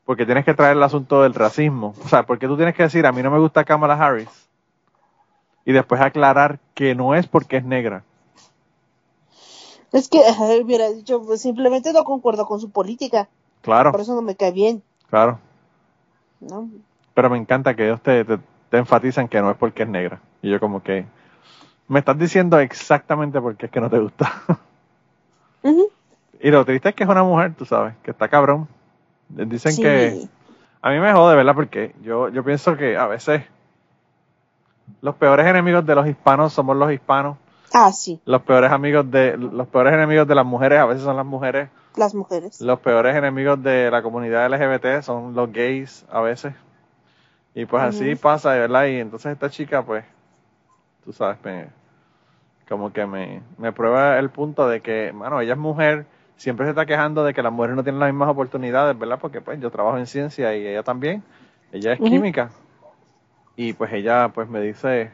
porque 0.05 0.25
tienes 0.25 0.45
que 0.45 0.53
traer 0.53 0.77
el 0.77 0.83
asunto 0.83 1.23
del 1.23 1.33
racismo. 1.33 1.93
O 2.03 2.07
sea, 2.07 2.23
porque 2.23 2.47
tú 2.47 2.55
tienes 2.55 2.73
que 2.73 2.83
decir, 2.83 3.05
a 3.05 3.11
mí 3.11 3.21
no 3.21 3.31
me 3.31 3.39
gusta 3.39 3.65
Kamala 3.65 3.95
Harris. 3.95 4.49
Y 5.65 5.73
después 5.73 5.99
aclarar 5.99 6.59
que 6.73 6.95
no 6.95 7.15
es 7.15 7.27
porque 7.27 7.57
es 7.57 7.65
negra. 7.65 8.03
Es 9.95 10.09
que 10.09 10.19
hubiera 10.61 10.89
dicho, 10.89 11.21
pues 11.25 11.41
simplemente 11.41 11.93
no 11.93 12.03
concuerdo 12.03 12.45
con 12.45 12.59
su 12.59 12.69
política. 12.69 13.29
Claro, 13.61 13.91
Por 13.91 14.01
eso 14.01 14.13
no 14.13 14.21
me 14.21 14.35
cae 14.35 14.51
bien, 14.51 14.83
claro. 15.09 15.39
¿no? 16.41 16.69
Pero 17.13 17.29
me 17.29 17.37
encanta 17.37 17.75
que 17.75 17.85
ellos 17.85 18.01
te, 18.01 18.25
te, 18.25 18.37
te 18.69 18.77
enfatizan 18.77 19.27
que 19.29 19.41
no 19.41 19.49
es 19.49 19.57
porque 19.57 19.83
es 19.83 19.89
negra. 19.89 20.19
Y 20.41 20.51
yo 20.51 20.59
como 20.59 20.83
que, 20.83 21.05
me 21.87 21.99
estás 21.99 22.19
diciendo 22.19 22.59
exactamente 22.59 23.39
por 23.39 23.55
qué 23.55 23.67
es 23.67 23.71
que 23.71 23.81
no 23.81 23.89
te 23.89 23.99
gusta. 23.99 24.31
Y 26.41 26.51
lo 26.51 26.63
triste 26.65 26.89
es 26.89 26.95
que 26.95 27.03
es 27.03 27.09
una 27.09 27.23
mujer, 27.23 27.55
tú 27.55 27.65
sabes, 27.65 27.95
que 28.03 28.11
está 28.11 28.27
cabrón. 28.27 28.67
Dicen 29.29 29.71
sí. 29.71 29.81
que... 29.81 30.27
A 30.81 30.91
mí 30.91 30.99
me 30.99 31.11
jode, 31.11 31.35
¿verdad? 31.35 31.55
Porque 31.55 31.95
yo, 32.03 32.29
yo 32.29 32.43
pienso 32.43 32.77
que 32.77 32.97
a 32.97 33.07
veces 33.07 33.41
los 35.01 35.15
peores 35.15 35.47
enemigos 35.47 35.83
de 35.83 35.95
los 35.95 36.05
hispanos 36.05 36.53
somos 36.53 36.77
los 36.77 36.91
hispanos. 36.91 37.37
Ah, 37.77 37.91
sí, 37.91 38.21
Los 38.25 38.41
peores 38.43 38.71
amigos 38.71 39.11
de 39.11 39.35
los 39.37 39.67
peores 39.67 39.93
enemigos 39.93 40.25
de 40.27 40.33
las 40.35 40.45
mujeres 40.45 40.79
a 40.79 40.85
veces 40.85 41.03
son 41.03 41.17
las 41.17 41.25
mujeres. 41.25 41.69
las 41.97 42.15
mujeres. 42.15 42.61
Los 42.61 42.79
peores 42.79 43.15
enemigos 43.15 43.61
de 43.61 43.91
la 43.91 44.01
comunidad 44.01 44.45
LGBT 44.45 45.01
son 45.01 45.35
los 45.35 45.51
gays 45.51 46.05
a 46.09 46.21
veces. 46.21 46.53
Y 47.53 47.65
pues 47.65 47.83
así 47.83 48.15
pasa, 48.15 48.53
¿verdad? 48.53 48.85
Y 48.85 48.95
entonces 48.99 49.33
esta 49.33 49.49
chica, 49.49 49.83
pues, 49.83 50.05
tú 51.03 51.11
sabes, 51.13 51.37
me- 51.43 51.67
como 52.69 52.91
que 52.93 53.05
me, 53.05 53.41
me 53.57 53.71
prueba 53.73 54.17
el 54.19 54.29
punto 54.29 54.67
de 54.67 54.81
que, 54.81 55.11
mano, 55.13 55.39
ella 55.41 55.53
es 55.53 55.59
mujer, 55.59 56.05
siempre 56.37 56.65
se 56.65 56.69
está 56.71 56.85
quejando 56.85 57.23
de 57.23 57.33
que 57.33 57.43
las 57.43 57.51
mujeres 57.53 57.75
no 57.75 57.83
tienen 57.83 57.99
las 57.99 58.09
mismas 58.09 58.29
oportunidades, 58.29 58.97
¿verdad? 58.97 59.19
Porque 59.21 59.41
pues 59.41 59.59
yo 59.59 59.69
trabajo 59.69 59.97
en 59.97 60.07
ciencia 60.07 60.55
y 60.55 60.65
ella 60.65 60.81
también. 60.83 61.23
Ella 61.73 61.93
es 61.93 61.99
química. 61.99 62.49
Y 63.55 63.73
pues 63.73 63.91
ella 63.93 64.29
pues 64.33 64.49
me 64.49 64.61
dice, 64.61 65.11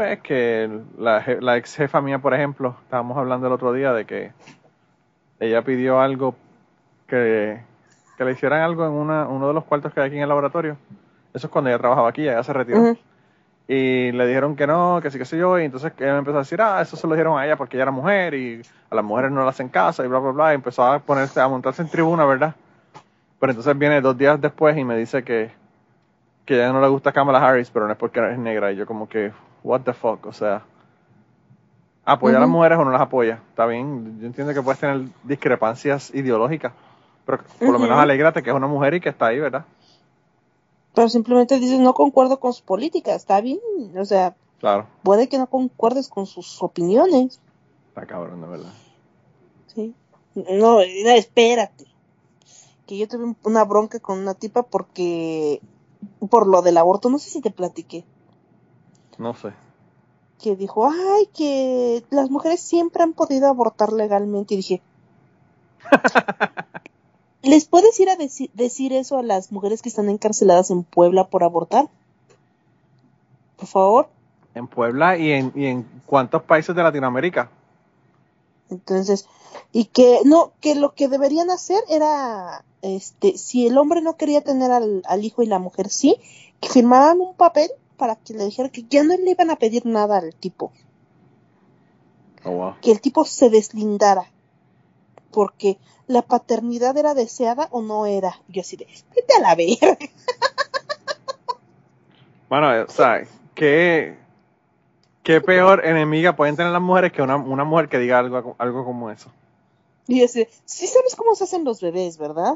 pues 0.00 0.20
que 0.20 0.80
la, 0.96 1.56
ex 1.58 1.76
jefa 1.76 2.00
mía, 2.00 2.20
por 2.20 2.32
ejemplo, 2.32 2.74
estábamos 2.84 3.18
hablando 3.18 3.48
el 3.48 3.52
otro 3.52 3.70
día 3.74 3.92
de 3.92 4.06
que 4.06 4.32
ella 5.38 5.60
pidió 5.60 6.00
algo 6.00 6.34
que, 7.06 7.60
que 8.16 8.24
le 8.24 8.32
hicieran 8.32 8.62
algo 8.62 8.86
en 8.86 8.92
una, 8.92 9.28
uno 9.28 9.48
de 9.48 9.52
los 9.52 9.62
cuartos 9.64 9.92
que 9.92 10.00
hay 10.00 10.06
aquí 10.06 10.16
en 10.16 10.22
el 10.22 10.30
laboratorio. 10.30 10.78
Eso 11.34 11.48
es 11.48 11.52
cuando 11.52 11.68
ella 11.68 11.78
trabajaba 11.78 12.08
aquí, 12.08 12.22
ella 12.22 12.42
se 12.42 12.50
retiró. 12.54 12.96
Y 13.68 14.10
le 14.12 14.26
dijeron 14.26 14.56
que 14.56 14.66
no, 14.66 15.00
que 15.02 15.10
sí, 15.10 15.18
que 15.18 15.26
sé 15.26 15.36
yo. 15.36 15.58
Y 15.58 15.64
entonces 15.64 15.92
ella 15.98 16.12
me 16.12 16.20
empezó 16.20 16.38
a 16.38 16.40
decir, 16.44 16.62
ah, 16.62 16.80
eso 16.80 16.96
se 16.96 17.06
lo 17.06 17.12
dijeron 17.12 17.38
a 17.38 17.44
ella 17.44 17.56
porque 17.56 17.76
ella 17.76 17.82
era 17.82 17.92
mujer 17.92 18.32
y 18.32 18.62
a 18.88 18.94
las 18.94 19.04
mujeres 19.04 19.30
no 19.30 19.44
las 19.44 19.54
hacen 19.54 19.68
casa 19.68 20.02
y 20.02 20.08
bla, 20.08 20.18
bla, 20.18 20.30
bla. 20.30 20.52
Y 20.52 20.54
empezó 20.54 20.82
a 20.82 20.98
ponerse, 21.00 21.42
a 21.42 21.48
montarse 21.48 21.82
en 21.82 21.90
tribuna, 21.90 22.24
¿verdad? 22.24 22.54
Pero 23.38 23.52
entonces 23.52 23.76
viene 23.76 24.00
dos 24.00 24.16
días 24.16 24.40
después 24.40 24.78
y 24.78 24.82
me 24.82 24.96
dice 24.96 25.24
que, 25.24 25.50
que 26.46 26.54
a 26.54 26.56
ella 26.56 26.72
no 26.72 26.80
le 26.80 26.88
gusta 26.88 27.12
Kamala 27.12 27.46
Harris, 27.46 27.70
pero 27.70 27.84
no 27.84 27.92
es 27.92 27.98
porque 27.98 28.26
es 28.32 28.38
negra. 28.38 28.72
Y 28.72 28.76
yo 28.76 28.86
como 28.86 29.06
que, 29.06 29.30
what 29.62 29.80
the 29.82 29.92
fuck, 29.92 30.26
o 30.26 30.32
sea, 30.32 30.62
¿apoya 32.04 32.36
a 32.36 32.40
las 32.40 32.48
mujeres 32.48 32.78
o 32.78 32.84
no 32.84 32.90
las 32.90 33.00
apoya? 33.02 33.42
Está 33.50 33.66
bien, 33.66 34.18
yo 34.20 34.26
entiendo 34.26 34.52
que 34.54 34.62
puedes 34.62 34.80
tener 34.80 35.08
discrepancias 35.24 36.10
ideológicas, 36.14 36.72
pero 37.26 37.38
por 37.58 37.70
lo 37.70 37.78
menos 37.78 37.98
alégrate 37.98 38.42
que 38.42 38.50
es 38.50 38.56
una 38.56 38.66
mujer 38.66 38.94
y 38.94 39.00
que 39.00 39.08
está 39.10 39.26
ahí, 39.26 39.38
¿verdad? 39.38 39.64
Pero 40.94 41.08
simplemente 41.08 41.58
dices, 41.60 41.78
no 41.78 41.94
concuerdo 41.94 42.40
con 42.40 42.52
su 42.52 42.64
política, 42.64 43.14
está 43.14 43.40
bien. 43.40 43.60
O 43.96 44.04
sea, 44.04 44.34
Claro, 44.58 44.86
Puede 45.02 45.28
que 45.28 45.38
no 45.38 45.46
concuerdes 45.46 46.08
con 46.10 46.26
sus 46.26 46.62
opiniones. 46.62 47.40
está 47.88 48.04
cabrón, 48.06 48.42
de 48.42 48.46
verdad. 48.48 48.72
Sí. 49.68 49.94
No, 50.34 50.80
espérate. 50.82 51.86
Que 52.86 52.98
yo 52.98 53.08
tuve 53.08 53.24
un- 53.24 53.36
una 53.44 53.64
bronca 53.64 54.00
con 54.00 54.18
una 54.18 54.34
tipa 54.34 54.62
porque 54.64 55.62
por 56.28 56.46
lo 56.46 56.60
del 56.60 56.76
aborto, 56.76 57.08
no 57.08 57.18
sé 57.18 57.30
si 57.30 57.40
te 57.40 57.50
platiqué, 57.50 58.04
No 59.20 59.34
sé. 59.34 59.52
que 60.42 60.56
dijo, 60.56 60.86
ay, 60.90 61.26
que 61.36 62.02
las 62.10 62.30
mujeres 62.30 62.60
siempre 62.60 63.02
han 63.02 63.12
podido 63.12 63.46
abortar 63.48 63.92
legalmente. 63.92 64.54
Y 64.54 64.56
dije, 64.56 64.82
¿les 67.42 67.64
puedes 67.66 67.98
ir 68.00 68.08
a 68.10 68.16
deci- 68.16 68.50
decir 68.54 68.92
eso 68.92 69.18
a 69.18 69.22
las 69.22 69.52
mujeres 69.52 69.82
que 69.82 69.88
están 69.90 70.08
encarceladas 70.08 70.70
en 70.70 70.82
Puebla 70.84 71.28
por 71.28 71.44
abortar? 71.44 71.88
Por 73.56 73.66
favor. 73.68 74.08
En 74.54 74.66
Puebla 74.66 75.16
y 75.18 75.30
en, 75.32 75.52
y 75.54 75.66
en 75.66 75.82
cuántos 76.06 76.42
países 76.42 76.74
de 76.74 76.82
Latinoamérica. 76.82 77.50
Entonces, 78.70 79.26
y 79.72 79.86
que 79.86 80.20
no, 80.24 80.52
que 80.60 80.74
lo 80.74 80.94
que 80.94 81.08
deberían 81.08 81.50
hacer 81.50 81.82
era, 81.88 82.64
este, 82.82 83.36
si 83.36 83.66
el 83.66 83.76
hombre 83.78 84.00
no 84.00 84.16
quería 84.16 84.40
tener 84.42 84.70
al, 84.70 85.02
al 85.06 85.24
hijo 85.24 85.42
y 85.42 85.46
la 85.46 85.58
mujer 85.58 85.88
sí, 85.90 86.16
que 86.60 86.68
firmaran 86.68 87.20
un 87.20 87.34
papel 87.34 87.70
para 88.00 88.16
que 88.16 88.32
le 88.32 88.46
dijera 88.46 88.70
que 88.70 88.84
ya 88.88 89.04
no 89.04 89.14
le 89.14 89.30
iban 89.30 89.50
a 89.50 89.56
pedir 89.56 89.84
nada 89.84 90.16
al 90.16 90.34
tipo, 90.34 90.72
Oh, 92.42 92.52
wow. 92.52 92.74
que 92.80 92.90
el 92.90 93.02
tipo 93.02 93.26
se 93.26 93.50
deslindara, 93.50 94.24
porque 95.30 95.76
la 96.06 96.22
paternidad 96.22 96.96
era 96.96 97.12
deseada 97.12 97.68
o 97.70 97.82
no 97.82 98.06
era. 98.06 98.40
Yo 98.48 98.62
así 98.62 98.78
de, 98.78 98.86
vete 99.14 99.34
a 99.34 99.40
la 99.40 99.54
verga. 99.54 99.98
Bueno, 102.48 102.68
o 102.82 102.90
sea, 102.90 103.24
¿qué, 103.54 104.16
qué 105.22 105.42
peor 105.42 105.84
enemiga 105.84 106.34
pueden 106.34 106.56
tener 106.56 106.72
las 106.72 106.80
mujeres 106.80 107.12
que 107.12 107.20
una, 107.20 107.36
una 107.36 107.64
mujer 107.64 107.90
que 107.90 107.98
diga 107.98 108.18
algo, 108.18 108.56
algo 108.58 108.84
como 108.86 109.10
eso? 109.10 109.30
Y 110.08 110.20
yo 110.20 110.24
así, 110.24 110.48
sí 110.64 110.86
sabes 110.86 111.14
cómo 111.14 111.34
se 111.34 111.44
hacen 111.44 111.62
los 111.62 111.82
bebés, 111.82 112.16
¿verdad? 112.16 112.54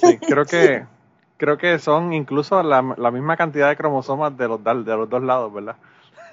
Sí, 0.00 0.16
creo 0.18 0.46
que 0.46 0.86
creo 1.38 1.56
que 1.56 1.78
son 1.78 2.12
incluso 2.12 2.62
la, 2.62 2.82
la 2.98 3.10
misma 3.10 3.36
cantidad 3.36 3.68
de 3.68 3.76
cromosomas 3.76 4.36
de 4.36 4.48
los, 4.48 4.62
de 4.62 4.96
los 4.96 5.08
dos 5.08 5.22
lados, 5.22 5.52
¿verdad? 5.52 5.76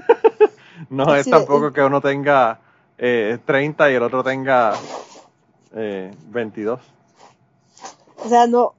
no 0.89 1.15
es 1.15 1.23
Sí, 1.23 1.31
tampoco 1.31 1.71
que 1.71 1.81
uno 1.81 2.01
tenga 2.01 2.59
eh, 2.97 3.37
30 3.45 3.91
y 3.91 3.93
el 3.93 4.03
otro 4.03 4.23
tenga 4.23 4.73
eh, 5.73 6.11
22. 6.27 6.79
O 8.23 8.29
sea, 8.29 8.47
no. 8.47 8.73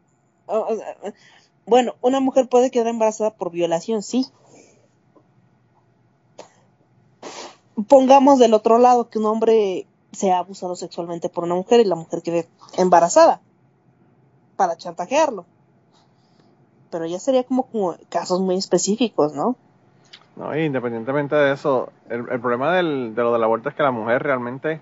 bueno, 1.65 1.95
una 2.01 2.21
mujer 2.21 2.49
puede 2.49 2.71
quedar 2.71 2.89
embarazada 2.89 3.31
por 3.31 3.51
violación, 3.51 4.03
sí. 4.03 4.27
Pongamos 7.89 8.39
del 8.41 8.55
otro 8.55 8.79
lado 8.79 9.09
que 9.09 9.19
un 9.19 9.27
hombre 9.27 9.87
sea 10.11 10.39
abusado 10.39 10.75
sexualmente 10.75 11.29
por 11.29 11.45
una 11.45 11.55
mujer 11.55 11.81
y 11.81 11.85
la 11.85 11.95
mujer 11.95 12.23
quede 12.23 12.49
embarazada 12.79 13.41
para 14.57 14.77
chantajearlo. 14.77 15.45
Pero 16.91 17.07
ya 17.07 17.19
sería 17.19 17.45
como, 17.45 17.67
como 17.67 17.97
casos 18.09 18.41
muy 18.41 18.57
específicos, 18.57 19.35
¿no? 19.35 19.57
No, 20.37 20.57
y 20.57 20.65
independientemente 20.65 21.35
de 21.35 21.53
eso, 21.53 21.91
el, 22.09 22.29
el 22.31 22.41
problema 22.41 22.75
del, 22.75 23.15
de 23.15 23.23
lo 23.23 23.33
del 23.33 23.43
aborto 23.43 23.69
es 23.69 23.75
que 23.75 23.83
la 23.83 23.91
mujer 23.91 24.23
realmente 24.23 24.81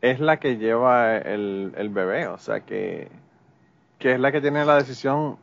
es 0.00 0.20
la 0.20 0.38
que 0.38 0.56
lleva 0.56 1.16
el, 1.16 1.74
el 1.76 1.88
bebé, 1.90 2.26
o 2.28 2.38
sea 2.38 2.60
que, 2.60 3.10
que 3.98 4.14
es 4.14 4.20
la 4.20 4.32
que 4.32 4.40
tiene 4.40 4.64
la 4.64 4.76
decisión, 4.76 5.36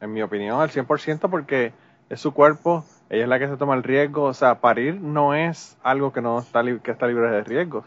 en 0.00 0.12
mi 0.12 0.22
opinión, 0.22 0.60
al 0.60 0.70
100% 0.70 1.30
porque 1.30 1.72
es 2.08 2.20
su 2.20 2.32
cuerpo, 2.32 2.84
ella 3.10 3.24
es 3.24 3.28
la 3.28 3.38
que 3.38 3.48
se 3.48 3.56
toma 3.56 3.74
el 3.74 3.82
riesgo, 3.82 4.24
o 4.24 4.34
sea, 4.34 4.60
parir 4.60 5.00
no 5.00 5.34
es 5.34 5.76
algo 5.82 6.12
que 6.12 6.20
no 6.20 6.38
está, 6.38 6.62
que 6.82 6.90
está 6.90 7.06
libre 7.06 7.30
de 7.30 7.44
riesgos. 7.44 7.84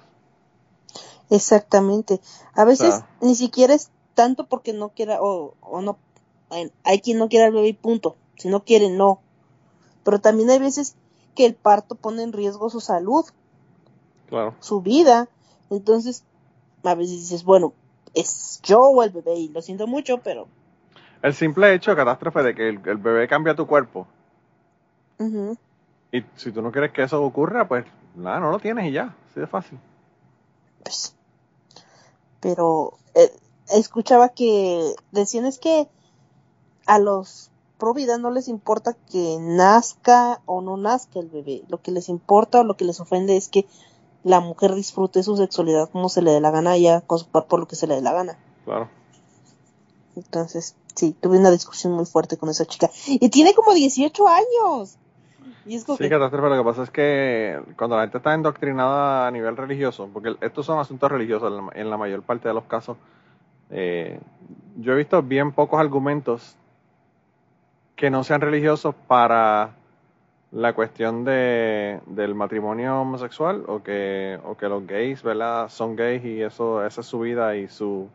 Exactamente. 1.29 2.21
A 2.53 2.65
veces 2.65 2.95
sea. 2.95 3.07
ni 3.21 3.35
siquiera 3.35 3.73
es 3.73 3.89
tanto 4.13 4.45
porque 4.45 4.73
no 4.73 4.89
quiera 4.89 5.17
o, 5.21 5.55
o 5.61 5.81
no. 5.81 5.97
Hay- 6.49 6.99
quien 7.01 7.17
no 7.17 7.29
quiere 7.29 7.45
al 7.45 7.53
bebé 7.53 7.67
y 7.69 7.73
punto. 7.73 8.15
Si 8.37 8.47
no 8.49 8.63
quiere, 8.63 8.89
no. 8.89 9.19
Pero 10.03 10.19
también 10.19 10.49
hay 10.49 10.59
veces 10.59 10.95
que 11.35 11.45
el 11.45 11.55
parto 11.55 11.95
pone 11.95 12.23
en 12.23 12.33
riesgo 12.33 12.69
su 12.69 12.79
salud, 12.79 13.25
Claro. 14.29 14.53
su 14.59 14.81
vida. 14.81 15.27
Entonces, 15.69 16.23
a 16.83 16.95
veces 16.95 17.17
dices, 17.21 17.43
bueno, 17.43 17.73
es 18.13 18.59
yo 18.63 18.79
o 18.81 19.03
el 19.03 19.09
bebé 19.09 19.35
y 19.35 19.49
lo 19.49 19.61
siento 19.61 19.87
mucho, 19.87 20.19
pero... 20.19 20.47
El 21.21 21.33
simple 21.33 21.73
hecho 21.73 21.91
de 21.91 21.97
catástrofe 21.97 22.43
de 22.43 22.53
que 22.55 22.69
el, 22.69 22.81
el 22.87 22.97
bebé 22.97 23.27
cambia 23.27 23.55
tu 23.55 23.65
cuerpo 23.65 24.07
y 26.11 26.23
si 26.35 26.51
tú 26.51 26.61
no 26.61 26.71
quieres 26.71 26.91
que 26.91 27.03
eso 27.03 27.23
ocurra, 27.23 27.67
pues 27.67 27.85
nada, 28.15 28.39
no 28.39 28.51
lo 28.51 28.59
tienes 28.59 28.85
y 28.85 28.91
ya, 28.91 29.15
así 29.31 29.39
de 29.39 29.47
fácil. 29.47 29.79
pues, 30.83 31.15
pero 32.39 32.93
eh, 33.15 33.31
escuchaba 33.71 34.29
que 34.29 34.93
decían 35.11 35.45
es 35.45 35.57
que 35.57 35.87
a 36.85 36.99
los 36.99 37.51
pro 37.77 37.93
vida 37.93 38.17
no 38.17 38.31
les 38.31 38.47
importa 38.47 38.95
que 39.11 39.37
nazca 39.39 40.41
o 40.45 40.61
no 40.61 40.77
nazca 40.77 41.19
el 41.19 41.29
bebé, 41.29 41.63
lo 41.67 41.81
que 41.81 41.91
les 41.91 42.09
importa 42.09 42.61
o 42.61 42.63
lo 42.63 42.75
que 42.75 42.85
les 42.85 42.99
ofende 42.99 43.35
es 43.37 43.49
que 43.49 43.65
la 44.23 44.39
mujer 44.39 44.73
disfrute 44.73 45.21
su 45.23 45.37
sexualidad 45.37 45.89
como 45.89 46.09
se 46.09 46.21
le 46.21 46.31
dé 46.31 46.41
la 46.41 46.51
gana 46.51 46.77
y 46.77 46.87
haga 46.87 47.01
con 47.01 47.19
su 47.19 47.29
cuerpo 47.29 47.57
lo 47.57 47.67
que 47.67 47.75
se 47.75 47.85
le 47.85 47.95
dé 47.95 48.01
la 48.01 48.13
gana. 48.13 48.37
Claro. 48.63 48.89
Entonces, 50.15 50.75
sí, 50.95 51.15
tuve 51.19 51.37
una 51.37 51.51
discusión 51.51 51.93
muy 51.93 52.05
fuerte 52.05 52.37
con 52.37 52.49
esa 52.49 52.65
chica. 52.65 52.89
Y 53.07 53.29
tiene 53.29 53.53
como 53.53 53.73
18 53.73 54.27
años. 54.27 54.97
Y 55.65 55.75
es 55.75 55.83
como 55.83 55.97
Sí, 55.97 56.05
que, 56.05 56.09
catástrofe. 56.09 56.49
Lo 56.49 56.57
que 56.57 56.63
pasa 56.63 56.83
es 56.83 56.89
que 56.89 57.61
cuando 57.77 57.97
la 57.97 58.03
gente 58.03 58.17
está 58.17 58.33
endoctrinada 58.33 59.27
a 59.27 59.31
nivel 59.31 59.57
religioso, 59.57 60.09
porque 60.11 60.35
estos 60.41 60.65
son 60.65 60.79
asuntos 60.79 61.11
religiosos 61.11 61.51
en 61.51 61.57
la, 61.57 61.71
en 61.75 61.89
la 61.89 61.97
mayor 61.97 62.23
parte 62.23 62.47
de 62.47 62.53
los 62.53 62.63
casos, 62.63 62.97
eh, 63.69 64.19
yo 64.77 64.93
he 64.93 64.95
visto 64.95 65.21
bien 65.21 65.51
pocos 65.51 65.79
argumentos 65.79 66.55
que 67.95 68.09
no 68.09 68.23
sean 68.23 68.41
religiosos 68.41 68.93
para 69.07 69.71
la 70.51 70.73
cuestión 70.73 71.25
de, 71.25 71.99
del 72.05 72.35
matrimonio 72.35 73.01
homosexual 73.01 73.63
o 73.67 73.83
que, 73.83 74.39
o 74.45 74.55
que 74.55 74.69
los 74.69 74.85
gays, 74.85 75.23
¿verdad? 75.23 75.69
Son 75.69 75.95
gays 75.95 76.23
y 76.23 76.41
eso, 76.41 76.85
esa 76.85 77.01
es 77.01 77.07
su 77.07 77.19
vida 77.19 77.55
y 77.55 77.67
su, 77.67 78.09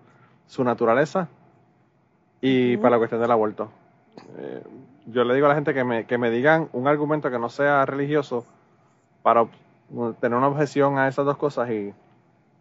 su 0.47 0.65
naturaleza. 0.65 1.29
Y 2.41 2.79
para 2.79 2.93
la 2.93 2.99
cuestión 2.99 3.21
del 3.21 3.31
aborto. 3.31 3.71
Eh, 4.39 4.63
yo 5.07 5.25
le 5.25 5.35
digo 5.35 5.47
a 5.47 5.51
la 5.51 5.55
gente 5.55 5.75
que 5.75 5.85
me, 5.85 6.07
que 6.07 6.19
me 6.19 6.31
digan 6.31 6.69
un 6.73 6.89
argumento 6.89 7.31
que 7.31 7.39
no 7.39 7.49
sea 7.49 7.85
religioso 7.85 8.45
para 9.23 9.47
tener 10.21 10.39
una 10.39 10.49
objeción 10.49 10.99
a 10.99 11.09
esas 11.09 11.27
dos 11.27 11.37
cosas 11.37 11.69
y, 11.71 11.93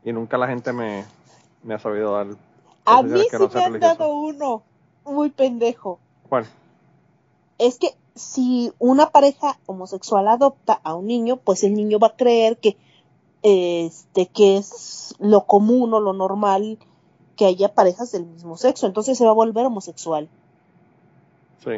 y 0.03 0.11
nunca 0.11 0.37
la 0.37 0.47
gente 0.47 0.73
me, 0.73 1.05
me 1.63 1.75
ha 1.75 1.79
sabido 1.79 2.13
dar. 2.13 2.27
a 2.85 3.01
mí 3.01 3.19
sí 3.19 3.27
no 3.37 3.49
me 3.49 3.63
han 3.63 3.79
dado 3.79 4.13
uno 4.13 4.63
muy 5.05 5.29
pendejo. 5.29 5.99
¿Cuál? 6.27 6.45
Es 7.59 7.77
que 7.77 7.95
si 8.15 8.73
una 8.79 9.11
pareja 9.11 9.59
homosexual 9.65 10.27
adopta 10.27 10.79
a 10.83 10.95
un 10.95 11.07
niño, 11.07 11.37
pues 11.37 11.63
el 11.63 11.75
niño 11.75 11.99
va 11.99 12.07
a 12.07 12.15
creer 12.15 12.57
que 12.57 12.77
este 13.41 14.25
que 14.25 14.57
es 14.57 15.15
lo 15.19 15.45
común 15.45 15.93
o 15.93 15.99
lo 15.99 16.13
normal 16.13 16.77
que 17.37 17.45
haya 17.45 17.73
parejas 17.73 18.11
del 18.11 18.25
mismo 18.25 18.57
sexo, 18.57 18.87
entonces 18.87 19.17
se 19.17 19.23
va 19.23 19.31
a 19.31 19.35
volver 19.35 19.65
homosexual. 19.65 20.27
Sí. 21.63 21.71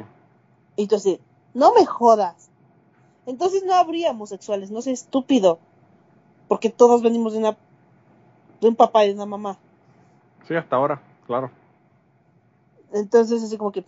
Y 0.75 0.83
entonces, 0.83 1.19
no 1.53 1.73
me 1.73 1.85
jodas. 1.85 2.49
Entonces 3.27 3.63
no 3.63 3.75
habría 3.75 4.11
homosexuales, 4.11 4.71
no 4.71 4.81
sé, 4.81 4.91
estúpido. 4.91 5.59
Porque 6.47 6.69
todos 6.69 7.03
venimos 7.03 7.33
de 7.33 7.39
una 7.39 7.57
de 8.59 8.67
un 8.67 8.75
papá 8.75 9.05
y 9.05 9.09
de 9.09 9.13
una 9.15 9.25
mamá. 9.25 9.57
Sí, 10.47 10.55
hasta 10.55 10.75
ahora, 10.75 11.01
claro. 11.25 11.51
Entonces 12.91 13.43
así 13.43 13.57
como 13.57 13.71
que 13.71 13.85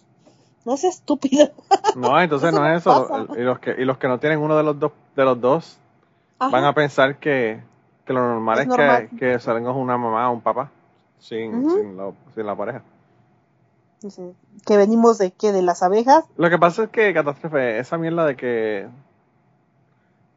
no 0.66 0.78
sea 0.78 0.90
estúpido. 0.90 1.52
No, 1.96 2.20
entonces 2.20 2.50
Eso 2.50 2.60
no 2.60 2.68
es 2.68 2.78
eso. 2.82 3.08
pasa. 3.08 3.40
Y 3.40 3.44
los 3.44 3.60
que, 3.60 3.76
y 3.78 3.86
los 3.86 3.98
que 4.00 4.08
no 4.08 4.20
tienen 4.20 4.40
uno 4.40 4.58
de 4.58 4.64
los 4.64 4.80
dos, 4.80 4.92
de 5.16 5.24
los 5.26 5.40
dos 5.40 5.78
van 6.40 6.64
a 6.64 6.74
pensar 6.74 7.18
que, 7.18 7.62
que 8.06 8.14
lo 8.14 8.20
normal 8.20 8.58
Es 8.58 8.62
es, 8.64 8.68
normal. 8.70 9.10
que, 9.12 9.16
que 9.18 9.40
salgan 9.40 9.68
una 9.76 9.98
mamá 9.98 10.30
o 10.30 10.34
un 10.34 10.42
papá 10.42 10.72
sin, 11.20 11.70
sin, 11.70 11.96
la, 11.98 12.12
sin 12.34 12.46
la 12.48 12.56
pareja. 12.56 12.82
Que 14.66 14.76
venimos 14.76 15.18
de 15.20 15.32
qué, 15.32 15.52
de 15.52 15.62
las 15.62 15.84
abejas. 15.84 16.26
Lo 16.36 16.50
que 16.50 16.58
pasa 16.58 16.84
es 16.86 16.90
que, 16.90 17.14
catástrofe, 17.14 17.78
esa 17.80 17.98
mierda 17.98 18.26
de 18.26 18.36
que 18.36 18.88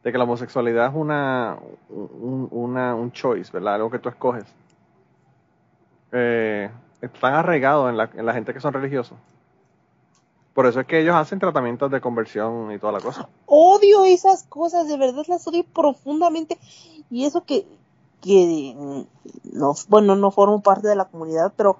de 0.03 0.11
que 0.11 0.17
la 0.17 0.23
homosexualidad 0.23 0.87
es 0.89 0.95
una 0.95 1.57
un, 1.89 2.47
una, 2.51 2.95
un 2.95 3.11
choice, 3.11 3.51
¿verdad? 3.51 3.75
Algo 3.75 3.89
que 3.89 3.99
tú 3.99 4.07
escoges. 4.09 4.45
Eh, 6.11 6.69
están 7.01 7.33
arraigados 7.33 7.89
en 7.89 7.97
la, 7.97 8.09
en 8.13 8.25
la 8.25 8.33
gente 8.33 8.53
que 8.53 8.59
son 8.61 8.73
religiosos. 8.73 9.17
Por 10.57 10.65
eso 10.65 10.79
es 10.79 10.87
que 10.87 11.01
ellos 11.01 11.15
hacen 11.15 11.37
tratamientos 11.37 11.91
de 11.91 12.01
conversión 12.01 12.71
y 12.71 12.79
toda 12.79 12.93
la 12.93 12.99
cosa. 12.99 13.29
Odio 13.45 14.05
esas 14.05 14.41
cosas, 14.41 14.87
de 14.87 14.97
verdad 14.97 15.23
las 15.27 15.47
odio 15.47 15.63
profundamente. 15.63 16.57
Y 17.11 17.25
eso 17.25 17.43
que, 17.43 17.67
que 18.21 18.73
mm, 18.75 19.01
no, 19.53 19.75
bueno, 19.87 20.15
no 20.15 20.31
formo 20.31 20.63
parte 20.63 20.87
de 20.87 20.95
la 20.95 21.05
comunidad, 21.05 21.53
pero 21.55 21.77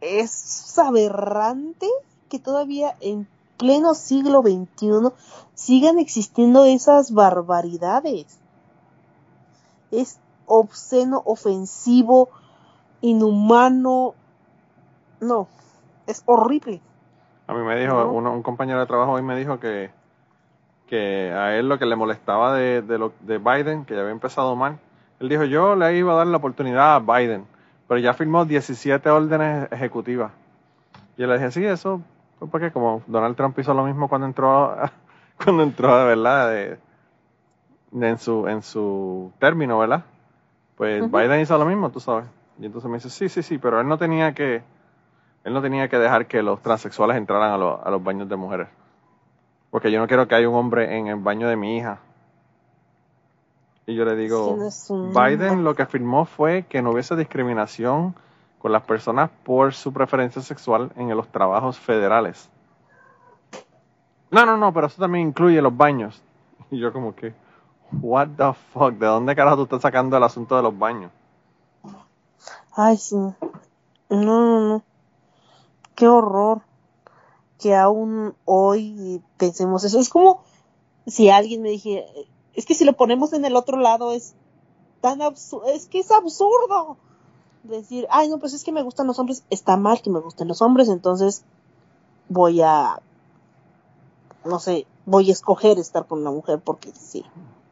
es 0.00 0.76
aberrante 0.76 1.86
que 2.28 2.40
todavía 2.40 2.96
en 3.00 3.28
pleno 3.58 3.94
siglo 3.94 4.42
XXI 4.42 5.12
sigan 5.54 6.00
existiendo 6.00 6.64
esas 6.64 7.12
barbaridades. 7.12 8.40
Es 9.92 10.18
obsceno, 10.46 11.22
ofensivo, 11.24 12.28
inhumano. 13.02 14.14
No, 15.20 15.46
es 16.08 16.24
horrible. 16.26 16.82
A 17.48 17.54
mí 17.54 17.60
me 17.64 17.76
dijo, 17.80 17.94
uno- 18.12 18.32
un 18.32 18.42
compañero 18.42 18.78
de 18.80 18.86
trabajo 18.86 19.12
hoy 19.12 19.22
me 19.22 19.36
dijo 19.36 19.58
que, 19.58 19.90
que 20.86 21.32
a 21.32 21.56
él 21.56 21.68
lo 21.68 21.78
que 21.78 21.86
le 21.86 21.96
molestaba 21.96 22.54
de, 22.54 22.82
de, 22.82 22.98
lo, 22.98 23.12
de 23.20 23.38
Biden, 23.38 23.84
que 23.84 23.94
ya 23.94 24.00
había 24.00 24.12
empezado 24.12 24.54
mal, 24.56 24.78
él 25.20 25.28
dijo, 25.28 25.44
yo 25.44 25.74
le 25.74 25.96
iba 25.96 26.12
a 26.12 26.16
dar 26.16 26.26
la 26.26 26.36
oportunidad 26.36 26.94
a 26.94 27.00
Biden, 27.00 27.44
pero 27.88 27.98
ya 27.98 28.14
firmó 28.14 28.44
17 28.44 29.10
órdenes 29.10 29.70
ejecutivas. 29.72 30.30
Y 31.16 31.22
yo 31.22 31.26
le 31.26 31.34
dije, 31.38 31.50
sí, 31.50 31.64
eso 31.64 32.00
porque 32.52 32.70
como 32.70 33.02
Donald 33.08 33.34
Trump 33.36 33.58
hizo 33.58 33.74
lo 33.74 33.84
mismo 33.84 34.08
cuando 34.08 34.26
entró, 34.28 34.76
cuando 35.44 35.62
entró 35.64 35.98
de 35.98 36.04
verdad, 36.04 36.50
de- 36.50 36.78
de 37.90 38.08
en, 38.10 38.18
su, 38.18 38.46
en 38.46 38.62
su 38.62 39.32
término, 39.38 39.78
¿verdad? 39.78 40.04
Pues. 40.76 41.02
Biden 41.10 41.40
hizo 41.40 41.56
lo 41.58 41.64
mismo, 41.64 41.90
tú 41.90 41.98
sabes. 42.00 42.26
Y 42.60 42.66
entonces 42.66 42.90
me 42.90 42.98
dice, 42.98 43.10
sí, 43.10 43.28
sí, 43.28 43.42
sí, 43.42 43.58
pero 43.58 43.80
él 43.80 43.88
no 43.88 43.98
tenía 43.98 44.34
que, 44.34 44.62
él 45.44 45.52
no 45.54 45.62
tenía 45.62 45.88
que 45.88 45.98
dejar 45.98 46.26
que 46.26 46.42
los 46.42 46.60
transexuales 46.62 47.16
entraran 47.16 47.52
a, 47.52 47.58
los- 47.58 47.80
a 47.84 47.90
los 47.90 48.02
baños 48.02 48.28
de 48.28 48.36
mujeres. 48.36 48.68
Porque 49.70 49.90
yo 49.92 50.00
no 50.00 50.06
quiero 50.08 50.26
que 50.28 50.34
haya 50.34 50.48
un 50.48 50.54
hombre 50.56 50.96
en 50.98 51.08
el 51.08 51.16
baño 51.16 51.48
de 51.48 51.56
mi 51.56 51.76
hija. 51.76 51.98
Y 53.86 53.94
yo 53.94 54.04
le 54.04 54.16
digo, 54.16 54.54
Sí, 54.56 54.92
no 54.92 55.12
Biden 55.24 55.64
lo 55.64 55.74
que 55.74 55.82
afirmó 55.82 56.24
fue 56.26 56.64
que 56.68 56.82
no 56.82 56.90
hubiese 56.90 57.16
discriminación 57.16 58.14
con 58.58 58.72
las 58.72 58.82
personas 58.82 59.30
por 59.44 59.72
su 59.74 59.92
preferencia 59.92 60.42
sexual 60.42 60.90
en 60.96 61.08
los 61.16 61.28
trabajos 61.28 61.78
federales. 61.78 62.50
No, 64.30 64.44
no, 64.44 64.56
no, 64.58 64.72
pero 64.74 64.88
eso 64.88 65.00
también 65.00 65.28
incluye 65.28 65.62
los 65.62 65.74
baños. 65.76 66.22
Y 66.70 66.78
yo 66.78 66.92
como 66.92 67.14
que, 67.14 67.32
what 68.02 68.28
the 68.36 68.52
fuck, 68.72 68.92
¿de 68.94 69.06
dónde 69.06 69.34
carajo 69.34 69.56
tú 69.56 69.62
estás 69.64 69.82
sacando 69.82 70.16
el 70.16 70.22
asunto 70.22 70.56
de 70.56 70.62
los 70.62 70.78
baños? 70.78 71.10
Ay, 72.76 72.96
sí. 72.96 73.16
No, 73.16 73.34
no, 74.10 74.68
no. 74.68 74.82
Qué 75.98 76.06
horror. 76.06 76.60
Que 77.58 77.74
aún 77.74 78.34
hoy 78.44 79.20
pensemos 79.36 79.82
eso. 79.82 79.98
Es 79.98 80.08
como 80.08 80.44
si 81.08 81.28
alguien 81.28 81.60
me 81.60 81.70
dijera, 81.70 82.04
es 82.54 82.66
que 82.66 82.74
si 82.74 82.84
lo 82.84 82.92
ponemos 82.92 83.32
en 83.32 83.44
el 83.44 83.56
otro 83.56 83.78
lado 83.78 84.12
es 84.12 84.34
tan 85.00 85.22
absurdo, 85.22 85.66
es 85.68 85.86
que 85.86 85.98
es 85.98 86.12
absurdo. 86.12 86.96
Decir, 87.64 88.06
ay, 88.10 88.28
no, 88.28 88.38
pues 88.38 88.54
es 88.54 88.62
que 88.62 88.70
me 88.70 88.82
gustan 88.84 89.08
los 89.08 89.18
hombres. 89.18 89.42
Está 89.50 89.76
mal 89.76 90.00
que 90.00 90.08
me 90.10 90.20
gusten 90.20 90.46
los 90.46 90.62
hombres, 90.62 90.88
entonces 90.88 91.42
voy 92.28 92.60
a, 92.62 93.00
no 94.44 94.60
sé, 94.60 94.86
voy 95.04 95.28
a 95.30 95.32
escoger 95.32 95.78
estar 95.80 96.06
con 96.06 96.20
una 96.20 96.30
mujer 96.30 96.60
porque 96.62 96.92
sí. 96.92 97.24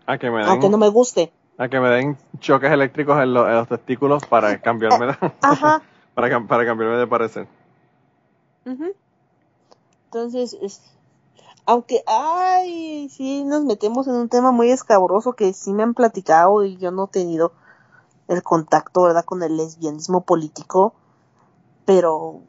A 0.07 0.18
que 0.18 0.31
me 0.33 0.39
den, 0.39 0.49
Aunque 0.49 0.68
no 0.68 0.79
me 0.79 0.89
guste. 0.89 1.33
a 1.59 1.68
que 1.68 1.79
me 1.79 1.91
den 1.91 2.18
choques 2.41 2.72
eléctricos 2.72 3.22
en, 3.22 3.35
lo- 3.35 3.49
en 3.49 3.55
los 3.55 3.68
testículos 3.68 4.24
para 4.27 4.61
cambiarme 4.61 5.07
de, 5.20 5.33
Ajá. 5.43 5.81
para, 6.14 6.29
cam- 6.29 6.49
para 6.49 6.66
cambiarme 6.66 6.97
de 6.97 7.07
parecer. 7.07 7.47
Ujú. 8.67 8.93
Entonces, 10.07 10.57
es- 10.61 10.83
aunque, 11.64 12.03
ay, 12.07 13.09
sí, 13.09 13.45
nos 13.45 13.64
metemos 13.64 14.07
en 14.09 14.14
un 14.14 14.29
tema 14.29 14.53
muy 14.53 14.71
escabroso 14.71 15.33
que 15.35 15.53
sí 15.53 15.73
me 15.73 15.83
han 15.83 15.95
platicado 15.95 16.64
y 16.64 16.77
yo 16.77 16.91
no 16.91 17.05
he 17.05 17.09
tenido 17.09 17.53
el 18.29 18.43
contacto, 18.43 19.03
¿verdad?, 19.03 19.25
con 19.25 19.43
el 19.43 19.57
lesbianismo 19.57 20.23
político, 20.23 20.95
pero 21.85 22.41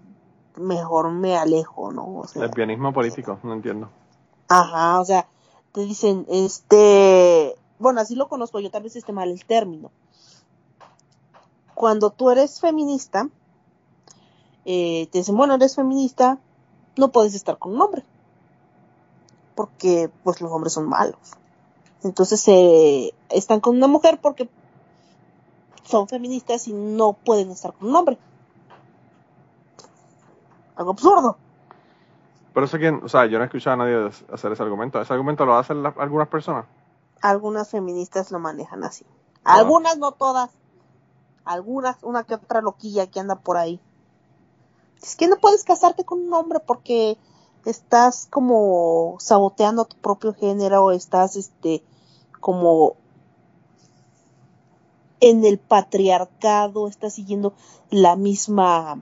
mejor 0.56 1.12
me 1.12 1.38
alejo, 1.38 1.92
¿no? 1.92 2.18
O 2.20 2.28
sea, 2.28 2.44
Lesbianismo 2.44 2.94
político, 2.94 3.40
no 3.44 3.54
entiendo. 3.54 3.90
ajá, 4.50 5.00
o 5.00 5.06
sea, 5.06 5.28
te 5.72 5.82
dicen, 5.82 6.26
este, 6.30 7.56
bueno, 7.80 8.02
así 8.02 8.16
lo 8.16 8.28
conozco 8.28 8.60
yo, 8.60 8.72
tal 8.72 8.84
vez 8.84 8.96
esté 8.96 9.12
mal 9.14 9.30
el 9.30 9.46
término. 9.46 9.92
Cuando 11.76 12.10
tú 12.10 12.32
eres 12.32 12.60
feminista, 12.60 13.30
eh, 14.70 15.08
te 15.14 15.20
dicen, 15.20 15.38
bueno, 15.38 15.56
eres 15.56 15.78
feminista, 15.78 16.40
no 16.98 17.14
puedes 17.14 17.34
estar 17.34 17.58
con 17.58 17.74
un 17.74 17.82
hombre. 17.82 18.04
Porque, 19.56 20.12
pues, 20.26 20.42
los 20.42 20.52
hombres 20.52 20.74
son 20.74 20.90
malos. 20.90 21.18
Entonces, 22.04 22.46
eh, 22.50 23.14
están 23.30 23.62
con 23.62 23.78
una 23.78 23.88
mujer 23.88 24.20
porque 24.22 24.50
son 25.86 26.10
feministas 26.10 26.68
y 26.68 26.74
no 26.74 27.14
pueden 27.14 27.50
estar 27.50 27.74
con 27.74 27.88
un 27.88 27.96
hombre. 27.96 28.18
Algo 30.76 30.92
absurdo. 30.92 31.38
Por 32.54 32.64
eso 32.66 32.78
que, 32.78 32.90
o 32.90 33.08
sea, 33.08 33.26
yo 33.26 33.38
no 33.38 33.46
he 33.46 33.48
escuchado 33.48 33.76
a 33.76 33.86
nadie 33.86 34.12
hacer 34.34 34.52
ese 34.52 34.64
argumento. 34.64 35.00
Ese 35.00 35.14
argumento 35.14 35.46
lo 35.46 35.56
hacen 35.56 35.82
algunas 35.86 36.28
personas. 36.28 36.66
Algunas 37.22 37.70
feministas 37.70 38.32
lo 38.32 38.40
manejan 38.40 38.84
así. 38.84 39.06
Ah. 39.46 39.60
Algunas, 39.60 39.98
no 39.98 40.12
todas. 40.12 40.52
Algunas, 41.46 42.04
una 42.04 42.26
que 42.26 42.36
otra 42.36 42.60
loquilla 42.60 43.08
que 43.08 43.22
anda 43.22 43.36
por 43.36 43.56
ahí. 43.56 43.80
Es 45.02 45.16
que 45.16 45.28
no 45.28 45.38
puedes 45.38 45.64
casarte 45.64 46.04
con 46.04 46.20
un 46.20 46.34
hombre 46.34 46.60
porque 46.60 47.18
estás 47.66 48.28
como 48.30 49.18
saboteando 49.20 49.86
tu 49.86 49.98
propio 49.98 50.34
género, 50.34 50.92
estás 50.92 51.36
este 51.36 51.84
como 52.40 52.96
en 55.20 55.44
el 55.46 55.58
patriarcado, 55.58 56.88
estás 56.88 57.14
siguiendo 57.14 57.54
la 57.90 58.16
misma 58.16 59.02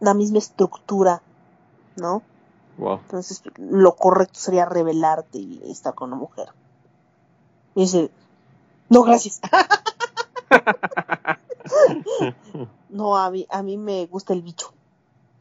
la 0.00 0.14
misma 0.14 0.38
estructura, 0.38 1.22
¿no? 1.96 2.22
Wow. 2.76 2.98
Entonces, 3.02 3.42
lo 3.56 3.94
correcto 3.96 4.38
sería 4.38 4.64
revelarte 4.66 5.38
y 5.38 5.62
estar 5.70 5.94
con 5.94 6.12
una 6.12 6.20
mujer. 6.20 6.48
Y 7.74 7.82
dice, 7.82 8.10
no, 8.88 9.02
gracias. 9.02 9.40
no, 12.88 13.16
a 13.16 13.30
mí, 13.30 13.46
a 13.50 13.62
mí 13.62 13.76
me 13.76 14.06
gusta 14.06 14.32
el 14.32 14.42
bicho. 14.42 14.72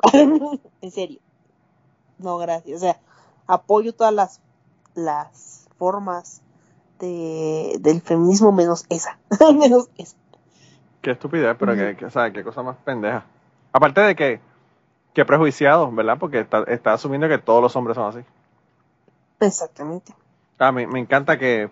en 0.14 0.92
serio. 0.92 1.20
No, 2.18 2.38
gracias. 2.38 2.78
O 2.78 2.80
sea, 2.80 3.00
apoyo 3.48 3.94
todas 3.94 4.14
las, 4.14 4.42
las 4.96 5.68
formas 5.78 6.42
de, 7.00 7.78
del 7.80 8.02
feminismo 8.02 8.52
menos 8.52 8.86
esa. 8.90 9.18
menos 9.54 9.90
esa. 9.98 10.16
Qué 11.02 11.12
estupidez, 11.12 11.56
pero 11.60 11.76
que, 11.76 11.98
que, 11.98 12.06
o 12.06 12.10
sea, 12.10 12.32
qué 12.32 12.44
cosa 12.44 12.64
más 12.64 12.78
pendeja. 12.78 13.26
Aparte 13.74 14.02
de 14.02 14.16
que, 14.16 14.40
que 15.14 15.26
prejuiciado, 15.26 15.92
¿verdad? 15.92 16.18
Porque 16.18 16.40
está, 16.40 16.64
está 16.64 16.94
asumiendo 16.94 17.28
que 17.28 17.38
todos 17.40 17.62
los 17.62 17.76
hombres 17.76 17.96
son 17.96 18.08
así. 18.08 18.26
Exactamente. 19.40 20.14
Ah, 20.60 20.72
me, 20.72 20.88
me 20.88 21.00
encanta 21.00 21.38
que 21.38 21.70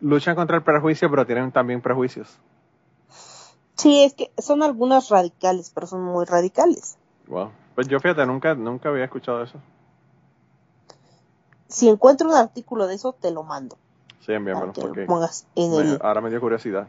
luchan 0.00 0.34
contra 0.34 0.56
el 0.56 0.62
prejuicio, 0.62 1.08
pero 1.08 1.24
tienen 1.24 1.52
también 1.52 1.80
prejuicios. 1.80 2.38
Sí, 3.76 4.04
es 4.04 4.14
que 4.14 4.30
son 4.38 4.62
algunas 4.62 5.08
radicales, 5.08 5.70
pero 5.74 5.86
son 5.86 6.02
muy 6.02 6.24
radicales. 6.24 6.96
Wow. 7.26 7.50
Pues 7.74 7.88
yo 7.88 7.98
fíjate, 8.00 8.24
nunca, 8.26 8.54
nunca 8.54 8.88
había 8.88 9.04
escuchado 9.04 9.42
eso. 9.42 9.58
Si 11.68 11.88
encuentro 11.88 12.28
un 12.28 12.34
artículo 12.36 12.86
de 12.86 12.94
eso, 12.94 13.12
te 13.12 13.30
lo 13.32 13.42
mando. 13.42 13.76
Sí, 14.20 14.32
envíamelo, 14.32 14.72
que 14.72 14.80
porque 14.82 15.00
lo 15.00 15.06
pongas 15.06 15.46
en 15.56 15.70
me- 15.72 15.80
el... 15.80 15.98
ahora 16.02 16.20
me 16.20 16.30
dio 16.30 16.40
curiosidad. 16.40 16.86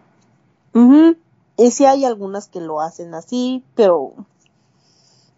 Ujú. 0.73 1.17
Y 1.57 1.71
sí 1.71 1.85
hay 1.85 2.05
algunas 2.05 2.47
que 2.49 2.61
lo 2.61 2.81
hacen 2.81 3.13
así, 3.15 3.63
pero 3.75 4.13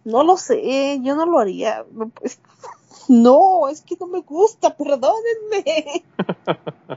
no 0.04 0.22
lo 0.24 0.36
sé, 0.36 1.00
yo 1.02 1.16
no 1.16 1.24
lo 1.26 1.38
haría. 1.38 1.84
No, 1.92 2.08
pues, 2.08 2.40
No, 3.08 3.68
es 3.68 3.80
que 3.80 3.96
no 3.98 4.06
me 4.06 4.20
gusta, 4.20 4.76
perdónenme. 4.76 6.04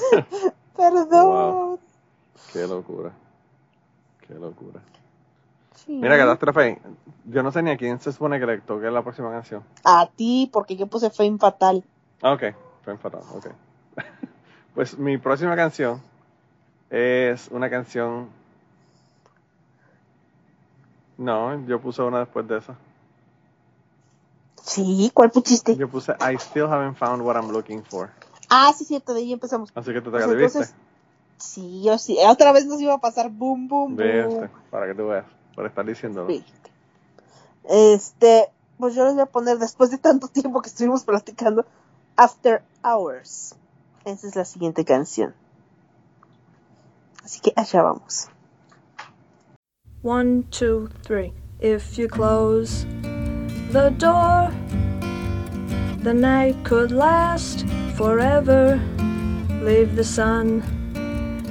Perdón. 0.76 1.26
Wow. 1.26 1.78
Qué 2.52 2.66
locura. 2.66 3.12
Qué 4.30 4.38
locura. 4.38 4.80
Sí. 5.74 5.92
Mira, 5.92 6.16
catástrofe. 6.16 6.80
Yo 7.24 7.42
no 7.42 7.50
sé 7.50 7.62
ni 7.62 7.70
a 7.70 7.76
quién 7.76 7.98
se 8.00 8.12
supone 8.12 8.38
que 8.38 8.46
le 8.46 8.58
toque 8.58 8.88
la 8.90 9.02
próxima 9.02 9.30
canción. 9.30 9.64
A 9.82 10.06
ti, 10.06 10.48
porque 10.52 10.76
yo 10.76 10.86
puse 10.86 11.10
Fame 11.10 11.38
Fatal. 11.38 11.82
Ah, 12.22 12.32
ok. 12.32 12.42
Fue 12.84 12.92
enfadado, 12.92 13.24
ok. 13.34 13.46
pues 14.74 14.96
mi 14.98 15.18
próxima 15.18 15.56
canción 15.56 16.00
es 16.90 17.48
una 17.48 17.68
canción. 17.68 18.28
No, 21.18 21.66
yo 21.66 21.80
puse 21.80 22.02
una 22.02 22.20
después 22.20 22.46
de 22.46 22.58
esa. 22.58 22.76
Sí, 24.62 25.10
¿cuál 25.12 25.30
pusiste? 25.30 25.76
Yo 25.76 25.88
puse 25.88 26.12
I 26.20 26.36
still 26.36 26.66
haven't 26.66 26.96
found 26.96 27.22
what 27.22 27.34
I'm 27.34 27.50
looking 27.50 27.82
for. 27.82 28.10
Ah, 28.48 28.72
sí, 28.76 28.84
cierto, 28.84 29.12
de 29.12 29.20
ahí 29.20 29.32
empezamos. 29.32 29.72
Así 29.74 29.92
que 29.92 30.00
te 30.00 30.10
Pues 30.10 30.22
toca, 30.24 30.36
¿te 30.36 30.40
viste? 30.40 30.89
Sí, 31.40 31.82
yo 31.82 31.98
sí. 31.98 32.16
Otra 32.26 32.52
vez 32.52 32.66
nos 32.66 32.80
iba 32.80 32.94
a 32.94 32.98
pasar 32.98 33.30
boom, 33.30 33.68
boom, 33.68 33.96
boom. 33.96 34.28
Viste, 34.28 34.50
para 34.70 34.86
que 34.86 34.94
tú 34.94 35.08
veas, 35.08 35.24
por 35.54 35.66
estar 35.66 35.84
diciéndolo. 35.84 36.26
Viste. 36.26 36.70
Este, 37.64 38.48
pues 38.78 38.94
yo 38.94 39.04
les 39.04 39.14
voy 39.14 39.22
a 39.22 39.26
poner 39.26 39.58
después 39.58 39.90
de 39.90 39.98
tanto 39.98 40.28
tiempo 40.28 40.62
que 40.62 40.68
estuvimos 40.68 41.04
platicando 41.04 41.66
After 42.16 42.62
Hours. 42.82 43.54
Esa 44.04 44.26
es 44.28 44.36
la 44.36 44.44
siguiente 44.44 44.84
canción. 44.84 45.34
Así 47.22 47.40
que 47.40 47.52
allá 47.56 47.82
vamos. 47.82 48.28
One, 50.02 50.44
two, 50.50 50.88
three. 51.02 51.34
If 51.60 51.98
you 51.98 52.08
close 52.08 52.86
the 53.72 53.90
door. 53.98 54.50
The 56.02 56.14
night 56.14 56.56
could 56.64 56.90
last 56.90 57.66
forever. 57.96 58.80
Leave 59.62 59.94
the 59.94 60.04
sun 60.04 60.79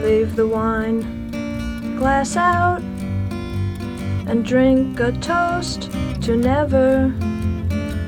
Leave 0.00 0.36
the 0.36 0.46
wine 0.46 1.22
glass 1.98 2.36
out 2.36 2.80
and 4.26 4.44
drink 4.44 4.98
a 4.98 5.12
toast 5.12 5.90
to 6.22 6.36
never. 6.36 7.14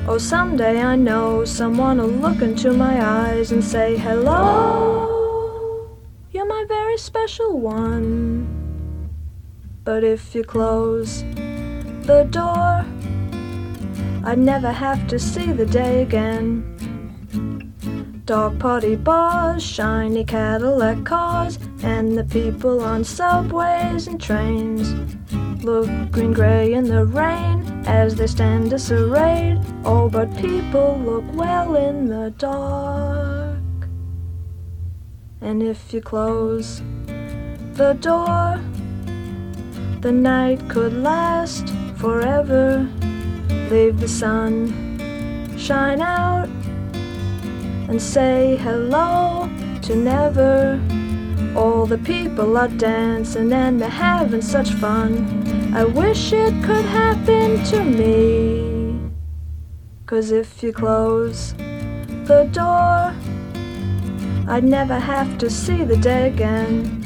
Oh, 0.09 0.19
someday 0.19 0.83
I 0.83 0.97
know 0.97 1.45
someone 1.45 1.99
will 1.99 2.09
look 2.09 2.43
into 2.43 2.73
my 2.73 3.05
eyes 3.05 3.53
and 3.53 3.63
say, 3.63 3.97
Hello, 3.97 5.89
you're 6.33 6.47
my 6.47 6.65
very 6.69 6.99
special 6.99 7.59
one. 7.61 9.11
But 9.85 10.03
if 10.03 10.35
you 10.35 10.45
close 10.45 11.23
the 12.03 12.27
door, 12.31 12.85
I'd 14.25 14.39
never 14.39 14.73
have 14.73 15.07
to 15.09 15.19
see 15.19 15.53
the 15.53 15.67
day 15.67 16.03
again. 16.03 16.71
Dog 18.25 18.59
party 18.59 18.97
bars, 18.97 19.63
shiny 19.63 20.25
Cadillac 20.25 21.05
cars, 21.05 21.59
and 21.85 22.17
the 22.17 22.25
people 22.25 22.81
on 22.81 23.05
subways 23.05 24.07
and 24.07 24.21
trains 24.21 24.95
look 25.63 25.87
green 26.11 26.33
gray 26.33 26.73
in 26.73 26.85
the 26.85 27.05
rain 27.05 27.63
as 27.87 28.15
they 28.15 28.27
stand 28.27 28.71
disarrayed. 28.71 29.61
Oh, 29.85 30.09
but 30.09 30.35
people 30.39 30.99
look 31.05 31.25
well 31.35 31.77
in 31.77 32.07
the 32.07 32.31
dark. 32.39 33.59
And 35.43 35.63
if 35.63 35.93
you 35.93 36.01
close 36.01 36.81
the 37.75 37.93
door, 38.01 38.59
the 40.01 40.13
night 40.13 40.67
could 40.71 40.95
last 40.95 41.69
forever. 41.97 42.89
Leave 43.71 44.01
the 44.01 44.09
sun 44.09 44.73
shine 45.59 46.01
out 46.01 46.49
and 47.89 48.01
say 48.01 48.57
hello 48.57 49.51
to 49.83 49.95
never. 49.95 50.81
All 51.57 51.87
the 51.87 51.99
people 51.99 52.57
are 52.57 52.69
dancing 52.69 53.53
and 53.53 53.81
they're 53.81 53.89
having 53.89 54.43
such 54.43 54.73
fun. 54.73 55.73
I 55.73 55.85
wish 55.85 56.33
it 56.33 56.53
could 56.65 56.85
happen 56.85 57.63
to 57.65 57.85
me. 57.85 59.11
Cause 60.07 60.33
if 60.33 60.63
you 60.63 60.73
close 60.73 61.55
the 62.27 62.49
door, 62.53 63.15
I'd 64.49 64.65
never 64.65 64.99
have 64.99 65.39
to 65.39 65.49
see 65.49 65.85
the 65.85 65.97
day 65.97 66.29
again. 66.29 67.01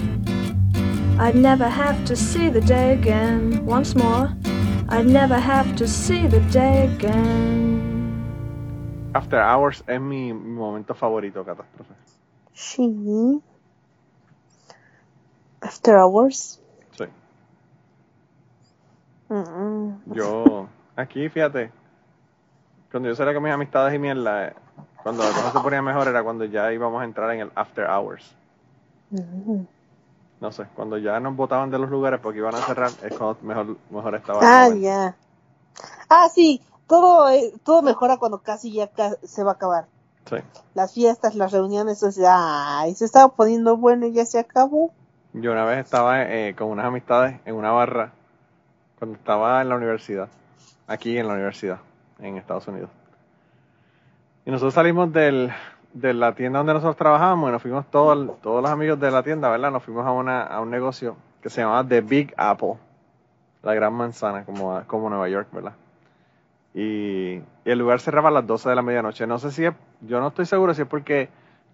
I'd 1.20 1.34
never 1.34 1.68
have 1.68 2.05
to 2.07 2.16
see 2.16 2.49
the 2.49 2.61
day 2.61 2.94
again. 2.94 3.66
Once 3.66 3.94
more, 3.94 4.34
I'd 4.88 5.07
never 5.07 5.38
have 5.38 5.76
to 5.76 5.86
see 5.86 6.26
the 6.26 6.40
day 6.51 6.86
again. 6.86 7.88
After 9.14 9.38
Hours 9.38 9.82
es 9.86 10.01
mi, 10.01 10.32
mi 10.32 10.51
momento 10.51 10.94
favorito, 10.94 11.44
Catástrofe. 11.44 11.94
Sí. 12.55 13.42
After 15.63 15.97
Hours. 15.97 16.61
Sí. 16.97 17.05
Mm, 19.31 20.01
Yo, 20.07 20.69
aquí, 20.97 21.29
fíjate, 21.29 21.71
cuando 22.91 23.09
yo 23.09 23.15
salía 23.15 23.35
con 23.35 23.43
mis 23.43 23.53
amistades 23.53 23.95
y 23.95 23.99
mierda, 23.99 24.49
eh, 24.49 24.55
cuando 25.03 25.25
la 25.25 25.33
cosa 25.33 25.51
se 25.53 25.61
ponía 25.61 25.83
mejor 25.83 26.09
era 26.09 26.23
cuando 26.23 26.45
ya 26.45 26.73
íbamos 26.73 27.01
a 27.03 27.05
entrar 27.05 27.31
en 27.33 27.41
el 27.41 27.53
After 27.55 27.87
Hours. 27.89 28.35
mm. 29.11 29.67
No 30.41 30.53
sé, 30.53 30.67
cuando 30.75 30.99
ya 30.99 31.21
nos 31.21 31.37
botaban 31.37 31.71
de 31.71 31.79
los 31.79 31.91
lugares 31.91 32.21
porque 32.21 32.39
iban 32.39 32.55
a 32.55 32.63
cerrar, 32.63 32.91
es 33.03 33.13
cuando 33.13 33.39
mejor, 33.43 33.77
mejor 33.91 34.15
estaba. 34.15 34.45
Ah, 34.45 34.69
ya. 34.71 35.17
Ah, 36.09 36.29
sí. 36.29 36.63
Todo, 36.89 37.29
eh, 37.31 37.53
todo 37.65 37.83
mejora 37.83 38.19
cuando 38.19 38.43
casi 38.43 38.73
ya 38.73 38.89
ca- 38.89 39.19
se 39.23 39.45
va 39.45 39.53
a 39.53 39.55
acabar. 39.55 39.89
Sí. 40.27 40.37
Las 40.75 40.95
fiestas, 40.95 41.35
las 41.37 41.53
reuniones, 41.53 42.03
o 42.03 42.13
sea, 42.13 42.81
ay, 42.81 42.95
se 42.95 43.05
estaba 43.07 43.29
poniendo 43.37 43.77
bueno 43.77 44.07
y 44.07 44.13
ya 44.15 44.27
se 44.27 44.39
acabó. 44.39 44.93
Yo 45.35 45.53
una 45.53 45.64
vez 45.64 45.79
estaba 45.79 46.22
eh, 46.22 46.55
con 46.57 46.68
unas 46.68 46.87
amistades 46.87 47.39
en 47.45 47.55
una 47.55 47.70
barra 47.70 48.12
cuando 48.99 49.16
estaba 49.16 49.61
en 49.61 49.68
la 49.68 49.76
universidad, 49.76 50.29
aquí 50.87 51.18
en 51.18 51.29
la 51.29 51.35
universidad, 51.35 51.79
en 52.18 52.37
Estados 52.37 52.66
Unidos. 52.66 52.91
Y 54.47 54.51
nosotros 54.51 54.74
salimos 54.74 55.12
del, 55.12 55.53
de 55.93 56.14
la 56.14 56.35
tienda 56.35 56.61
donde 56.61 56.72
nosotros 56.72 56.97
trabajábamos 56.97 57.51
y 57.51 57.53
nos 57.53 57.62
fuimos 57.62 57.87
todos, 57.91 58.41
todos 58.41 58.62
los 58.62 58.70
amigos 58.70 58.99
de 58.99 59.11
la 59.11 59.22
tienda, 59.22 59.51
¿verdad? 59.51 59.70
Nos 59.70 59.83
fuimos 59.83 60.07
a, 60.07 60.12
una, 60.12 60.43
a 60.43 60.61
un 60.61 60.70
negocio 60.70 61.16
que 61.43 61.51
se 61.51 61.61
llamaba 61.61 61.87
The 61.87 62.01
Big 62.01 62.33
Apple, 62.37 62.74
la 63.62 63.74
gran 63.74 63.93
manzana, 63.93 64.45
como, 64.45 64.83
como 64.87 65.11
Nueva 65.11 65.29
York, 65.29 65.49
¿verdad? 65.53 65.74
Y, 66.72 67.35
y 67.35 67.45
el 67.66 67.79
lugar 67.79 68.01
cerraba 68.01 68.31
a 68.31 68.33
las 68.33 68.47
12 68.47 68.70
de 68.70 68.74
la 68.74 68.83
medianoche. 68.83 69.26
No 69.26 69.39
sé 69.39 69.51
si 69.51 69.66
es, 69.66 69.74
yo 70.01 70.20
no 70.20 70.29
estoy 70.29 70.47
seguro 70.47 70.72
si 70.72 70.83
es 70.83 70.89
porque 70.89 71.29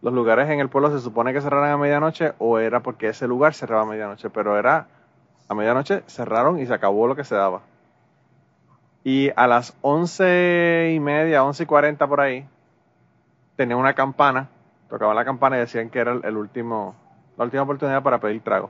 los 0.05 0.13
lugares 0.13 0.51
en 0.51 0.61
el 0.61 0.69
pueblo 0.69 0.91
se 0.91 1.01
supone 1.01 1.33
que 1.33 1.41
cerraran 1.41 1.71
a 1.71 1.79
medianoche 1.79 2.35
o 2.39 2.59
era 2.59 2.81
porque 2.81 3.09
ese 3.09 3.27
lugar 3.27 3.55
cerraba 3.55 3.85
a 3.85 3.87
medianoche, 3.87 4.29
pero 4.29 4.59
era 4.59 4.87
a 5.49 5.55
medianoche 5.55 6.03
cerraron 6.07 6.61
y 6.61 6.67
se 6.67 6.75
acabó 6.75 7.07
lo 7.07 7.17
que 7.17 7.25
se 7.25 7.35
daba. 7.35 7.63
Y 9.03 9.31
a 9.35 9.47
las 9.47 9.75
once 9.81 10.93
y 10.95 11.01
media, 11.01 11.43
once 11.43 11.63
y 11.63 11.67
cuarenta 11.67 12.07
por 12.07 12.21
ahí, 12.21 12.47
tenía 13.57 13.79
una 13.79 13.95
campana, 13.95 14.51
tocaban 14.91 15.17
la 15.17 15.25
campana 15.25 15.57
y 15.57 15.61
decían 15.61 15.89
que 15.89 16.01
era 16.01 16.13
el, 16.13 16.23
el 16.23 16.37
último, 16.37 16.95
la 17.39 17.45
última 17.45 17.63
oportunidad 17.63 18.03
para 18.03 18.21
pedir 18.21 18.43
trago. 18.43 18.69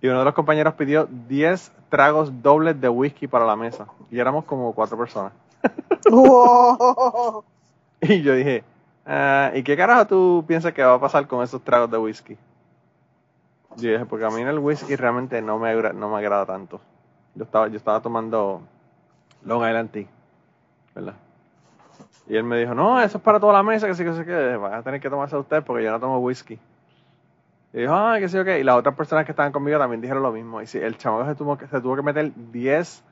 Y 0.00 0.08
uno 0.08 0.18
de 0.18 0.24
los 0.24 0.34
compañeros 0.34 0.74
pidió 0.74 1.06
10 1.28 1.70
tragos 1.90 2.42
dobles 2.42 2.80
de 2.80 2.88
whisky 2.88 3.28
para 3.28 3.46
la 3.46 3.54
mesa. 3.54 3.86
Y 4.10 4.18
éramos 4.18 4.46
como 4.46 4.72
cuatro 4.74 4.98
personas. 4.98 5.32
Wow. 6.10 7.44
Y 8.00 8.20
yo 8.20 8.34
dije, 8.34 8.64
ah, 9.06 9.50
¿y 9.54 9.62
qué 9.62 9.76
carajo 9.76 10.06
tú 10.06 10.44
piensas 10.46 10.72
que 10.72 10.82
va 10.82 10.94
a 10.94 11.00
pasar 11.00 11.26
con 11.26 11.42
esos 11.42 11.62
tragos 11.62 11.90
de 11.90 11.98
whisky? 11.98 12.36
Yo 13.76 13.90
dije, 13.90 14.04
porque 14.04 14.24
a 14.24 14.30
mí 14.30 14.40
el 14.42 14.58
whisky 14.58 14.94
realmente 14.96 15.42
no 15.42 15.58
me, 15.58 15.70
agrada 15.70 16.46
tanto. 16.46 16.80
Yo 17.34 17.44
estaba, 17.44 17.68
yo 17.68 17.76
estaba 17.76 18.00
tomando 18.00 18.62
Long 19.42 19.66
Island 19.66 19.90
Tea, 19.90 20.06
¿verdad? 20.94 21.14
Y 22.26 22.36
él 22.36 22.44
me 22.44 22.58
dijo, 22.58 22.74
no, 22.74 23.00
eso 23.00 23.18
es 23.18 23.24
para 23.24 23.40
toda 23.40 23.52
la 23.52 23.62
mesa, 23.62 23.86
que 23.86 23.94
sí, 23.94 24.04
que 24.04 24.14
sí, 24.14 24.24
que 24.24 24.56
van 24.56 24.74
a 24.74 24.82
tener 24.82 25.00
que 25.00 25.10
tomarse 25.10 25.36
usted 25.36 25.62
porque 25.62 25.84
yo 25.84 25.90
no 25.90 26.00
tomo 26.00 26.18
whisky. 26.20 26.58
Y 27.72 27.78
dijo, 27.78 27.94
ay, 27.94 28.20
que 28.20 28.28
sí, 28.28 28.38
ok. 28.38 28.48
Y 28.60 28.62
las 28.62 28.76
otras 28.76 28.94
personas 28.94 29.24
que 29.24 29.32
estaban 29.32 29.50
conmigo 29.50 29.78
también 29.78 30.00
dijeron 30.00 30.22
lo 30.22 30.32
mismo. 30.32 30.62
Y 30.62 30.66
sí, 30.66 30.78
el 30.78 30.96
chamaco 30.96 31.26
se 31.26 31.34
tuvo, 31.34 31.58
se 31.58 31.80
tuvo 31.80 31.96
que 31.96 32.02
meter 32.02 32.32
10 32.34 33.02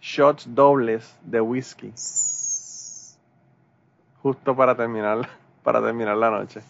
shots 0.00 0.54
dobles 0.54 1.18
de 1.22 1.40
whisky 1.40 1.92
justo 4.24 4.56
para 4.56 4.74
terminar, 4.76 5.28
para 5.62 5.80
terminar 5.80 6.16
la 6.16 6.30
noche. 6.32 6.62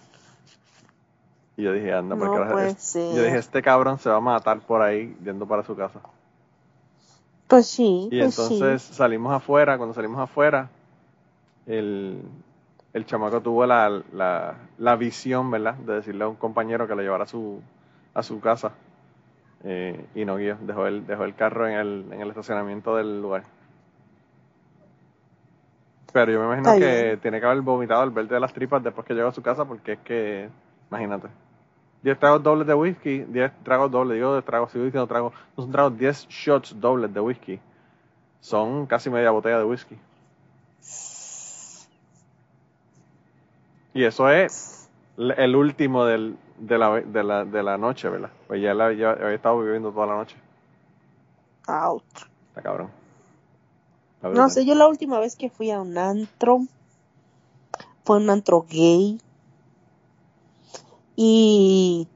Y 1.56 1.62
yo 1.62 1.72
dije, 1.72 1.92
anda, 1.94 2.16
No 2.16 2.20
porque 2.20 2.36
ahora 2.38 2.52
puede 2.52 2.70
es- 2.72 2.78
ser. 2.82 3.14
yo 3.16 3.22
dije, 3.22 3.38
este 3.38 3.62
cabrón 3.62 3.98
se 3.98 4.10
va 4.10 4.16
a 4.16 4.20
matar 4.20 4.60
por 4.60 4.82
ahí 4.82 5.16
yendo 5.24 5.46
para 5.46 5.62
su 5.64 5.74
casa. 5.76 6.00
Pues 7.48 7.66
sí, 7.66 8.08
Y 8.10 8.18
pues 8.18 8.38
entonces 8.38 8.82
salimos 8.82 9.32
afuera, 9.32 9.76
cuando 9.78 9.94
salimos 9.94 10.18
afuera, 10.20 10.68
el, 11.66 12.22
el 12.92 13.06
chamaco 13.06 13.40
tuvo 13.40 13.66
la, 13.66 14.02
la, 14.12 14.56
la 14.78 14.96
visión, 14.96 15.50
¿verdad? 15.50 15.74
De 15.74 15.94
decirle 15.94 16.24
a 16.24 16.28
un 16.28 16.36
compañero 16.36 16.86
que 16.88 16.94
lo 16.94 17.02
llevara 17.02 17.24
a 17.24 17.28
su, 17.28 17.60
a 18.14 18.22
su 18.22 18.40
casa. 18.40 18.72
Eh, 19.64 20.04
y 20.14 20.24
no 20.26 20.36
guió, 20.36 20.56
dejó 20.60 20.86
el, 20.86 21.06
dejó 21.06 21.24
el 21.24 21.34
carro 21.34 21.66
en 21.68 21.74
el, 21.74 22.06
en 22.12 22.20
el 22.20 22.28
estacionamiento 22.30 22.96
del 22.96 23.22
lugar. 23.22 23.44
Pero 26.14 26.30
yo 26.30 26.38
me 26.38 26.46
imagino 26.46 26.78
que 26.78 27.02
bien. 27.02 27.18
tiene 27.18 27.40
que 27.40 27.46
haber 27.46 27.60
vomitado 27.60 28.04
el 28.04 28.10
verde 28.10 28.36
de 28.36 28.40
las 28.40 28.52
tripas 28.52 28.80
después 28.80 29.04
que 29.04 29.14
llegó 29.14 29.26
a 29.26 29.32
su 29.32 29.42
casa, 29.42 29.64
porque 29.64 29.94
es 29.94 29.98
que, 29.98 30.48
imagínate. 30.88 31.26
10 32.04 32.18
tragos 32.20 32.40
dobles 32.40 32.68
de 32.68 32.74
whisky, 32.74 33.24
10 33.24 33.50
tragos 33.64 33.90
dobles, 33.90 34.14
digo 34.14 34.32
de 34.32 34.42
tragos, 34.42 34.70
sigo 34.70 34.84
diciendo 34.84 35.08
tragos, 35.08 35.32
no 35.56 35.64
son 35.64 35.72
tragos, 35.72 35.98
10 35.98 36.28
shots 36.28 36.80
dobles 36.80 37.12
de 37.12 37.18
whisky. 37.18 37.58
Son 38.38 38.86
casi 38.86 39.10
media 39.10 39.32
botella 39.32 39.58
de 39.58 39.64
whisky. 39.64 39.98
Y 43.92 44.04
eso 44.04 44.30
es 44.30 44.88
el 45.16 45.56
último 45.56 46.04
del, 46.04 46.36
de, 46.58 46.78
la, 46.78 47.00
de, 47.00 47.24
la, 47.24 47.44
de 47.44 47.62
la 47.64 47.76
noche, 47.76 48.08
¿verdad? 48.08 48.30
Pues 48.46 48.62
ya 48.62 48.72
la, 48.72 48.92
ya 48.92 49.10
había 49.10 49.34
estado 49.34 49.60
viviendo 49.60 49.90
toda 49.90 50.06
la 50.06 50.14
noche. 50.14 50.36
Ouch. 51.66 52.04
Está 52.50 52.62
cabrón. 52.62 53.03
No 54.32 54.48
sé, 54.48 54.64
yo 54.64 54.74
la 54.74 54.88
última 54.88 55.18
vez 55.18 55.36
que 55.36 55.50
fui 55.50 55.70
a 55.70 55.80
un 55.80 55.98
antro 55.98 56.60
fue 58.04 58.18
un 58.18 58.30
antro 58.30 58.66
gay 58.68 59.18
y 61.16 62.08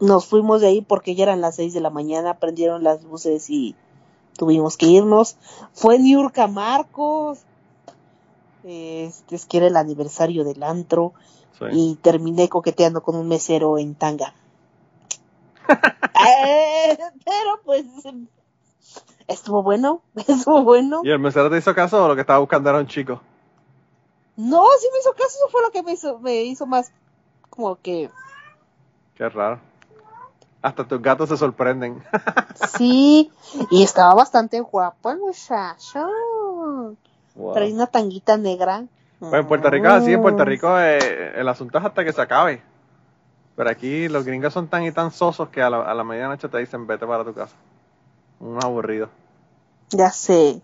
nos 0.00 0.26
fuimos 0.26 0.60
de 0.60 0.68
ahí 0.68 0.80
porque 0.82 1.14
ya 1.14 1.24
eran 1.24 1.40
las 1.40 1.56
6 1.56 1.74
de 1.74 1.80
la 1.80 1.90
mañana, 1.90 2.38
prendieron 2.38 2.82
las 2.82 3.02
luces 3.04 3.48
y 3.50 3.74
tuvimos 4.36 4.76
que 4.76 4.86
irnos. 4.86 5.36
Fue 5.72 5.98
Niurka 5.98 6.46
Marcos, 6.46 7.40
este 8.64 9.36
es 9.36 9.46
que 9.46 9.58
era 9.58 9.66
el 9.66 9.76
aniversario 9.76 10.44
del 10.44 10.62
antro 10.62 11.12
Sí. 11.58 11.64
y 11.72 11.94
terminé 12.02 12.50
coqueteando 12.50 13.02
con 13.02 13.16
un 13.16 13.28
mesero 13.28 13.78
en 13.78 13.94
tanga. 13.94 14.34
Eh, 16.28 16.98
pero 17.24 17.60
pues 17.64 17.84
estuvo 19.28 19.62
bueno, 19.62 20.02
estuvo 20.14 20.62
bueno. 20.62 21.00
¿Y 21.04 21.10
el 21.10 21.18
mesero 21.18 21.50
te 21.50 21.58
hizo 21.58 21.74
caso 21.74 22.04
o 22.04 22.08
lo 22.08 22.14
que 22.14 22.22
estaba 22.22 22.38
buscando 22.38 22.70
era 22.70 22.78
un 22.78 22.86
chico? 22.86 23.20
No, 24.36 24.64
sí 24.78 24.88
me 24.92 24.98
hizo 24.98 25.12
caso, 25.12 25.28
eso 25.28 25.48
fue 25.50 25.62
lo 25.62 25.70
que 25.70 25.82
me 25.82 25.92
hizo, 25.92 26.18
me 26.18 26.42
hizo 26.42 26.66
más 26.66 26.92
como 27.48 27.76
que 27.76 28.10
Qué 29.16 29.28
raro. 29.28 29.58
Hasta 30.60 30.84
tus 30.86 31.00
gatos 31.00 31.28
se 31.28 31.36
sorprenden. 31.36 32.02
sí, 32.76 33.30
y 33.70 33.82
estaba 33.82 34.14
bastante 34.14 34.60
guapo 34.60 35.10
el 35.10 35.18
muchacho. 35.18 36.10
Wow. 37.34 37.54
Traía 37.54 37.74
una 37.74 37.86
tanguita 37.86 38.36
negra. 38.36 38.84
Pues 39.18 39.32
en 39.32 39.46
Puerto 39.46 39.70
Rico 39.70 39.88
así, 39.88 40.12
en 40.12 40.20
Puerto. 40.20 40.44
Rico 40.44 40.78
eh, 40.78 41.32
el 41.36 41.48
asunto 41.48 41.78
es 41.78 41.84
hasta 41.84 42.04
que 42.04 42.12
se 42.12 42.20
acabe. 42.20 42.62
Pero 43.54 43.70
aquí 43.70 44.08
los 44.08 44.24
gringos 44.24 44.52
son 44.52 44.68
tan 44.68 44.84
y 44.84 44.92
tan 44.92 45.10
sosos 45.10 45.48
que 45.48 45.62
a 45.62 45.70
la, 45.70 45.82
a 45.82 45.94
la 45.94 46.04
medianoche 46.04 46.48
te 46.48 46.58
dicen 46.58 46.86
vete 46.86 47.06
para 47.06 47.24
tu 47.24 47.32
casa. 47.32 47.56
Un 48.40 48.62
aburrido. 48.62 49.08
Ya 49.90 50.10
sé. 50.10 50.60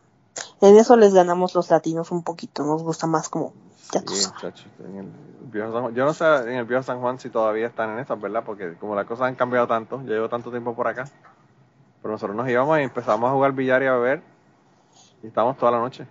En 0.61 0.77
eso 0.77 0.97
les 0.97 1.13
ganamos 1.15 1.55
los 1.55 1.71
latinos 1.71 2.11
un 2.11 2.23
poquito, 2.23 2.65
nos 2.65 2.83
gusta 2.83 3.07
más 3.07 3.29
como 3.29 3.53
ya 3.93 4.01
Sí, 4.07 4.27
muchachos. 4.27 4.67
En 4.85 4.97
el 4.97 5.07
viejo 5.51 5.73
San 5.73 5.83
Juan- 5.83 5.95
yo 5.95 6.05
no 6.05 6.15
sé 6.15 6.25
en 6.25 6.57
el 6.57 6.65
viejo 6.65 6.83
San 6.83 7.01
Juan 7.01 7.19
si 7.19 7.29
todavía 7.31 7.67
están 7.67 7.91
en 7.91 7.99
esas, 7.99 8.21
¿verdad? 8.21 8.43
Porque 8.45 8.75
como 8.77 8.95
las 8.95 9.07
cosas 9.07 9.27
han 9.29 9.35
cambiado 9.35 9.67
tanto, 9.67 10.01
yo 10.03 10.09
llevo 10.15 10.29
tanto 10.29 10.51
tiempo 10.51 10.75
por 10.75 10.89
acá. 10.89 11.09
Pero 12.01 12.13
nosotros 12.13 12.37
nos 12.37 12.49
íbamos 12.49 12.79
y 12.79 12.83
empezamos 12.83 13.29
a 13.29 13.33
jugar 13.33 13.53
billar 13.53 13.83
y 13.83 13.87
a 13.87 13.93
beber. 13.93 14.23
Y 15.23 15.27
estábamos 15.29 15.57
toda 15.59 15.73
la 15.73 15.79
noche. 15.79 16.07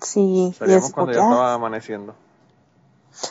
Sí, 0.00 0.54
Salíamos 0.56 0.92
cuando 0.92 1.12
ya 1.12 1.22
estaba 1.22 1.54
amaneciendo. 1.54 2.14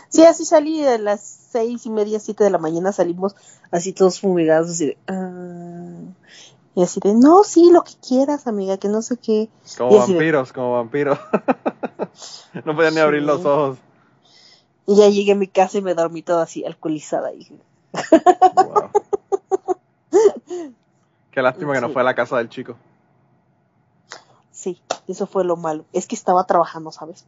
Sí, 0.09 0.25
así 0.25 0.43
salí 0.43 0.81
de 0.81 0.97
las 0.99 1.21
seis 1.21 1.85
y 1.85 1.89
media, 1.89 2.19
siete 2.19 2.43
de 2.43 2.49
la 2.49 2.57
mañana, 2.57 2.91
salimos 2.91 3.35
así 3.71 3.93
todos 3.93 4.19
fumigados, 4.19 4.69
así 4.71 4.87
de, 4.87 4.97
ah. 5.07 6.01
Y 6.77 6.83
así 6.83 6.99
de, 6.99 7.15
no, 7.15 7.43
sí, 7.43 7.71
lo 7.71 7.83
que 7.83 7.93
quieras, 8.07 8.45
amiga, 8.45 8.77
que 8.77 8.87
no 8.87 9.01
sé 9.01 9.17
qué. 9.17 9.49
Como 9.79 9.99
así 9.99 10.13
de- 10.13 10.19
vampiros, 10.19 10.53
como 10.53 10.73
vampiros. 10.73 11.17
no 12.65 12.75
podían 12.75 12.93
ni 12.93 12.99
abrir 12.99 13.23
los 13.23 13.43
ojos. 13.43 13.79
Y 14.85 14.95
ya 14.95 15.09
llegué 15.09 15.31
a 15.31 15.35
mi 15.35 15.47
casa 15.47 15.79
y 15.79 15.81
me 15.81 15.95
dormí 15.95 16.21
toda 16.21 16.43
así 16.43 16.63
alcoholizada. 16.63 17.33
Y 17.33 17.59
Wow. 18.53 18.91
Qué 21.31 21.41
lástima 21.41 21.73
que 21.73 21.81
no 21.81 21.89
fue 21.89 22.03
a 22.03 22.05
la 22.05 22.13
casa 22.13 22.37
del 22.37 22.49
chico. 22.49 22.75
sí, 24.51 24.79
eso 25.07 25.25
fue 25.25 25.43
lo 25.45 25.57
malo. 25.57 25.83
Es 25.93 26.05
que 26.05 26.13
estaba 26.13 26.45
trabajando, 26.45 26.91
¿sabes? 26.91 27.25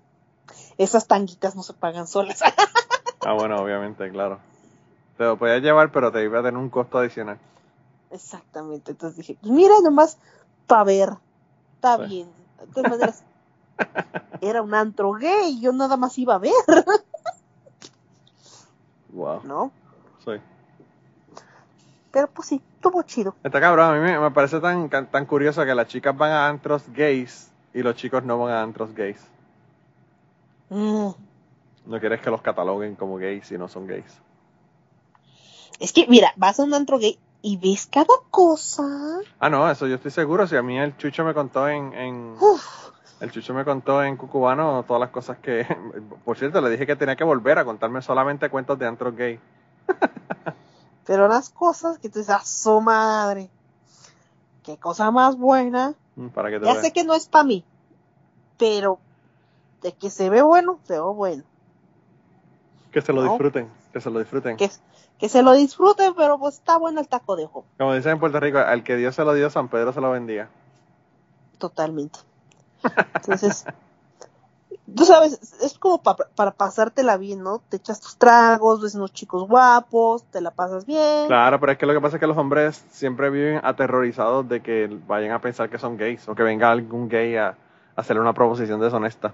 Esas 0.77 1.07
tanguitas 1.07 1.55
no 1.55 1.63
se 1.63 1.73
pagan 1.73 2.05
solas. 2.05 2.39
Ah, 3.25 3.33
bueno, 3.33 3.59
obviamente, 3.59 4.09
claro. 4.11 4.39
Te 5.17 5.23
lo 5.23 5.37
podías 5.37 5.61
llevar, 5.63 5.91
pero 5.91 6.11
te 6.11 6.23
iba 6.23 6.39
a 6.39 6.43
tener 6.43 6.57
un 6.57 6.69
costo 6.69 6.99
adicional. 6.99 7.37
Exactamente. 8.11 8.91
Entonces 8.91 9.17
dije, 9.17 9.37
pues 9.39 9.51
mira, 9.51 9.75
nomás 9.83 10.17
para 10.67 10.83
ver. 10.83 11.09
Está 11.75 11.97
bien. 11.97 12.27
De 12.59 12.67
todas 12.73 12.91
maneras, 12.91 13.23
era 14.41 14.61
un 14.61 14.73
antro 14.73 15.13
gay. 15.13 15.59
Yo 15.59 15.71
nada 15.71 15.97
más 15.97 16.17
iba 16.17 16.35
a 16.35 16.39
ver, 16.39 16.51
Wow. 19.11 19.41
¿no? 19.43 19.71
Sí. 20.23 20.31
Pero 22.11 22.27
pues 22.27 22.47
sí, 22.47 22.61
estuvo 22.75 23.01
chido. 23.03 23.35
Está 23.43 23.59
cabrón, 23.59 23.85
a 23.85 23.93
mí 23.93 23.99
me, 23.99 24.19
me 24.19 24.31
parece 24.31 24.59
tan, 24.59 24.89
tan 24.89 25.09
tan 25.09 25.25
curioso 25.25 25.63
que 25.65 25.75
las 25.75 25.87
chicas 25.87 26.15
van 26.15 26.31
a 26.31 26.47
antros 26.47 26.83
gays 26.93 27.51
y 27.73 27.81
los 27.81 27.95
chicos 27.95 28.23
no 28.23 28.37
van 28.39 28.53
a 28.53 28.61
antros 28.61 28.93
gays. 28.93 29.19
Mm. 30.69 31.09
No 31.85 31.99
quieres 31.99 32.21
que 32.21 32.29
los 32.29 32.41
cataloguen 32.41 32.95
como 32.95 33.17
gays 33.17 33.47
si 33.47 33.57
no 33.57 33.67
son 33.67 33.87
gays. 33.87 34.19
Es 35.79 35.93
que, 35.93 36.07
mira, 36.07 36.33
vas 36.35 36.59
a 36.59 36.63
un 36.63 36.73
antro 36.73 36.99
gay 36.99 37.17
y 37.41 37.57
ves 37.57 37.87
cada 37.87 38.05
cosa. 38.31 38.83
Ah, 39.39 39.49
no, 39.49 39.69
eso 39.69 39.87
yo 39.87 39.95
estoy 39.95 40.11
seguro. 40.11 40.45
Si 40.47 40.55
a 40.55 40.61
mí 40.61 40.77
el 40.77 40.95
Chucho 40.97 41.23
me 41.23 41.33
contó 41.33 41.67
en, 41.69 41.93
en 41.93 42.35
Uf, 42.39 42.63
el 43.21 43.31
Chucho 43.31 43.53
me 43.53 43.63
contó 43.65 44.03
en 44.03 44.17
Cucubano 44.17 44.83
todas 44.83 44.99
las 44.99 45.09
cosas 45.09 45.37
que, 45.39 45.65
por 46.25 46.37
cierto, 46.37 46.61
le 46.61 46.69
dije 46.69 46.85
que 46.85 46.95
tenía 46.95 47.15
que 47.15 47.23
volver 47.23 47.57
a 47.59 47.65
contarme 47.65 48.01
solamente 48.01 48.49
cuentos 48.49 48.77
de 48.79 48.87
antros 48.87 49.15
gay. 49.15 49.39
pero 51.05 51.27
las 51.27 51.49
cosas 51.49 51.97
que 51.99 52.09
tú 52.09 52.19
dices, 52.19 52.35
¡a 52.35 52.41
su 52.43 52.81
madre! 52.81 53.49
¡Qué 54.63 54.77
cosa 54.77 55.09
más 55.11 55.37
buena! 55.37 55.95
Mm, 56.15 56.27
Para 56.27 56.49
que 56.49 56.59
te 56.59 56.65
Ya 56.65 56.75
sé 56.75 56.91
que 56.91 57.03
no 57.03 57.13
es 57.13 57.27
para 57.27 57.45
mí, 57.45 57.63
pero 58.57 58.99
de 59.81 59.93
que 59.93 60.09
se 60.09 60.29
ve 60.29 60.41
bueno, 60.41 60.79
se 60.83 60.93
ve 60.93 60.99
bueno. 60.99 61.43
Que 62.91 63.01
se 63.01 63.13
lo 63.13 63.23
No. 63.23 63.29
disfruten, 63.29 63.69
que 63.93 64.01
se 64.01 64.09
lo 64.09 64.19
disfruten. 64.19 64.57
Que, 64.57 64.69
que 65.17 65.29
se 65.29 65.41
lo 65.43 65.53
disfruten, 65.53 66.13
pero 66.15 66.37
pues 66.39 66.55
está 66.55 66.77
bueno 66.77 66.99
el 67.01 67.07
taco 67.07 67.35
de 67.35 67.45
ojo. 67.45 67.65
Como 67.77 67.93
dicen 67.93 68.13
en 68.13 68.19
Puerto 68.19 68.39
Rico, 68.39 68.59
al 68.59 68.83
que 68.83 68.95
Dios 68.95 69.15
se 69.15 69.23
lo 69.23 69.33
dio, 69.33 69.49
San 69.49 69.67
Pedro 69.69 69.93
se 69.93 70.01
lo 70.01 70.11
bendiga. 70.11 70.49
Totalmente. 71.57 72.19
Entonces, 73.15 73.65
tú 74.95 75.05
sabes, 75.05 75.39
es 75.61 75.77
como 75.77 76.01
pa- 76.01 76.15
para 76.35 76.51
pasártela 76.51 77.17
bien, 77.17 77.43
¿no? 77.43 77.59
Te 77.69 77.77
echas 77.77 77.99
tus 77.99 78.17
tragos, 78.17 78.81
ves 78.81 78.95
unos 78.95 79.11
chicos 79.13 79.47
guapos, 79.47 80.23
te 80.25 80.39
la 80.41 80.51
pasas 80.51 80.85
bien. 80.85 81.27
Claro, 81.27 81.59
pero 81.59 81.71
es 81.73 81.77
que 81.77 81.85
lo 81.85 81.93
que 81.93 82.01
pasa 82.01 82.15
es 82.17 82.19
que 82.21 82.27
los 82.27 82.37
hombres 82.37 82.83
siempre 82.91 83.29
viven 83.29 83.59
aterrorizados 83.63 84.47
de 84.47 84.61
que 84.61 84.87
vayan 85.07 85.31
a 85.31 85.41
pensar 85.41 85.69
que 85.69 85.77
son 85.79 85.97
gays 85.97 86.27
o 86.29 86.35
que 86.35 86.43
venga 86.43 86.71
algún 86.71 87.09
gay 87.09 87.35
a, 87.35 87.49
a 87.49 87.55
hacerle 87.95 88.21
una 88.21 88.33
proposición 88.33 88.79
deshonesta. 88.79 89.33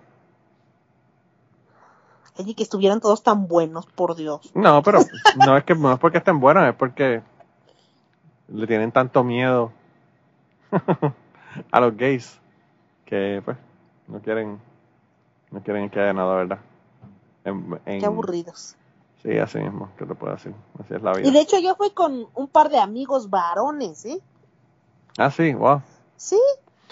Ay, 2.38 2.54
que 2.54 2.64
estuvieran 2.64 3.00
todos 3.00 3.24
tan 3.24 3.48
buenos, 3.48 3.86
por 3.86 4.16
Dios. 4.16 4.52
No, 4.54 4.82
pero 4.84 5.00
no 5.38 5.58
es 5.58 5.64
que 5.64 5.76
no 5.76 5.94
es 5.94 6.00
porque 6.00 6.18
estén 6.18 6.40
buenos, 6.40 6.68
es 6.68 6.76
porque 6.76 7.22
le 8.50 8.68
tienen 8.68 8.92
tanto 8.92 9.24
miedo 9.24 9.72
a 11.72 11.80
los 11.80 11.96
gays 11.96 12.40
que 13.06 13.42
pues 13.44 13.58
no 14.08 14.20
quieren 14.20 14.60
no 15.52 15.62
quieren 15.62 15.90
que 15.90 16.00
haya 16.00 16.14
nada, 16.14 16.36
¿verdad? 16.36 16.60
En- 17.46 17.80
en- 17.86 18.00
Qué 18.00 18.06
aburridos. 18.06 18.76
Sí, 19.24 19.38
así 19.40 19.58
mismo, 19.60 19.90
¿qué 19.98 20.06
te 20.06 20.14
puedo 20.14 20.34
decir? 20.34 20.54
Así 20.80 20.94
es 20.94 21.02
la 21.02 21.14
vida. 21.14 21.28
Y 21.28 21.32
de 21.32 21.40
hecho 21.40 21.58
yo 21.60 21.76
fui 21.76 21.92
con 21.92 22.28
un 22.36 22.48
par 22.48 22.70
de 22.70 22.80
amigos 22.80 23.30
varones, 23.30 24.06
¿eh? 24.06 24.22
Ah, 25.18 25.32
sí, 25.32 25.54
wow. 25.54 25.82
Sí. 26.18 26.40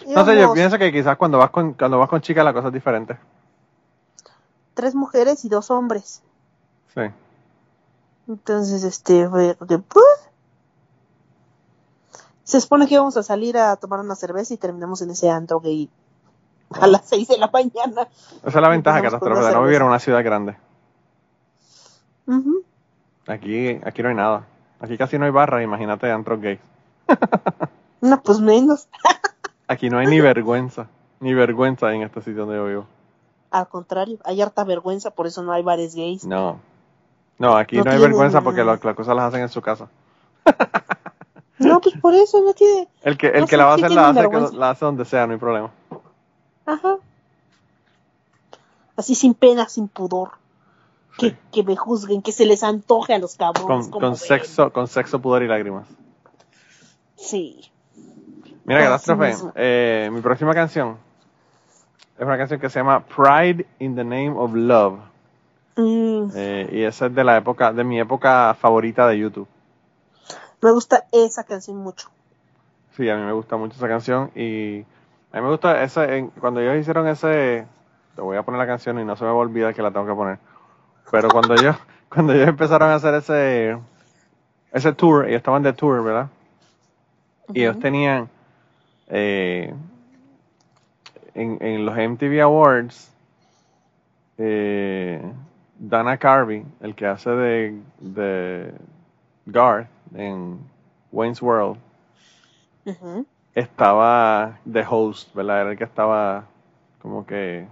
No 0.07 0.25
sé, 0.25 0.39
yo 0.39 0.53
pienso 0.53 0.77
que 0.79 0.91
quizás 0.91 1.17
cuando 1.17 1.37
vas 1.37 1.49
con 1.51 1.73
cuando 1.73 1.99
vas 1.99 2.09
con 2.09 2.21
chicas 2.21 2.43
la 2.43 2.53
cosa 2.53 2.67
es 2.69 2.73
diferente. 2.73 3.17
Tres 4.73 4.95
mujeres 4.95 5.45
y 5.45 5.49
dos 5.49 5.71
hombres. 5.71 6.21
Sí. 6.93 7.01
Entonces, 8.27 8.83
este, 8.83 9.27
fue 9.29 9.55
de. 9.59 9.83
Se 12.43 12.59
supone 12.59 12.87
que 12.87 12.95
íbamos 12.95 13.15
a 13.17 13.23
salir 13.23 13.57
a 13.57 13.75
tomar 13.75 13.99
una 13.99 14.15
cerveza 14.15 14.53
y 14.53 14.57
terminamos 14.57 15.01
en 15.01 15.11
ese 15.11 15.29
antro 15.29 15.59
gay 15.59 15.89
a 16.69 16.87
las 16.87 17.07
seis 17.07 17.27
de 17.27 17.37
la 17.37 17.49
mañana. 17.51 18.07
Esa 18.43 18.57
es 18.57 18.61
la 18.61 18.69
ventaja, 18.69 19.01
de 19.01 19.09
no 19.53 19.63
vivir 19.63 19.81
en 19.81 19.87
una 19.87 19.99
ciudad 19.99 20.23
grande. 20.23 20.57
Ujú. 22.25 22.63
Aquí, 23.27 23.79
aquí 23.83 24.03
no 24.03 24.09
hay 24.09 24.15
nada. 24.15 24.47
Aquí 24.79 24.97
casi 24.97 25.17
no 25.17 25.25
hay 25.25 25.31
barras, 25.31 25.63
imagínate 25.63 26.11
antros 26.11 26.41
gays. 26.41 26.59
No, 28.03 28.21
pues 28.21 28.41
menos. 28.41 28.89
Aquí 29.65 29.89
no 29.89 29.97
hay 29.97 30.07
ni 30.07 30.19
vergüenza. 30.19 30.87
Ni 31.21 31.33
vergüenza 31.33 31.93
en 31.93 32.01
este 32.01 32.19
sitio 32.19 32.45
donde 32.45 32.57
yo 32.57 32.65
vivo. 32.65 32.85
Al 33.53 33.67
contrario, 33.67 34.17
hay 34.25 34.41
harta 34.41 34.63
vergüenza, 34.63 35.11
por 35.11 35.27
eso 35.27 35.43
no 35.43 35.51
hay 35.53 35.61
bares 35.63 35.93
gays. 35.95 36.25
No. 36.25 36.59
No, 37.37 37.55
aquí 37.55 37.77
No 37.77 37.83
no, 37.85 37.91
hay 37.91 37.99
vergüenza 37.99 38.41
porque 38.41 38.63
lo- 38.63 38.75
las 38.75 38.95
cosas 38.95 39.15
las 39.15 39.25
hacen 39.25 39.41
en 39.41 39.49
su 39.49 39.61
casa. 39.61 39.87
No, 41.59 41.79
pues 41.79 41.95
por 42.01 42.13
eso 42.15 42.41
no 42.43 42.53
tiene. 42.53 42.87
El 43.03 43.17
que, 43.17 43.27
el 43.27 43.41
No 43.41 43.47
que 43.47 43.55
la 43.57 43.65
va 43.65 43.71
a 43.71 43.75
hacer, 43.75 43.91
la 43.91 44.09
hace, 44.09 44.55
la 44.55 44.69
hace 44.71 44.85
donde 44.85 45.05
sea, 45.05 45.25
no 45.27 45.33
hay 45.33 45.39
problema. 45.39 45.71
Ajá. 46.65 46.97
Así 48.95 49.15
sin 49.15 49.33
pena, 49.33 49.67
sin 49.69 49.87
pudor. 49.87 50.31
Que, 51.17 51.29
Sí. 51.29 51.37
que 51.51 51.63
me 51.63 51.75
juzguen, 51.75 52.21
que 52.23 52.31
se 52.31 52.45
les 52.45 52.63
antoje 52.63 53.13
a 53.13 53.19
los 53.19 53.35
cabrones. 53.35 53.87
Con, 53.89 54.15
sexo, 54.15 54.73
con 54.73 54.87
sexo, 54.87 55.19
pudor 55.21 55.43
y 55.43 55.47
lágrimas. 55.47 55.87
Sí. 57.15 57.69
Mira, 58.65 58.81
catástrofe, 58.83 59.35
eh, 59.55 60.09
mi 60.11 60.21
próxima 60.21 60.53
canción 60.53 60.97
es 62.23 62.27
una 62.27 62.37
canción 62.37 62.59
que 62.59 62.69
se 62.69 62.79
llama 62.79 63.03
Pride 63.05 63.65
in 63.79 63.95
the 63.95 64.03
Name 64.03 64.33
of 64.35 64.53
Love. 64.53 64.99
Mm, 65.75 66.29
Eh, 66.35 66.69
y 66.71 66.83
esa 66.83 67.07
es 67.07 67.15
de 67.15 67.23
la 67.23 67.37
época, 67.37 67.71
de 67.73 67.83
mi 67.83 67.99
época 67.99 68.55
favorita 68.59 69.07
de 69.07 69.19
YouTube. 69.19 69.47
me 70.61 70.71
gusta 70.71 71.05
esa 71.11 71.43
canción 71.43 71.77
mucho. 71.77 72.09
Sí, 72.95 73.09
a 73.09 73.15
mí 73.17 73.23
me 73.23 73.33
gusta 73.33 73.57
mucho 73.57 73.75
esa 73.75 73.87
canción 73.87 74.31
y 74.35 74.85
A 75.31 75.37
mí 75.37 75.41
me 75.43 75.49
gusta 75.49 75.83
en- 76.15 76.27
cuando 76.29 76.59
ellos 76.61 76.77
hicieron 76.77 77.07
ese, 77.07 77.65
te 78.15 78.21
voy 78.21 78.37
a 78.37 78.43
poner 78.43 78.59
la 78.59 78.67
canción 78.67 78.99
y 78.99 79.03
no 79.03 79.15
se 79.15 79.23
me 79.23 79.31
va 79.31 79.35
a 79.35 79.39
olvidar 79.39 79.73
que 79.73 79.81
la 79.81 79.89
tengo 79.89 80.05
que 80.05 80.13
poner. 80.13 80.37
Pero 81.09 81.31
cuando 81.31 81.55
ellos, 81.55 81.75
cuando 82.09 82.33
ellos 82.33 82.49
empezaron 82.49 82.89
a 82.91 82.95
hacer 82.95 83.15
ese, 83.15 83.77
ese 84.71 84.93
tour, 84.93 85.25
ellos 85.25 85.37
estaban 85.37 85.63
de 85.63 85.73
tour, 85.73 86.03
¿verdad? 86.03 86.27
Y 87.53 87.61
ellos 87.61 87.79
tenían, 87.79 88.29
eh, 89.07 89.73
en, 91.35 91.57
en 91.61 91.85
los 91.85 91.97
MTV 91.97 92.41
Awards, 92.41 93.11
eh, 94.37 95.21
Dana 95.79 96.17
Carvey, 96.17 96.65
el 96.81 96.95
que 96.95 97.05
hace 97.07 97.29
de, 97.31 97.81
de 97.99 98.73
Garth 99.45 99.89
en 100.15 100.59
Wayne's 101.11 101.41
World, 101.41 101.77
estaba 103.55 104.59
de 104.65 104.85
host, 104.89 105.33
¿verdad? 105.35 105.61
Era 105.61 105.71
el 105.71 105.77
que 105.77 105.83
estaba 105.83 106.45
como 107.01 107.25
que 107.25 107.67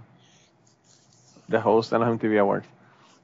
de 1.48 1.58
host 1.62 1.92
en 1.92 2.00
los 2.00 2.08
MTV 2.08 2.38
Awards. 2.40 2.68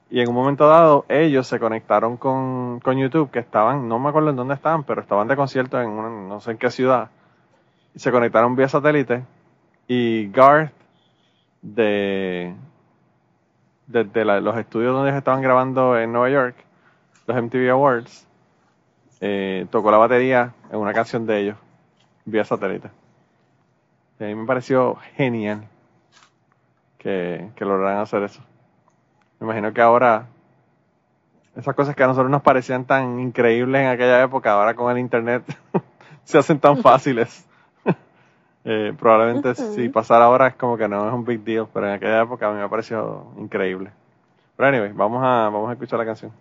Y 0.09 0.21
en 0.21 0.29
un 0.29 0.35
momento 0.35 0.67
dado, 0.67 1.05
ellos 1.07 1.47
se 1.47 1.59
conectaron 1.59 2.17
con, 2.17 2.79
con 2.79 2.97
YouTube, 2.97 3.29
que 3.31 3.39
estaban, 3.39 3.87
no 3.87 3.99
me 3.99 4.09
acuerdo 4.09 4.31
en 4.31 4.35
dónde 4.37 4.55
estaban, 4.55 4.83
pero 4.83 5.01
estaban 5.01 5.27
de 5.27 5.35
concierto 5.35 5.79
en 5.81 5.89
una- 5.89 6.09
no 6.09 6.41
sé 6.41 6.51
en 6.51 6.57
qué 6.57 6.71
ciudad. 6.71 7.09
Y 7.95 7.99
se 7.99 8.11
conectaron 8.11 8.55
vía 8.55 8.67
satélite. 8.69 9.23
Y 9.91 10.29
Garth, 10.29 10.71
de, 11.63 12.53
desde 13.87 14.23
los 14.23 14.55
estudios 14.55 14.93
donde 14.93 15.09
ellos 15.09 15.17
estaban 15.17 15.41
grabando 15.41 15.97
en 15.97 16.13
Nueva 16.13 16.29
York, 16.29 16.55
los 17.25 17.35
MTV 17.35 17.71
Awards, 17.71 18.27
eh, 19.19 19.65
tocó 19.71 19.89
la 19.89 19.97
batería 19.97 20.53
en 20.71 20.77
una 20.77 20.93
canción 20.93 21.25
de 21.25 21.39
ellos 21.39 21.57
vía 22.23 22.45
satélite. 22.45 22.91
Y 24.19 24.25
a 24.25 24.27
mí 24.27 24.35
me 24.35 24.45
pareció 24.45 24.95
genial 25.15 25.67
que, 26.99 27.49
que 27.55 27.65
lograran 27.65 27.97
hacer 27.97 28.21
eso. 28.21 28.43
Me 29.39 29.45
imagino 29.45 29.73
que 29.73 29.81
ahora 29.81 30.27
esas 31.55 31.73
cosas 31.73 31.95
que 31.95 32.03
a 32.03 32.07
nosotros 32.07 32.29
nos 32.29 32.43
parecían 32.43 32.85
tan 32.85 33.19
increíbles 33.19 33.81
en 33.81 33.87
aquella 33.87 34.21
época, 34.21 34.51
ahora 34.53 34.75
con 34.75 34.91
el 34.91 34.99
internet 34.99 35.43
se 36.25 36.37
hacen 36.37 36.59
tan 36.59 36.77
fáciles. 36.77 37.48
Eh, 38.65 38.93
probablemente 38.99 39.55
si 39.55 39.89
pasara 39.89 40.25
ahora 40.25 40.47
es 40.47 40.55
como 40.55 40.77
que 40.77 40.87
no 40.87 41.07
es 41.07 41.13
un 41.13 41.23
big 41.23 41.43
deal, 41.43 41.67
pero 41.73 41.87
en 41.87 41.93
aquella 41.93 42.21
época 42.21 42.47
a 42.47 42.51
mí 42.51 42.59
me 42.59 42.69
pareció 42.69 43.27
increíble. 43.37 43.91
Pero 44.57 44.69
anyway, 44.69 44.91
vamos 44.93 45.23
a, 45.23 45.49
vamos 45.49 45.69
a 45.69 45.73
escuchar 45.73 45.99
la 45.99 46.05
canción. 46.05 46.31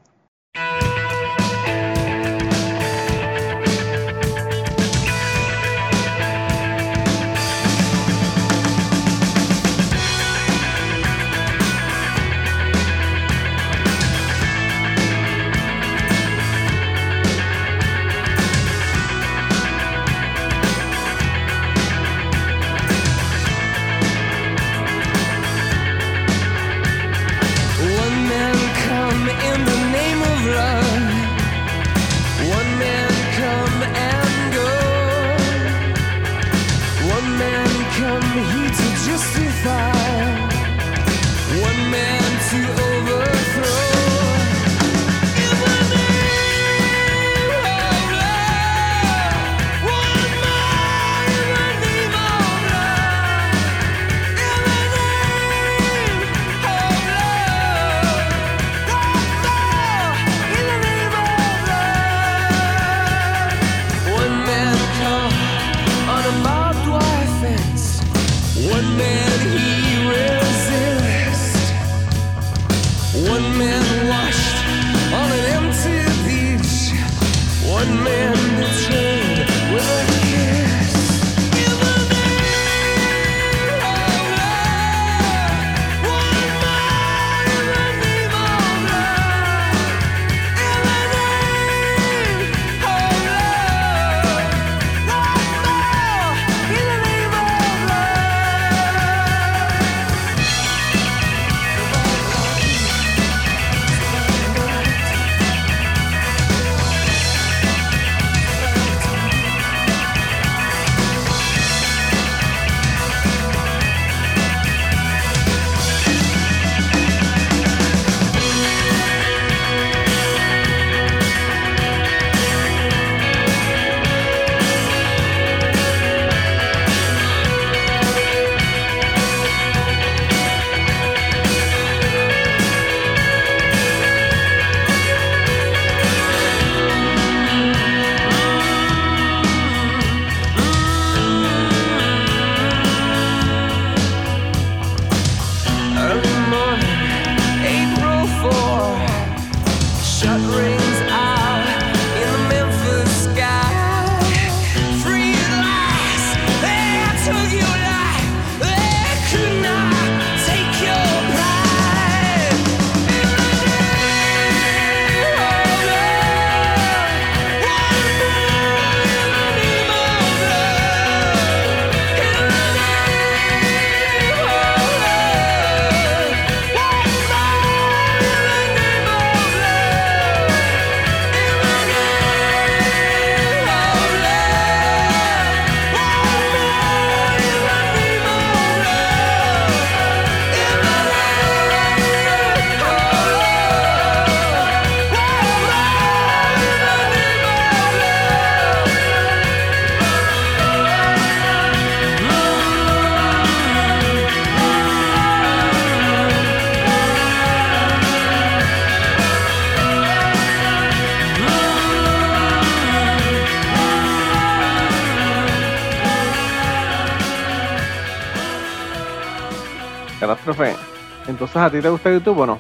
¿A 221.69 221.71
ti 221.71 221.81
te 221.81 221.89
gusta 221.89 222.11
YouTube 222.11 222.39
o 222.39 222.47
no? 222.47 222.59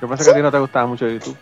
Yo 0.00 0.08
pensé 0.08 0.24
que 0.24 0.30
a 0.30 0.34
ti 0.34 0.42
no 0.42 0.50
te 0.50 0.58
gustaba 0.58 0.86
mucho 0.86 1.08
YouTube. 1.08 1.36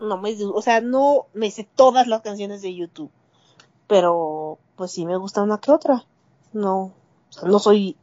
No 0.00 0.16
me, 0.16 0.34
o 0.42 0.62
sea, 0.62 0.80
no 0.80 1.26
me 1.34 1.50
sé 1.50 1.68
todas 1.74 2.06
las 2.06 2.22
canciones 2.22 2.62
de 2.62 2.74
YouTube, 2.74 3.10
pero 3.86 4.58
pues 4.76 4.92
sí 4.92 5.04
me 5.04 5.16
gusta 5.16 5.42
una 5.42 5.58
que 5.58 5.70
otra. 5.70 6.04
No, 6.52 6.80
o 6.80 6.92
sea, 7.28 7.48
no 7.48 7.58
soy 7.58 7.96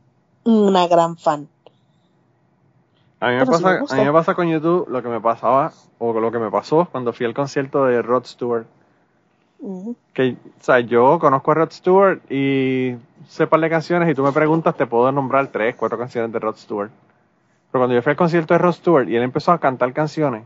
una 0.44 0.88
gran 0.88 1.18
fan. 1.18 1.48
A 3.20 3.30
mí, 3.30 3.36
me 3.36 3.46
sí 3.46 3.52
pasa, 3.52 3.70
me 3.70 3.78
a 3.90 3.96
mí 3.96 4.06
me 4.06 4.14
pasa 4.14 4.36
con 4.36 4.48
YouTube 4.48 4.88
lo 4.90 5.02
que 5.02 5.10
me 5.10 5.20
pasaba, 5.20 5.74
o 5.98 6.14
lo 6.14 6.32
que 6.32 6.38
me 6.38 6.52
pasó 6.52 6.88
cuando 6.92 7.14
fui 7.14 7.26
al 7.26 7.34
concierto 7.34 7.86
de 7.86 8.02
Rod 8.02 8.26
Stewart. 8.26 8.68
Que, 10.14 10.38
o 10.60 10.64
sea, 10.64 10.80
yo 10.82 11.18
conozco 11.18 11.52
a 11.52 11.56
Rod 11.56 11.72
Stewart 11.72 12.22
y 12.32 12.96
sé 13.28 13.46
par 13.48 13.60
de 13.60 13.70
canciones 13.70 14.10
y 14.10 14.16
tú 14.16 14.24
me 14.24 14.32
preguntas, 14.32 14.76
te 14.76 14.86
puedo 14.86 15.12
nombrar 15.12 15.48
tres, 15.48 15.76
cuatro 15.76 15.98
canciones 15.98 16.32
de 16.32 16.40
Rod 16.40 16.56
Stewart. 16.56 16.90
Pero 17.72 17.82
cuando 17.82 17.96
yo 17.96 18.02
fui 18.02 18.12
al 18.12 18.16
concierto 18.18 18.54
de 18.54 18.58
Rod 18.58 18.74
Stewart 18.74 19.10
y 19.10 19.16
él 19.16 19.24
empezó 19.24 19.52
a 19.52 19.60
cantar 19.60 19.92
canciones, 19.94 20.44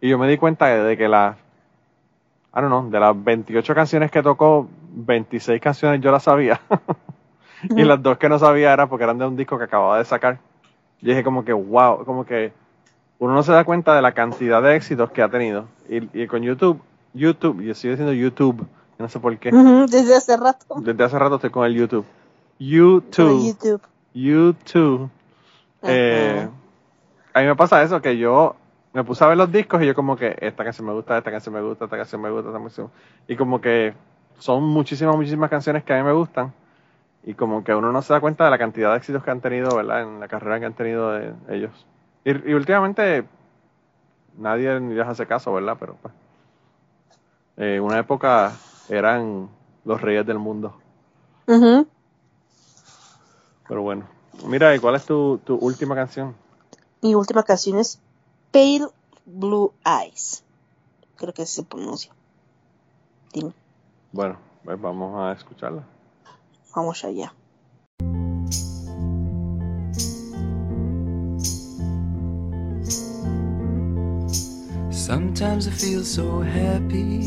y 0.00 0.08
yo 0.08 0.18
me 0.18 0.28
di 0.28 0.36
cuenta 0.36 0.66
de, 0.66 0.96
que 0.96 1.08
las, 1.08 1.36
I 1.36 2.60
don't 2.60 2.68
know, 2.68 2.90
de 2.90 3.00
las 3.00 3.22
28 3.22 3.74
canciones 3.74 4.10
que 4.10 4.22
tocó, 4.22 4.68
26 4.92 5.60
canciones 5.60 6.00
yo 6.00 6.10
las 6.10 6.24
sabía. 6.24 6.60
y 7.62 7.84
las 7.84 8.02
dos 8.02 8.18
que 8.18 8.28
no 8.28 8.38
sabía 8.38 8.72
era 8.72 8.86
porque 8.86 9.04
eran 9.04 9.18
de 9.18 9.26
un 9.26 9.36
disco 9.36 9.58
que 9.58 9.64
acababa 9.64 9.98
de 9.98 10.04
sacar. 10.04 10.38
Yo 11.00 11.10
dije 11.10 11.22
como 11.22 11.44
que, 11.44 11.52
wow, 11.52 12.04
como 12.04 12.24
que 12.24 12.52
uno 13.18 13.34
no 13.34 13.42
se 13.42 13.52
da 13.52 13.64
cuenta 13.64 13.94
de 13.94 14.02
la 14.02 14.12
cantidad 14.12 14.62
de 14.62 14.76
éxitos 14.76 15.10
que 15.10 15.22
ha 15.22 15.28
tenido. 15.28 15.66
Y, 15.88 16.22
y 16.22 16.26
con 16.26 16.42
YouTube, 16.42 16.82
YouTube, 17.12 17.62
yo 17.62 17.74
sigo 17.74 17.92
diciendo 17.92 18.12
YouTube, 18.12 18.58
yo 18.60 18.66
no 18.98 19.08
sé 19.08 19.18
por 19.18 19.36
qué. 19.38 19.50
Desde 19.50 20.16
hace 20.16 20.36
rato. 20.36 20.76
Desde 20.78 21.04
hace 21.04 21.18
rato 21.18 21.36
estoy 21.36 21.50
con 21.50 21.66
el 21.66 21.74
YouTube. 21.74 22.04
YouTube, 22.58 23.46
YouTube. 23.46 23.82
YouTube. 24.14 25.10
Eh, 25.82 26.48
a 27.32 27.40
mí 27.40 27.46
me 27.46 27.56
pasa 27.56 27.82
eso, 27.82 28.00
que 28.00 28.16
yo 28.16 28.56
me 28.92 29.02
puse 29.02 29.24
a 29.24 29.26
ver 29.26 29.36
los 29.36 29.50
discos 29.50 29.82
y 29.82 29.86
yo 29.86 29.94
como 29.94 30.16
que 30.16 30.36
esta 30.40 30.62
canción 30.62 30.86
me 30.86 30.92
gusta, 30.92 31.18
esta 31.18 31.30
canción 31.30 31.54
me 31.54 31.60
gusta, 31.60 31.84
esta 31.86 31.96
canción 31.96 32.22
me 32.22 32.30
gusta, 32.30 32.50
esta 32.50 32.60
canción. 32.60 32.90
Y 33.26 33.36
como 33.36 33.60
que 33.60 33.94
son 34.38 34.62
muchísimas, 34.62 35.16
muchísimas 35.16 35.50
canciones 35.50 35.82
que 35.82 35.92
a 35.92 35.96
mí 35.96 36.02
me 36.04 36.12
gustan. 36.12 36.52
Y 37.24 37.34
como 37.34 37.64
que 37.64 37.74
uno 37.74 37.90
no 37.90 38.02
se 38.02 38.12
da 38.12 38.20
cuenta 38.20 38.44
de 38.44 38.50
la 38.50 38.58
cantidad 38.58 38.92
de 38.92 38.98
éxitos 38.98 39.24
que 39.24 39.30
han 39.30 39.40
tenido, 39.40 39.74
¿verdad? 39.74 40.02
En 40.02 40.20
la 40.20 40.28
carrera 40.28 40.60
que 40.60 40.66
han 40.66 40.74
tenido 40.74 41.10
de 41.10 41.34
ellos. 41.48 41.86
Y, 42.24 42.50
y 42.50 42.54
últimamente 42.54 43.24
nadie 44.36 44.78
les 44.80 45.06
hace 45.06 45.26
caso, 45.26 45.52
¿verdad? 45.52 45.76
Pero 45.80 45.96
pues, 46.00 46.14
eh, 47.56 47.80
una 47.80 47.98
época 47.98 48.52
eran 48.88 49.48
los 49.84 50.00
reyes 50.00 50.26
del 50.26 50.38
mundo. 50.38 50.74
Pero 51.46 51.86
bueno. 53.82 54.06
Mira, 54.46 54.74
¿y 54.74 54.80
cuál 54.80 54.96
es 54.96 55.04
tu, 55.06 55.38
tu 55.44 55.54
última 55.56 55.94
canción? 55.94 56.34
Mi 57.02 57.14
última 57.14 57.42
canción 57.44 57.78
es 57.78 58.00
Pale 58.50 58.88
Blue 59.24 59.72
Eyes. 59.84 60.42
Creo 61.16 61.32
que 61.32 61.42
así 61.42 61.54
se 61.56 61.62
pronuncia. 61.62 62.12
Dime, 63.32 63.52
Bueno, 64.12 64.36
pues 64.64 64.80
vamos 64.80 65.18
a 65.20 65.32
escucharla. 65.32 65.84
vamos 66.74 67.04
allá. 67.04 67.32
Sometimes 74.90 75.66
I 75.66 75.70
feel 75.70 76.04
so 76.04 76.42
happy. 76.42 77.26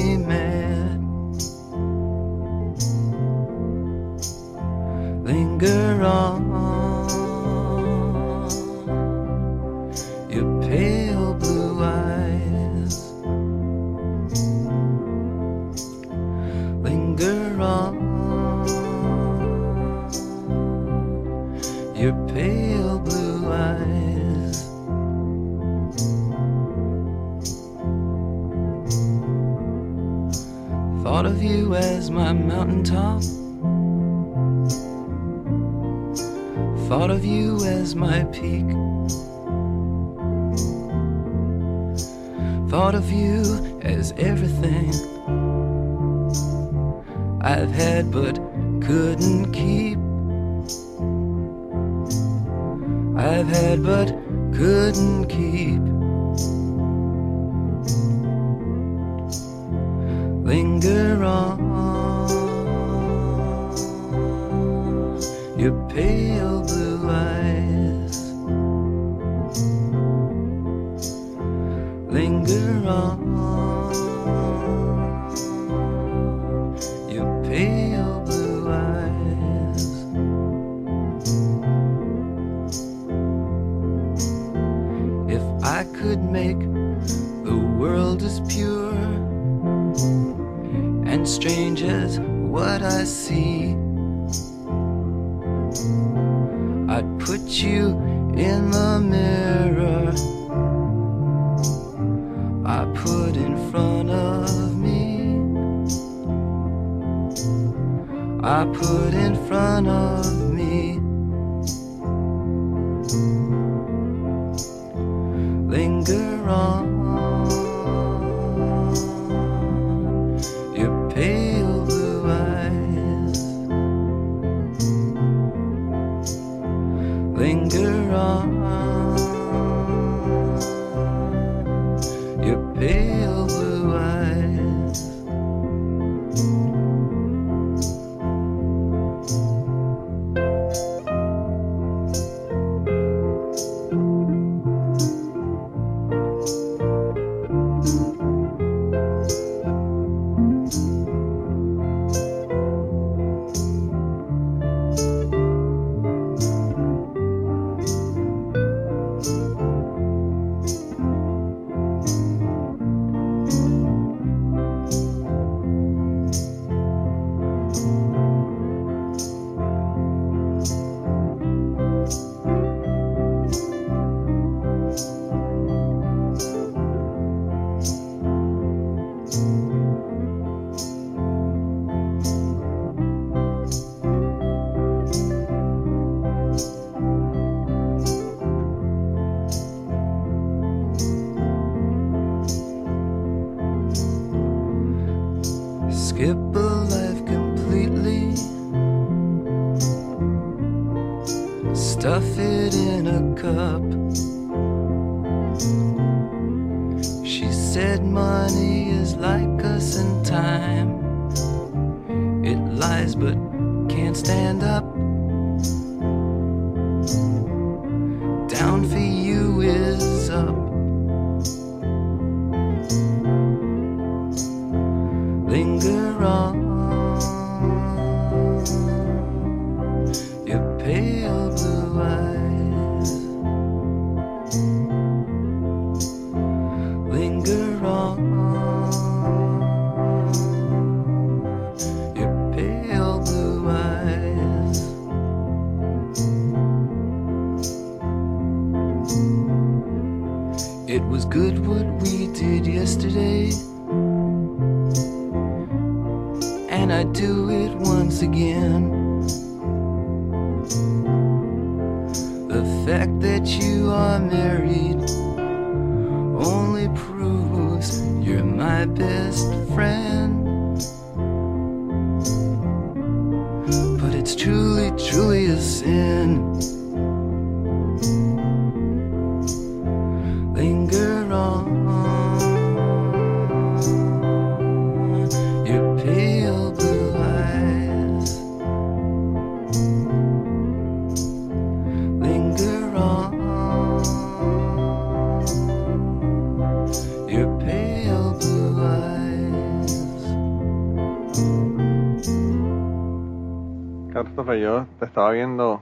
Christopher, 304.23 304.57
yo 304.59 304.85
te 304.99 305.05
estaba 305.05 305.31
viendo 305.31 305.81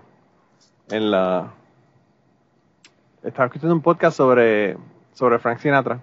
en 0.89 1.11
la. 1.11 1.51
Estaba 3.23 3.47
escuchando 3.47 3.75
un 3.75 3.81
podcast 3.81 4.15
sobre, 4.17 4.77
sobre 5.13 5.39
Frank 5.39 5.59
Sinatra. 5.59 5.99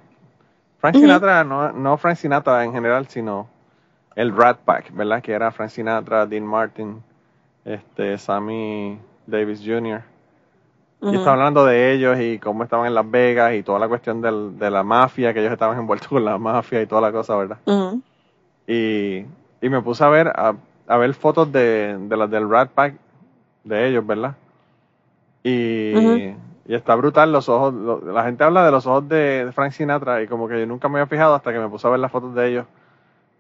Frank. 0.79 0.95
Sinatra, 0.97 1.45
no, 1.45 1.73
no 1.73 1.97
Frank 1.97 2.17
Sinatra 2.17 2.63
en 2.65 2.73
general, 2.73 3.07
sino 3.09 3.49
el 4.15 4.37
Rat 4.37 4.59
Pack, 4.59 4.93
¿verdad? 4.95 5.23
Que 5.23 5.33
era 5.33 5.51
Frank 5.51 5.71
Sinatra, 5.71 6.27
Dean 6.27 6.45
Martin, 6.45 7.03
este, 7.65 8.19
Sammy 8.19 8.99
Davis 9.27 9.63
Jr. 9.65 10.03
Y 11.03 11.15
estaba 11.17 11.33
hablando 11.33 11.65
de 11.67 11.93
ellos 11.93 12.19
y 12.21 12.39
cómo 12.39 12.65
estaban 12.65 12.87
en 12.87 12.95
Las 12.95 13.09
Vegas 13.11 13.55
y 13.55 13.63
toda 13.63 13.79
la 13.79 13.87
cuestión 13.89 14.21
del- 14.23 14.59
de 14.59 14.71
la 14.71 14.83
mafia, 14.83 15.33
que 15.35 15.41
ellos 15.41 15.53
estaban 15.53 15.79
envueltos 15.79 16.09
con 16.09 16.25
la 16.25 16.39
mafia 16.39 16.81
y 16.83 16.87
toda 16.87 17.01
la 17.01 17.13
cosa, 17.13 17.37
¿verdad? 17.37 17.59
Y, 18.67 19.19
y 19.61 19.69
me 19.69 19.81
puse 19.83 20.03
a 20.05 20.09
ver 20.09 20.29
a, 20.29 20.55
a 20.89 20.97
ver 20.97 21.15
fotos 21.15 21.51
de, 21.53 21.97
de 21.99 22.17
las 22.17 22.31
del 22.31 22.49
Rat 22.49 22.71
Pack 22.71 22.95
de 23.65 23.89
ellos, 23.89 24.07
¿verdad? 24.07 24.37
Y, 25.43 25.93
y 26.67 26.75
está 26.75 26.95
brutal 26.97 27.33
los 27.33 27.49
ojos. 27.49 27.73
lo- 27.75 28.01
la 28.13 28.25
gente 28.25 28.45
habla 28.45 28.65
de 28.65 28.71
los 28.73 28.87
ojos 28.87 29.09
de, 29.09 29.51
Frank 29.55 29.73
Sinatra 29.73 30.23
y 30.23 30.27
como 30.27 30.49
que 30.49 30.59
yo 30.61 30.67
nunca 30.67 30.89
me 30.89 30.99
había 30.99 31.07
fijado 31.09 31.35
hasta 31.35 31.53
que 31.53 31.59
me 31.59 31.69
puse 31.69 31.87
a 31.87 31.91
ver 31.91 32.01
las 32.01 32.11
fotos 32.11 32.35
de 32.35 32.49
ellos. 32.49 32.67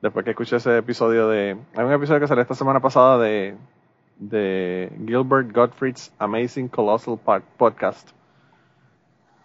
Después 0.02 0.24
que 0.24 0.30
escuché 0.32 0.56
ese 0.56 0.78
episodio 0.78 1.28
de. 1.28 1.56
Hay 1.74 1.84
un 1.84 1.92
episodio 1.92 2.20
que 2.20 2.28
salió 2.28 2.42
esta 2.42 2.54
semana 2.54 2.80
pasada 2.80 3.18
de, 3.18 3.56
de 4.18 4.92
Gilbert 5.06 5.52
Gottfried's 5.52 6.12
Amazing 6.18 6.68
Colossal 6.68 7.18
Pod- 7.18 7.42
Podcast. 7.56 8.10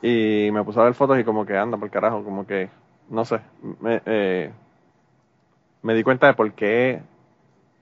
Y 0.01 0.49
me 0.51 0.63
puse 0.63 0.79
a 0.79 0.83
ver 0.83 0.93
fotos 0.93 1.19
y 1.19 1.23
como 1.23 1.45
que 1.45 1.57
anda 1.57 1.77
por 1.77 1.89
carajo, 1.89 2.23
como 2.23 2.45
que, 2.45 2.69
no 3.09 3.23
sé, 3.23 3.39
me, 3.79 4.01
eh, 4.05 4.51
me 5.83 5.93
di 5.93 6.03
cuenta 6.03 6.27
de 6.27 6.33
por 6.33 6.51
qué 6.53 7.01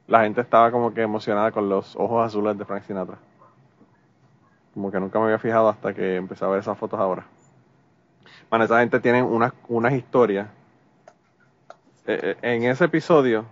la 0.10 0.23
gente 0.23 0.41
estaba 0.41 0.72
como 0.72 0.94
que 0.94 1.02
emocionada 1.02 1.52
con 1.52 1.69
los 1.69 1.95
ojos 1.95 2.26
azules 2.26 2.57
de 2.57 2.65
Frank 2.65 2.84
Sinatra. 2.84 3.18
Como 4.73 4.91
que 4.91 4.99
nunca 4.99 5.19
me 5.19 5.26
había 5.26 5.40
fijado 5.40 5.69
hasta 5.69 5.94
que 5.94 6.15
empecé 6.15 6.44
a 6.44 6.48
ver 6.48 6.60
esas 6.60 6.77
fotos 6.77 6.99
ahora. 6.99 7.26
Bueno, 8.49 8.65
esa 8.65 8.80
gente 8.80 8.99
tiene 8.99 9.22
unas, 9.22 9.53
unas 9.68 9.94
historias. 9.94 10.48
Eh, 12.07 12.19
eh, 12.23 12.38
en 12.41 12.64
ese 12.64 12.86
episodio 12.86 13.45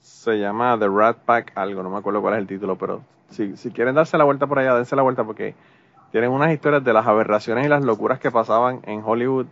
se 0.00 0.38
llama 0.38 0.78
The 0.78 0.88
Rat 0.88 1.18
Pack 1.18 1.52
algo, 1.54 1.82
no 1.82 1.88
me 1.88 1.96
acuerdo 1.96 2.20
cuál 2.20 2.34
es 2.34 2.40
el 2.40 2.46
título, 2.46 2.76
pero 2.76 3.00
si, 3.30 3.56
si 3.56 3.70
quieren 3.70 3.94
darse 3.94 4.18
la 4.18 4.24
vuelta 4.24 4.46
por 4.46 4.58
allá, 4.58 4.74
dense 4.74 4.94
la 4.94 5.02
vuelta 5.02 5.24
porque 5.24 5.54
tienen 6.10 6.30
unas 6.30 6.52
historias 6.52 6.84
de 6.84 6.92
las 6.92 7.06
aberraciones 7.06 7.64
y 7.64 7.68
las 7.70 7.82
locuras 7.82 8.20
que 8.20 8.30
pasaban 8.30 8.80
en 8.84 9.02
Hollywood 9.02 9.46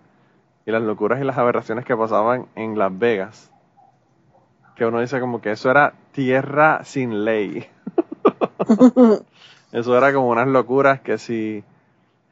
y 0.67 0.71
las 0.71 0.83
locuras 0.83 1.19
y 1.19 1.25
las 1.25 1.39
aberraciones 1.39 1.87
que 1.87 1.97
pasaban 1.97 2.47
en 2.55 2.79
Las 2.79 2.97
Vegas. 2.99 3.51
Que 4.81 4.87
uno 4.87 5.01
dice 5.01 5.21
como 5.21 5.43
que 5.43 5.51
eso 5.51 5.71
era 5.71 5.93
tierra 6.13 6.85
sin 6.85 7.23
ley. 7.27 7.69
Eso 9.73 9.95
era 9.99 10.11
como 10.15 10.31
unas 10.31 10.49
locuras 10.49 11.01
que 11.01 11.19
si 11.19 11.63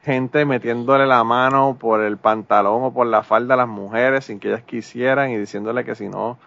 gente 0.01 0.45
metiéndole 0.45 1.05
la 1.05 1.23
mano 1.23 1.77
por 1.79 2.01
el 2.01 2.17
pantalón 2.17 2.81
o 2.85 2.91
por 2.91 3.05
la 3.05 3.21
falda 3.21 3.53
a 3.53 3.57
las 3.57 3.67
mujeres 3.67 4.25
sin 4.25 4.39
que 4.39 4.47
ellas 4.47 4.63
quisieran 4.63 5.29
y 5.29 5.37
diciéndole 5.37 5.85
que 5.85 5.93
si 5.93 6.09
no, 6.09 6.39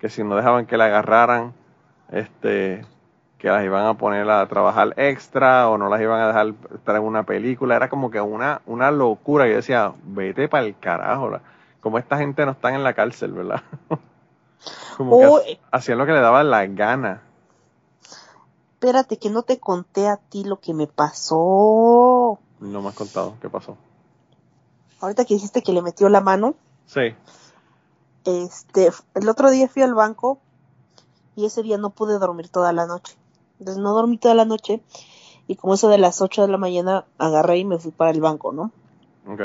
que 0.00 0.08
si 0.08 0.24
no 0.24 0.34
dejaban 0.34 0.66
que 0.66 0.76
la 0.76 0.86
agarraran, 0.86 1.52
este, 2.10 2.84
que 3.38 3.46
las 3.48 3.64
iban 3.64 3.86
a 3.86 3.94
poner 3.94 4.28
a 4.28 4.44
trabajar 4.48 4.92
extra 4.96 5.68
o 5.70 5.78
no 5.78 5.88
las 5.88 6.00
iban 6.00 6.20
a 6.20 6.26
dejar 6.26 6.54
estar 6.74 6.96
en 6.96 7.02
una 7.04 7.22
película. 7.22 7.76
Era 7.76 7.88
como 7.88 8.10
que 8.10 8.20
una, 8.20 8.60
una 8.66 8.90
locura. 8.90 9.46
Yo 9.46 9.54
decía, 9.54 9.92
vete 10.02 10.48
para 10.48 10.66
el 10.66 10.76
carajo. 10.76 11.30
la- 11.30 11.42
Como 11.80 11.98
esta 11.98 12.18
gente 12.18 12.44
no 12.44 12.50
está 12.50 12.74
en 12.74 12.82
la 12.82 12.92
cárcel, 12.94 13.30
¿verdad? 13.34 13.62
como 14.96 15.18
que 15.18 15.26
Oh, 15.26 15.36
ha- 15.38 15.76
hacían 15.76 15.98
lo 15.98 16.06
que 16.06 16.12
le 16.12 16.20
daba 16.20 16.42
la 16.44 16.66
gana. 16.66 17.22
Espérate, 18.74 19.16
que 19.18 19.30
no 19.30 19.42
te 19.42 19.58
conté 19.58 20.08
a 20.08 20.16
ti 20.18 20.44
lo 20.44 20.60
que 20.60 20.74
me 20.74 20.86
pasó. 20.86 22.38
No 22.60 22.82
me 22.82 22.88
has 22.88 22.94
contado 22.94 23.34
qué 23.40 23.48
pasó. 23.48 23.76
Ahorita 25.00 25.24
que 25.24 25.34
dijiste 25.34 25.62
que 25.62 25.72
le 25.72 25.82
metió 25.82 26.08
la 26.08 26.20
mano, 26.20 26.54
Sí. 26.86 27.14
este, 28.24 28.90
el 29.14 29.28
otro 29.28 29.50
día 29.50 29.68
fui 29.68 29.82
al 29.82 29.94
banco 29.94 30.38
y 31.36 31.46
ese 31.46 31.62
día 31.62 31.78
no 31.78 31.90
pude 31.90 32.18
dormir 32.18 32.48
toda 32.48 32.72
la 32.72 32.86
noche. 32.86 33.16
Entonces 33.58 33.82
no 33.82 33.92
dormí 33.94 34.18
toda 34.18 34.34
la 34.34 34.44
noche 34.44 34.82
y 35.46 35.56
como 35.56 35.74
eso 35.74 35.88
de 35.88 35.98
las 35.98 36.20
8 36.22 36.42
de 36.42 36.48
la 36.48 36.58
mañana 36.58 37.04
agarré 37.18 37.58
y 37.58 37.64
me 37.64 37.78
fui 37.78 37.90
para 37.90 38.10
el 38.10 38.20
banco, 38.20 38.52
¿no? 38.52 38.70
Ok. 39.28 39.40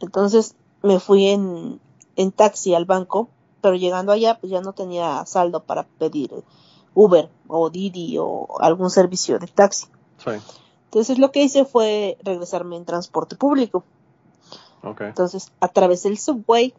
Entonces 0.00 0.54
me 0.82 1.00
fui 1.00 1.26
en, 1.28 1.80
en 2.16 2.32
taxi 2.32 2.74
al 2.74 2.84
banco, 2.84 3.28
pero 3.60 3.76
llegando 3.76 4.12
allá 4.12 4.38
pues 4.38 4.50
ya 4.50 4.60
no 4.60 4.72
tenía 4.72 5.24
saldo 5.26 5.64
para 5.64 5.84
pedir 5.84 6.44
Uber 6.94 7.28
o 7.46 7.70
Didi 7.70 8.16
o 8.18 8.46
algún 8.60 8.90
servicio 8.90 9.38
de 9.38 9.46
taxi. 9.46 9.86
Sí. 10.24 10.30
Entonces 10.84 11.18
lo 11.18 11.30
que 11.32 11.42
hice 11.42 11.64
fue 11.64 12.18
regresarme 12.22 12.76
en 12.76 12.84
transporte 12.84 13.36
público. 13.36 13.84
Ok. 14.82 15.02
Entonces 15.02 15.52
atravesé 15.60 16.08
el 16.08 16.18
subway 16.18 16.74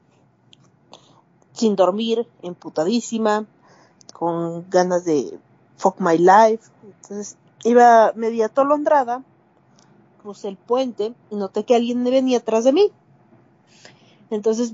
sin 1.53 1.75
dormir, 1.75 2.27
emputadísima, 2.41 3.45
con 4.13 4.69
ganas 4.69 5.05
de 5.05 5.37
fuck 5.77 5.99
my 5.99 6.17
life. 6.17 6.69
Entonces 6.83 7.37
iba 7.63 8.13
media 8.15 8.47
atolondrada, 8.47 9.23
crucé 10.21 10.47
el 10.47 10.57
puente 10.57 11.13
y 11.29 11.35
noté 11.35 11.65
que 11.65 11.75
alguien 11.75 12.03
venía 12.03 12.39
atrás 12.39 12.63
de 12.63 12.73
mí. 12.73 12.91
Entonces, 14.29 14.73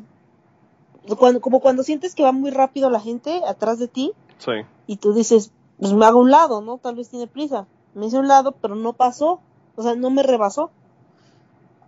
cuando, 1.18 1.42
como 1.42 1.60
cuando 1.60 1.84
sientes 1.84 2.16
que 2.16 2.24
va 2.24 2.32
muy 2.32 2.50
rápido 2.52 2.90
la 2.90 3.00
gente 3.00 3.42
atrás 3.48 3.78
de 3.80 3.88
ti 3.88 4.14
Sí. 4.40 4.52
y 4.88 4.98
tú 4.98 5.14
dices, 5.14 5.52
pues 5.80 5.94
me 5.94 6.06
hago 6.06 6.20
un 6.20 6.32
lado, 6.32 6.62
¿no? 6.62 6.78
Tal 6.78 6.96
vez 6.96 7.10
tiene 7.10 7.28
prisa. 7.28 7.68
Me 7.94 8.08
hice 8.08 8.18
un 8.18 8.28
lado, 8.28 8.54
pero 8.54 8.76
no 8.76 8.94
pasó, 8.94 9.40
o 9.76 9.84
sea, 9.84 9.96
no 9.96 10.10
me 10.10 10.24
rebasó. 10.24 10.72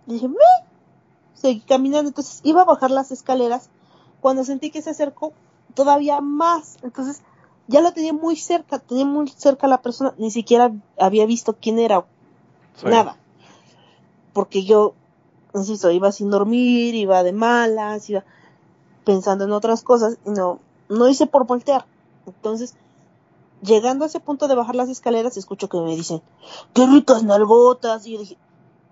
Y 0.06 0.14
dije, 0.14 0.28
me, 0.28 0.36
seguí 1.34 1.60
caminando, 1.60 2.08
entonces 2.08 2.40
iba 2.44 2.62
a 2.62 2.64
bajar 2.64 2.90
las 2.90 3.10
escaleras 3.10 3.68
cuando 4.20 4.44
sentí 4.44 4.70
que 4.70 4.82
se 4.82 4.90
acercó 4.90 5.32
todavía 5.74 6.20
más. 6.20 6.78
Entonces, 6.82 7.22
ya 7.66 7.80
lo 7.82 7.92
tenía 7.92 8.12
muy 8.14 8.36
cerca, 8.36 8.78
tenía 8.78 9.04
muy 9.04 9.28
cerca 9.28 9.66
a 9.66 9.70
la 9.70 9.82
persona, 9.82 10.14
ni 10.16 10.30
siquiera 10.30 10.72
había 10.98 11.26
visto 11.26 11.56
quién 11.60 11.78
era, 11.78 12.04
Sí. 12.76 12.86
nada. 12.86 13.16
Porque 14.32 14.64
yo, 14.64 14.94
insisto, 15.54 15.90
iba 15.90 16.12
sin 16.12 16.30
dormir, 16.30 16.94
iba 16.94 17.22
de 17.22 17.32
malas, 17.32 18.08
iba 18.08 18.24
pensando 19.08 19.44
en 19.44 19.52
otras 19.52 19.82
cosas, 19.82 20.18
y 20.26 20.30
no, 20.32 20.60
no 20.90 21.08
hice 21.08 21.26
por 21.26 21.46
voltear. 21.46 21.86
Entonces, 22.26 22.74
llegando 23.62 24.04
a 24.04 24.08
ese 24.08 24.20
punto 24.20 24.48
de 24.48 24.54
bajar 24.54 24.74
las 24.74 24.90
escaleras, 24.90 25.38
escucho 25.38 25.70
que 25.70 25.78
me 25.78 25.96
dicen, 25.96 26.20
qué 26.74 26.86
ricas 26.86 27.22
nalgotas, 27.22 28.06
y 28.06 28.12
yo 28.12 28.18
dije, 28.18 28.36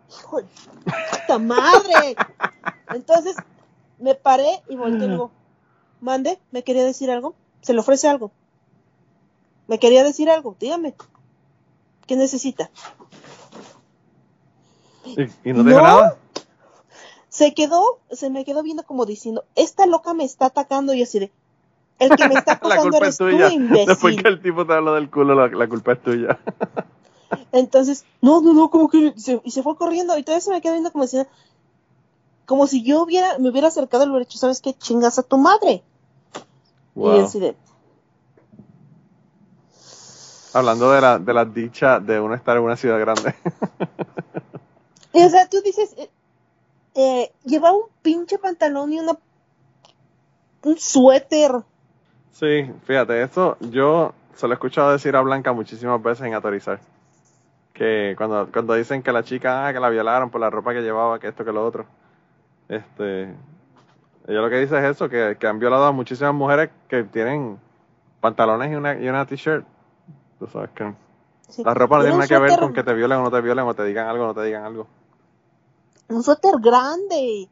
hijo 0.09 0.39
de 0.39 0.47
puta 1.11 1.39
madre. 1.39 2.17
Entonces, 2.89 3.37
me 3.99 4.15
paré 4.15 4.63
y 4.71 4.77
volteé 4.77 5.07
y 5.07 5.11
digo, 5.11 5.33
mande, 6.01 6.41
¿me 6.51 6.65
quería 6.65 6.83
decir 6.83 7.11
algo? 7.11 7.35
¿Se 7.61 7.75
le 7.75 7.81
ofrece 7.81 8.09
algo? 8.09 8.31
¿Me 9.67 9.79
quería 9.79 10.03
decir 10.03 10.31
algo? 10.31 10.57
Dígame. 10.59 10.95
¿Qué 12.07 12.17
necesita? 12.17 12.71
¿Y, 15.05 15.25
y 15.45 15.53
no 15.53 15.63
te 15.63 15.75
No. 15.75 15.83
nada? 15.83 16.17
Se 17.37 17.53
quedó, 17.53 17.99
se 18.11 18.31
me 18.31 18.47
quedó 18.47 18.63
viendo 18.63 18.83
como 18.85 19.05
diciendo, 19.05 19.45
esta 19.57 19.85
loca 19.85 20.15
me 20.15 20.25
está 20.25 20.47
atacando 20.47 20.95
y 20.95 21.03
así 21.03 21.19
de, 21.19 21.31
el 21.99 22.17
que 22.17 22.29
me 22.29 22.35
está 22.35 22.59
culpa 22.61 22.97
eres 22.97 23.09
es 23.11 23.19
tú, 23.19 23.29
imbécil. 23.29 23.87
Después 23.87 24.17
que 24.17 24.27
el 24.27 24.41
tipo 24.41 24.67
te 24.67 24.73
habló 24.73 24.95
del 24.95 25.11
culo, 25.11 25.35
la, 25.35 25.49
la 25.49 25.69
culpa 25.69 25.93
es 25.93 26.03
tuya. 26.03 26.39
Entonces, 27.53 28.07
no, 28.23 28.41
no, 28.41 28.55
no, 28.55 28.71
como 28.71 28.89
que 28.89 29.13
se, 29.19 29.39
y 29.45 29.51
se 29.51 29.63
fue 29.63 29.77
corriendo 29.77 30.17
y 30.17 30.23
todavía 30.23 30.41
se 30.41 30.51
me 30.51 30.63
quedó 30.63 30.73
viendo 30.73 30.91
como 30.93 31.05
diciendo, 31.05 31.29
como 32.47 32.67
si 32.67 32.83
yo 32.83 33.03
hubiera, 33.03 33.39
me 33.39 33.51
hubiera 33.51 33.69
acercado 33.69 34.05
y 34.05 34.07
le 34.07 34.13
hubiera 34.13 34.25
dicho, 34.25 34.39
¿sabes 34.39 34.63
qué? 34.63 34.73
Chingas 34.73 35.19
a 35.19 35.23
tu 35.23 35.37
madre. 35.37 35.83
Y 36.95 37.19
así 37.19 37.39
de, 37.39 37.55
Hablando 40.55 40.91
de 40.91 41.03
la, 41.03 41.19
de 41.19 41.35
la 41.35 41.45
dicha 41.45 42.01
de 42.01 42.19
uno 42.19 42.35
estar 42.35 42.57
en 42.57 42.63
una 42.63 42.79
ciudad 42.79 42.99
grande. 42.99 43.35
y, 45.13 45.23
o 45.23 45.29
sea, 45.29 45.47
tú 45.51 45.61
dices, 45.61 45.95
eh, 46.97 47.31
llevaba 47.45 47.77
un 47.77 47.85
pinche 48.03 48.39
pantalón 48.39 48.93
y 48.93 48.99
una, 48.99 49.13
un 50.63 50.79
suéter. 50.79 51.53
Sí, 52.33 52.71
fíjate, 52.85 53.23
eso 53.23 53.57
yo 53.61 54.13
se 54.35 54.47
lo 54.47 54.53
he 54.53 54.57
escuchado 54.57 54.93
decir 54.93 55.15
a 55.17 55.21
Blanca 55.23 55.53
muchísimas 55.53 56.03
veces 56.03 56.27
en 56.27 56.35
Autorizar. 56.35 56.81
Que 57.73 58.15
cuando, 58.17 58.49
cuando 58.53 58.75
dicen 58.75 59.03
que 59.03 59.13
la 59.13 59.23
chica, 59.23 59.67
ah, 59.67 59.73
que 59.73 59.81
la 59.81 59.91
violaron 59.91 60.31
por 60.31 60.41
la 60.41 60.51
ropa 60.51 60.73
que 60.73 60.83
llevaba, 60.83 61.19
que 61.19 61.29
esto, 61.29 61.45
que 61.45 61.53
lo 61.53 61.65
otro. 61.65 61.87
Este, 62.69 63.35
ella 64.27 64.41
lo 64.41 64.51
que 64.51 64.59
dice 64.59 64.79
es 64.79 64.85
eso, 64.85 65.09
que, 65.09 65.37
que 65.39 65.47
han 65.47 65.59
violado 65.59 65.85
a 65.85 65.93
muchísimas 65.93 66.35
mujeres 66.35 66.71
que 66.89 67.05
tienen 67.05 67.59
pantalones 68.21 68.73
y 68.73 68.75
una, 68.75 68.99
y 68.99 69.09
una 69.09 69.27
t-shirt. 69.27 69.65
Tú 70.39 70.47
sabes 70.47 70.71
que 70.71 70.93
Sí. 71.49 71.63
la 71.65 71.75
ropa 71.75 71.99
no 71.99 72.03
tiene 72.03 72.17
nada 72.17 72.27
que 72.29 72.39
ver 72.39 72.59
con 72.59 72.73
que 72.73 72.83
te 72.83 72.93
violen 72.93 73.19
o 73.19 73.23
no 73.23 73.31
te 73.31 73.41
violen, 73.41 73.65
o 73.65 73.75
te 73.75 73.85
digan 73.85 74.09
algo 74.09 74.25
o 74.25 74.27
no 74.27 74.35
te 74.35 74.43
digan 74.43 74.65
algo. 74.65 74.89
Un 76.09 76.23
suéter 76.23 76.55
grande 76.61 77.49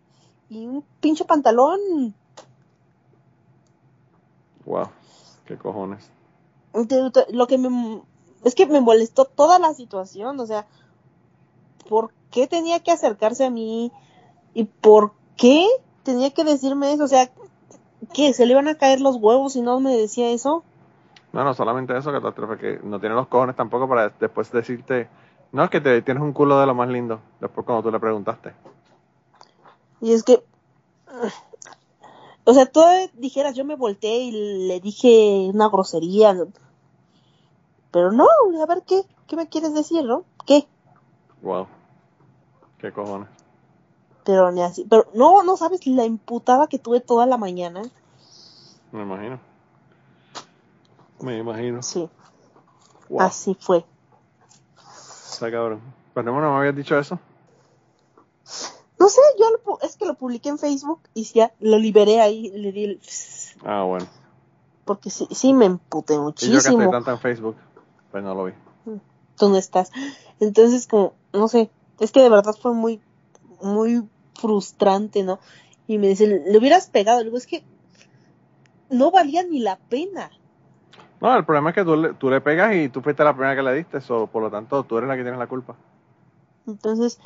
y 0.48 0.66
un 0.66 0.84
pinche 1.00 1.24
pantalón. 1.24 2.14
Wow, 4.64 4.88
qué 5.44 5.56
cojones. 5.56 6.10
Lo 7.30 7.46
que 7.46 7.58
me 7.58 8.02
es 8.44 8.54
que 8.54 8.66
me 8.66 8.80
molestó 8.80 9.24
toda 9.24 9.58
la 9.58 9.72
situación, 9.74 10.38
o 10.38 10.46
sea, 10.46 10.66
¿por 11.88 12.12
qué 12.30 12.46
tenía 12.46 12.80
que 12.80 12.92
acercarse 12.92 13.44
a 13.44 13.50
mí? 13.50 13.90
¿Y 14.52 14.64
por 14.64 15.12
qué 15.36 15.66
tenía 16.02 16.30
que 16.30 16.44
decirme 16.44 16.92
eso? 16.92 17.04
O 17.04 17.08
sea, 17.08 17.30
¿qué? 18.12 18.34
¿Se 18.34 18.44
le 18.44 18.52
iban 18.52 18.68
a 18.68 18.76
caer 18.76 19.00
los 19.00 19.16
huevos 19.16 19.54
si 19.54 19.62
no 19.62 19.80
me 19.80 19.96
decía 19.96 20.30
eso? 20.30 20.62
No, 21.32 21.42
no, 21.42 21.54
solamente 21.54 21.96
eso, 21.96 22.12
catástrofe, 22.12 22.58
que 22.58 22.80
no 22.84 23.00
tiene 23.00 23.14
los 23.14 23.26
cojones 23.28 23.56
tampoco 23.56 23.88
para 23.88 24.10
después 24.10 24.52
decirte, 24.52 25.08
no, 25.54 25.62
es 25.62 25.70
que 25.70 25.80
te 25.80 26.02
tienes 26.02 26.20
un 26.20 26.32
culo 26.32 26.58
de 26.58 26.66
lo 26.66 26.74
más 26.74 26.88
lindo, 26.88 27.20
después 27.40 27.64
cuando 27.64 27.84
tú 27.84 27.92
le 27.92 28.00
preguntaste. 28.00 28.52
Y 30.00 30.12
es 30.12 30.24
que, 30.24 30.42
o 32.42 32.52
sea, 32.52 32.66
tú 32.66 32.80
dijeras, 33.12 33.54
yo 33.54 33.64
me 33.64 33.76
volteé 33.76 34.18
y 34.18 34.66
le 34.66 34.80
dije 34.80 35.48
una 35.54 35.68
grosería, 35.68 36.36
pero 37.92 38.10
no, 38.10 38.26
a 38.60 38.66
ver, 38.66 38.82
¿qué? 38.84 39.04
¿Qué 39.28 39.36
me 39.36 39.48
quieres 39.48 39.72
decir, 39.74 40.04
no? 40.04 40.24
¿Qué? 40.44 40.66
Wow, 41.40 41.68
qué 42.78 42.90
cojones. 42.90 43.28
Pero 44.24 44.50
ni 44.50 44.60
así, 44.60 44.84
pero 44.90 45.06
no, 45.14 45.44
no 45.44 45.56
sabes 45.56 45.86
la 45.86 46.04
imputada 46.04 46.66
que 46.66 46.80
tuve 46.80 47.00
toda 47.00 47.26
la 47.26 47.36
mañana. 47.36 47.82
Me 48.90 49.02
imagino. 49.02 49.38
Me 51.20 51.38
imagino. 51.38 51.80
Sí, 51.80 52.10
Wow, 53.08 53.22
así 53.22 53.56
fue. 53.60 53.84
Está 55.34 55.50
cabrón. 55.50 55.80
Pero 56.14 56.32
no, 56.32 56.40
no 56.40 56.52
me 56.52 56.58
habías 56.58 56.76
dicho 56.76 56.98
eso. 56.98 57.18
No 58.98 59.08
sé, 59.08 59.20
yo 59.38 59.50
lo 59.50 59.80
es 59.80 59.96
que 59.96 60.06
lo 60.06 60.14
publiqué 60.14 60.48
en 60.48 60.58
Facebook 60.58 61.00
y 61.12 61.24
ya 61.24 61.52
lo 61.60 61.78
liberé 61.78 62.20
ahí, 62.20 62.50
le 62.50 62.72
di 62.72 62.84
el... 62.84 63.00
Ah, 63.64 63.82
bueno. 63.82 64.06
Porque 64.84 65.10
sí, 65.10 65.26
sí 65.30 65.52
me 65.52 65.66
emputé 65.66 66.14
Y 66.14 66.16
yo 66.16 66.22
muchísimo. 66.22 66.90
tanto 66.90 67.10
en 67.10 67.18
Facebook, 67.18 67.56
pues 68.10 68.22
no 68.22 68.34
lo 68.34 68.44
vi. 68.44 68.52
Tú 69.36 69.48
no 69.48 69.56
estás. 69.56 69.90
Entonces, 70.40 70.86
como, 70.86 71.14
no 71.32 71.48
sé, 71.48 71.70
es 71.98 72.12
que 72.12 72.22
de 72.22 72.28
verdad 72.30 72.54
fue 72.60 72.72
muy, 72.72 73.00
muy 73.60 74.08
frustrante, 74.34 75.22
¿no? 75.22 75.40
Y 75.86 75.98
me 75.98 76.08
dice, 76.08 76.26
le 76.26 76.56
hubieras 76.58 76.88
pegado. 76.88 77.18
Le 77.18 77.24
digo, 77.26 77.36
es 77.36 77.46
que 77.46 77.64
no 78.90 79.10
valía 79.10 79.42
ni 79.42 79.58
la 79.58 79.76
pena. 79.76 80.30
No, 81.24 81.34
el 81.36 81.44
problema 81.46 81.70
es 81.70 81.74
que 81.74 81.84
tú 81.84 81.96
le, 81.96 82.12
tú 82.14 82.28
le 82.28 82.40
pegas 82.42 82.74
y 82.76 82.90
tú 82.90 83.00
fuiste 83.00 83.24
la 83.24 83.32
primera 83.32 83.56
que 83.56 83.62
le 83.62 83.72
diste, 83.74 84.00
so, 84.02 84.26
por 84.26 84.42
lo 84.42 84.50
tanto 84.50 84.84
tú 84.84 84.98
eres 84.98 85.08
la 85.08 85.16
que 85.16 85.22
tienes 85.22 85.38
la 85.38 85.46
culpa. 85.46 85.74
Entonces, 86.66 87.18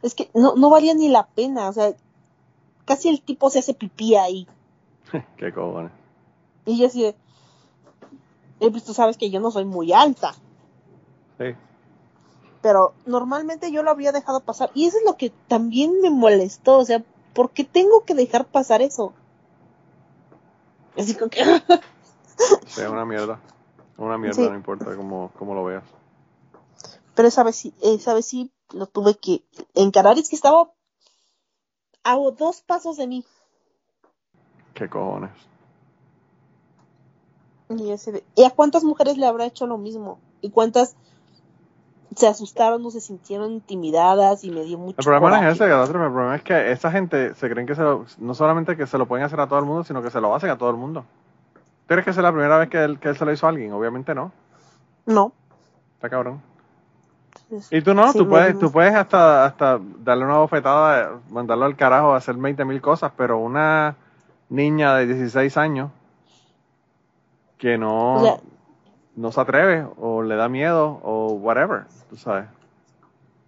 es 0.00 0.14
que 0.14 0.30
no, 0.32 0.54
no 0.56 0.70
valía 0.70 0.94
ni 0.94 1.08
la 1.08 1.26
pena. 1.26 1.68
O 1.68 1.72
sea, 1.74 1.92
casi 2.86 3.10
el 3.10 3.20
tipo 3.20 3.50
se 3.50 3.58
hace 3.58 3.74
pipí 3.74 4.14
ahí. 4.16 4.46
qué 5.36 5.52
cojones. 5.52 5.92
Y 6.64 6.78
yo 6.78 6.86
así 6.86 7.02
de, 7.02 7.14
"Eh, 8.60 8.70
pues 8.70 8.84
tú 8.84 8.94
sabes 8.94 9.18
que 9.18 9.28
yo 9.30 9.38
no 9.38 9.50
soy 9.50 9.66
muy 9.66 9.92
alta. 9.92 10.32
Sí. 11.38 11.54
pero 12.62 12.94
normalmente 13.04 13.70
yo 13.72 13.82
lo 13.82 13.90
habría 13.90 14.12
dejado 14.12 14.40
pasar. 14.40 14.70
Y 14.72 14.86
eso 14.86 14.96
es 14.96 15.04
lo 15.04 15.16
que 15.18 15.30
también 15.48 16.00
me 16.00 16.08
molestó, 16.10 16.78
o 16.78 16.84
sea, 16.86 17.02
¿por 17.34 17.50
qué 17.50 17.64
tengo 17.64 18.04
que 18.04 18.14
dejar 18.14 18.46
pasar 18.46 18.80
eso? 18.80 19.12
Así 20.96 21.14
como 21.16 21.28
que, 21.30 21.42
Sí, 22.66 22.80
es 22.80 22.88
una 22.88 23.04
mierda. 23.04 23.38
Una 23.98 24.18
mierda, 24.18 24.36
Sí. 24.36 24.48
no 24.48 24.54
importa 24.54 24.96
cómo, 24.96 25.30
cómo 25.38 25.54
lo 25.54 25.64
veas. 25.64 25.84
pero 27.14 27.28
esa 27.28 27.42
vez 27.44 27.56
sí, 27.56 27.74
esa 27.82 28.14
vez 28.14 28.24
sí 28.26 28.50
lo 28.72 28.86
tuve 28.86 29.14
que 29.16 29.42
encarar, 29.74 30.18
es 30.18 30.28
que 30.30 30.36
estaba 30.36 30.70
a 32.04 32.16
dos 32.16 32.62
pasos 32.62 32.96
de 32.96 33.06
mí. 33.06 33.24
Qué 34.74 34.88
cojones. 34.88 35.30
Y, 37.68 37.90
ese 37.90 38.12
de- 38.12 38.24
¿y 38.34 38.44
a 38.44 38.50
cuántas 38.50 38.84
mujeres 38.84 39.16
le 39.18 39.26
habrá 39.26 39.44
hecho 39.46 39.66
lo 39.66 39.78
mismo? 39.78 40.18
¿Y 40.40 40.50
cuántas 40.50 40.96
se 42.16 42.26
asustaron 42.28 42.84
o 42.84 42.90
se 42.90 43.00
sintieron 43.00 43.52
intimidadas 43.52 44.44
y 44.44 44.50
me 44.50 44.64
dio 44.64 44.78
mucho 44.78 44.96
El 44.98 45.04
problema 45.04 45.28
no 45.28 45.36
coraje? 45.36 45.48
es 45.52 45.54
ese, 45.60 45.68
catástrofe, 45.70 46.06
el 46.06 46.12
problema 46.12 46.36
es 46.36 46.42
que 46.42 46.72
esa 46.72 46.90
gente 46.90 47.34
se 47.34 47.48
creen 47.50 47.66
que 47.66 47.74
se 47.74 47.82
lo, 47.82 48.04
no 48.18 48.34
solamente 48.34 48.76
que 48.76 48.86
se 48.86 48.98
lo 48.98 49.06
pueden 49.06 49.24
hacer 49.24 49.40
a 49.40 49.46
todo 49.48 49.58
el 49.58 49.64
mundo, 49.64 49.84
sino 49.84 50.02
que 50.02 50.10
se 50.10 50.20
lo 50.20 50.34
hacen 50.34 50.50
a 50.50 50.58
todo 50.58 50.70
el 50.70 50.76
mundo. 50.76 51.04
¿Tú 51.82 51.88
crees 51.88 52.04
que 52.04 52.10
esa 52.10 52.20
es 52.20 52.24
la 52.24 52.32
primera 52.32 52.58
vez 52.58 52.68
que 52.68 52.82
él, 52.82 52.98
que 52.98 53.08
él 53.08 53.16
se 53.16 53.24
lo 53.24 53.32
hizo 53.32 53.46
a 53.46 53.50
alguien? 53.50 53.72
Obviamente 53.72 54.14
no. 54.14 54.32
No. 55.06 55.32
Está 55.94 56.08
cabrón. 56.08 56.40
Y 57.70 57.82
tú 57.82 57.92
no, 57.92 58.10
sí, 58.12 58.18
tú 58.18 58.28
puedes, 58.28 58.58
tú 58.58 58.72
puedes 58.72 58.94
hasta, 58.94 59.44
hasta 59.44 59.78
darle 59.98 60.24
una 60.24 60.38
bofetada, 60.38 61.20
mandarlo 61.28 61.66
al 61.66 61.76
carajo 61.76 62.14
hacer 62.14 62.34
20 62.34 62.64
mil 62.64 62.80
cosas, 62.80 63.12
pero 63.16 63.38
una 63.38 63.96
niña 64.48 64.94
de 64.96 65.06
16 65.06 65.56
años 65.58 65.90
que 67.58 67.76
no, 67.76 68.14
O 68.14 68.20
sea- 68.24 68.40
no 69.16 69.32
se 69.32 69.40
atreve 69.40 69.86
o 69.98 70.22
le 70.22 70.36
da 70.36 70.48
miedo 70.48 70.98
o 71.02 71.32
whatever, 71.32 71.84
tú 72.08 72.16
sabes. 72.16 72.46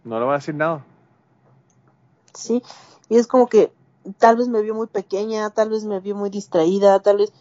No 0.05 0.21
le 0.21 0.27
va 0.27 0.33
a 0.35 0.37
decir 0.37 0.55
nada. 0.55 0.83
Sí, 2.35 2.63
y 3.09 3.17
es 3.17 3.27
como 3.27 3.47
que 3.47 3.73
tal 4.19 4.37
vez 4.37 4.49
me 4.49 4.61
vio 4.61 4.75
muy 4.75 4.87
pequeña, 4.87 5.49
tal 5.51 5.71
vez 5.71 5.85
me 5.85 6.01
vio 6.01 6.15
muy 6.15 6.29
distraída, 6.31 7.01
tal 7.01 7.19
vez... 7.19 7.33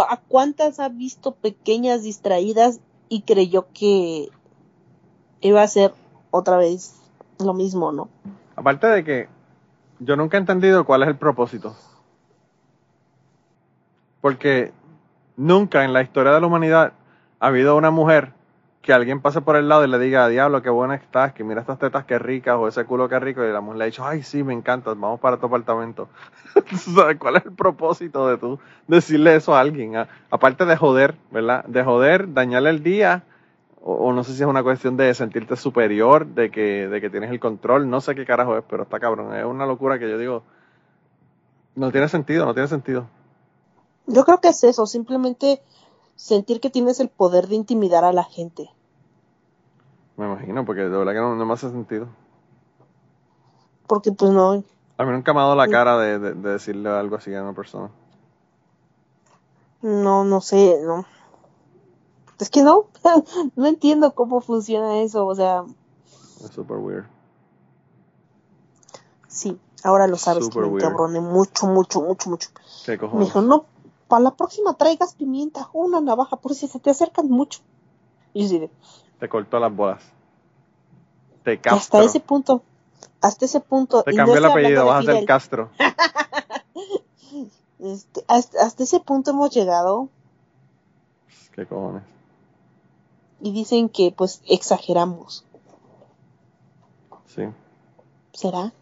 ¿A 0.00 0.20
cuántas 0.28 0.80
ha 0.80 0.88
visto 0.88 1.34
pequeñas 1.34 2.02
distraídas 2.02 2.80
y 3.08 3.22
creyó 3.22 3.66
que 3.74 4.30
iba 5.40 5.62
a 5.62 5.68
ser 5.68 5.92
otra 6.30 6.56
vez 6.56 6.94
lo 7.38 7.52
mismo, 7.52 7.92
¿no? 7.92 8.08
Aparte 8.56 8.86
de 8.86 9.04
que 9.04 9.28
yo 9.98 10.16
nunca 10.16 10.36
he 10.36 10.40
entendido 10.40 10.84
cuál 10.84 11.02
es 11.02 11.08
el 11.08 11.16
propósito. 11.16 11.76
Porque 14.20 14.72
nunca 15.36 15.84
en 15.84 15.92
la 15.92 16.02
historia 16.02 16.32
de 16.32 16.40
la 16.40 16.46
humanidad 16.46 16.92
ha 17.40 17.46
habido 17.46 17.76
una 17.76 17.90
mujer 17.90 18.32
que 18.82 18.92
alguien 18.92 19.20
pase 19.20 19.40
por 19.40 19.54
el 19.54 19.68
lado 19.68 19.84
y 19.84 19.88
le 19.88 19.98
diga, 20.00 20.28
diablo, 20.28 20.60
qué 20.60 20.68
buena 20.68 20.96
estás, 20.96 21.32
que 21.32 21.44
mira 21.44 21.60
estas 21.60 21.78
tetas 21.78 22.04
qué 22.04 22.18
ricas, 22.18 22.56
o 22.58 22.66
ese 22.66 22.84
culo 22.84 23.08
qué 23.08 23.20
rico, 23.20 23.44
y 23.44 23.52
la 23.52 23.60
mujer 23.60 23.78
le 23.78 23.84
ha 23.84 23.86
dicho, 23.86 24.04
ay, 24.04 24.24
sí, 24.24 24.42
me 24.42 24.52
encanta, 24.52 24.90
vamos 24.90 25.20
para 25.20 25.36
tu 25.36 25.46
apartamento. 25.46 26.08
¿Tú 26.68 26.76
¿Sabes 26.76 27.16
cuál 27.16 27.36
es 27.36 27.46
el 27.46 27.52
propósito 27.52 28.26
de 28.26 28.38
tú 28.38 28.58
decirle 28.88 29.36
eso 29.36 29.54
a 29.54 29.60
alguien? 29.60 29.94
Aparte 30.30 30.64
de 30.64 30.76
joder, 30.76 31.14
¿verdad? 31.30 31.64
De 31.64 31.84
joder, 31.84 32.34
dañarle 32.34 32.70
el 32.70 32.82
día, 32.82 33.22
o, 33.80 33.94
o 33.94 34.12
no 34.12 34.24
sé 34.24 34.34
si 34.34 34.42
es 34.42 34.48
una 34.48 34.64
cuestión 34.64 34.96
de 34.96 35.14
sentirte 35.14 35.54
superior, 35.54 36.26
de 36.26 36.50
que, 36.50 36.88
de 36.88 37.00
que 37.00 37.08
tienes 37.08 37.30
el 37.30 37.38
control, 37.38 37.88
no 37.88 38.00
sé 38.00 38.16
qué 38.16 38.26
carajo 38.26 38.58
es, 38.58 38.64
pero 38.68 38.82
está 38.82 38.98
cabrón, 38.98 39.32
es 39.36 39.44
una 39.44 39.64
locura 39.64 40.00
que 40.00 40.10
yo 40.10 40.18
digo, 40.18 40.42
no 41.76 41.92
tiene 41.92 42.08
sentido, 42.08 42.46
no 42.46 42.52
tiene 42.52 42.66
sentido. 42.66 43.06
Yo 44.08 44.24
creo 44.24 44.40
que 44.40 44.48
es 44.48 44.64
eso, 44.64 44.86
simplemente 44.86 45.62
sentir 46.30 46.60
que 46.60 46.70
tienes 46.70 47.00
el 47.00 47.08
poder 47.10 47.48
de 47.48 47.56
intimidar 47.56 48.04
a 48.04 48.12
la 48.12 48.24
gente. 48.24 48.70
Me 50.16 50.24
imagino, 50.26 50.64
porque 50.64 50.82
de 50.82 50.88
verdad 50.96 51.12
que 51.12 51.18
no, 51.18 51.36
no 51.36 51.44
me 51.46 51.52
hace 51.54 51.68
sentido. 51.70 52.08
Porque 53.86 54.10
pues 54.12 54.32
no, 54.32 54.64
A 54.96 55.04
mí 55.04 55.12
nunca 55.12 55.34
me 55.34 55.40
ha 55.40 55.42
dado 55.42 55.54
la 55.56 55.68
cara 55.68 55.98
de, 55.98 56.18
de- 56.18 56.32
de 56.34 56.50
decirle 56.52 56.88
algo 56.88 57.16
así 57.16 57.34
a 57.34 57.42
una 57.42 57.52
persona. 57.52 57.90
no, 59.82 60.24
no 60.24 60.40
sé, 60.40 60.80
no. 60.82 61.04
Es 62.38 62.50
que 62.50 62.62
no, 62.62 62.88
no 63.56 63.66
entiendo 63.66 64.14
cómo 64.14 64.42
funciona 64.42 65.00
eso, 65.00 65.26
o 65.26 65.34
sea, 65.34 65.64
Es 66.44 66.50
super 66.52 66.76
weird. 66.76 67.06
sí, 69.28 69.58
ahora 69.82 70.06
lo 70.06 70.16
sabes 70.16 70.44
Super 70.44 70.54
que 70.60 70.60
me 70.60 70.68
encabroné 70.68 71.20
mucho, 71.20 71.66
mucho, 71.66 72.00
mucho, 72.02 72.30
mucho. 72.30 72.48
¿Qué 72.84 72.98
Me 72.98 73.00
cojones? 73.00 73.26
dijo, 73.26 73.42
no, 73.42 73.66
para 74.12 74.24
la 74.24 74.34
próxima 74.34 74.74
traigas 74.74 75.14
pimienta 75.14 75.70
o 75.72 75.86
una 75.86 76.02
navaja 76.02 76.36
por 76.36 76.54
si 76.54 76.68
se 76.68 76.78
te 76.78 76.90
acercan 76.90 77.30
mucho. 77.30 77.60
Y 78.34 78.46
yo 78.46 78.68
Te 79.18 79.26
cortó 79.26 79.58
las 79.58 79.74
bolas. 79.74 80.04
Te 81.44 81.58
castro. 81.58 81.78
hasta 81.78 82.04
ese 82.04 82.20
punto, 82.20 82.62
hasta 83.22 83.46
ese 83.46 83.60
punto. 83.60 84.02
Te 84.02 84.12
y 84.12 84.14
no 84.14 84.26
cambió 84.26 84.36
el 84.36 84.44
apellido, 84.44 84.84
vas 84.84 85.08
a 85.08 85.12
ser 85.12 85.24
Castro. 85.24 85.70
este, 87.78 88.22
hasta, 88.28 88.66
hasta 88.66 88.82
ese 88.82 89.00
punto 89.00 89.30
hemos 89.30 89.48
llegado 89.48 90.10
¿Qué 91.54 91.64
cojones? 91.64 92.02
y 93.40 93.52
dicen 93.52 93.88
que 93.88 94.12
pues 94.14 94.42
exageramos. 94.46 95.46
Sí. 97.28 97.44
¿Será? 98.34 98.74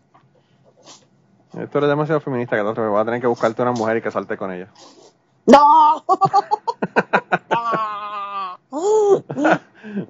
Esto 1.57 1.79
eres 1.79 1.91
demasiado 1.91 2.21
feminista, 2.21 2.57
Catástrofe. 2.57 2.91
Vas 2.91 3.03
a 3.03 3.05
tener 3.05 3.21
que 3.21 3.29
buscarte 3.29 3.63
una 3.63 3.71
mujer 3.71 3.97
y 3.97 4.03
casarte 4.03 4.37
con 4.37 4.53
ella. 4.53 4.73
¡No! 5.47 6.05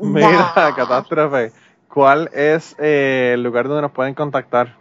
Mira. 0.01 0.53
Catástrofe. 0.77 1.53
¿Cuál 1.93 2.31
es 2.33 2.77
eh, 2.79 3.33
el 3.35 3.43
lugar 3.43 3.67
donde 3.67 3.83
nos 3.83 3.93
pueden 3.93 4.15
contactar? 4.15 4.77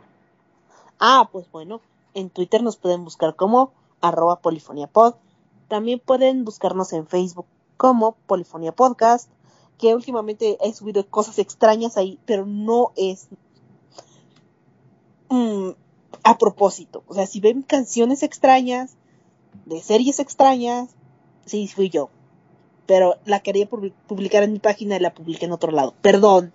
Ah, 1.00 1.30
pues 1.32 1.50
bueno, 1.52 1.82
en 2.14 2.30
Twitter 2.30 2.62
nos 2.62 2.78
pueden 2.78 3.04
buscar 3.04 3.36
como 3.36 3.74
arroba 4.02 4.42
polifoniapod. 4.42 5.16
También 5.68 6.00
pueden 6.00 6.46
buscarnos 6.46 6.94
en 6.94 7.08
Facebook 7.08 7.48
como 7.78 8.18
Polifonía 8.28 8.74
Podcast, 8.74 9.30
que 9.78 9.96
últimamente 9.96 10.58
he 10.62 10.74
subido 10.74 11.08
cosas 11.08 11.40
extrañas 11.40 11.98
ahí, 11.98 12.20
pero 12.26 12.46
no 12.46 12.92
es 12.96 13.28
mm, 15.30 15.70
a 16.24 16.38
propósito. 16.38 17.04
O 17.08 17.14
sea, 17.14 17.26
si 17.26 17.40
ven 17.40 17.62
canciones 17.62 18.22
extrañas, 18.24 18.98
de 19.66 19.82
series 19.82 20.20
extrañas, 20.20 20.90
sí, 21.46 21.68
fui 21.68 21.90
yo. 21.90 22.10
Pero 22.86 23.16
la 23.26 23.40
quería 23.42 23.70
publi- 23.70 23.94
publicar 24.08 24.44
en 24.44 24.54
mi 24.54 24.60
página 24.60 24.96
y 24.96 25.00
la 25.00 25.14
publiqué 25.14 25.46
en 25.46 25.52
otro 25.52 25.72
lado. 25.72 25.94
Perdón. 26.02 26.52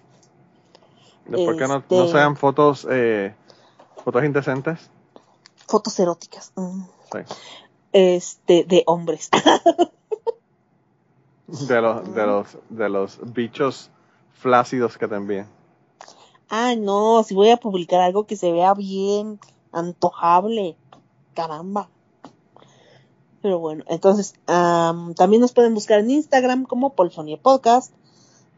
Después 1.27 1.57
que 1.57 1.69
no, 1.69 1.77
Este- 1.79 1.97
no 1.97 2.09
sean 2.09 2.37
fotos, 2.37 2.87
eh, 2.91 3.35
fotos 4.05 4.25
indecentes. 4.25 4.91
Fotos 5.67 5.99
eróticas. 5.99 6.53
mm, 6.57 6.83
Sí. 7.13 7.19
Este, 7.93 8.65
de 8.65 8.83
hombres. 8.87 9.31
De 11.47 11.81
los, 11.81 12.15
de 12.15 12.27
los, 12.27 12.59
de 12.71 12.89
los 12.89 13.19
bichos 13.35 13.91
flácidos 14.33 14.97
que 14.97 15.07
te 15.07 15.15
envíen. 15.15 15.47
Ah, 16.49 16.75
no, 16.77 17.23
si 17.23 17.35
voy 17.35 17.51
a 17.51 17.59
publicar 17.59 18.01
algo 18.01 18.27
que 18.27 18.35
se 18.37 18.51
vea 18.51 18.73
bien 18.75 19.39
antojable. 19.71 20.77
Caramba. 21.35 21.89
Pero 23.45 23.59
bueno, 23.59 23.85
entonces 23.89 24.35
am, 24.47 25.13
también 25.13 25.43
nos 25.43 25.53
pueden 25.53 25.75
buscar 25.75 26.01
en 26.01 26.11
Instagram 26.11 26.65
como 26.65 26.95
Polifonia 26.95 27.37
Podcast. 27.37 27.93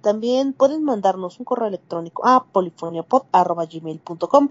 También 0.00 0.52
pueden 0.52 0.84
mandarnos 0.84 1.40
un 1.40 1.44
correo 1.44 1.66
electrónico 1.66 2.24
a 2.24 2.44
polifoniapod.gmail.com 2.44 4.50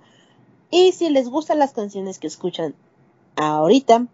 Y 0.72 0.91
si 0.91 1.10
les 1.10 1.30
gustan 1.30 1.60
las 1.60 1.72
canciones 1.72 2.20
que 2.20 2.28
escuchan 2.28 2.76
ahorita, 3.38 4.07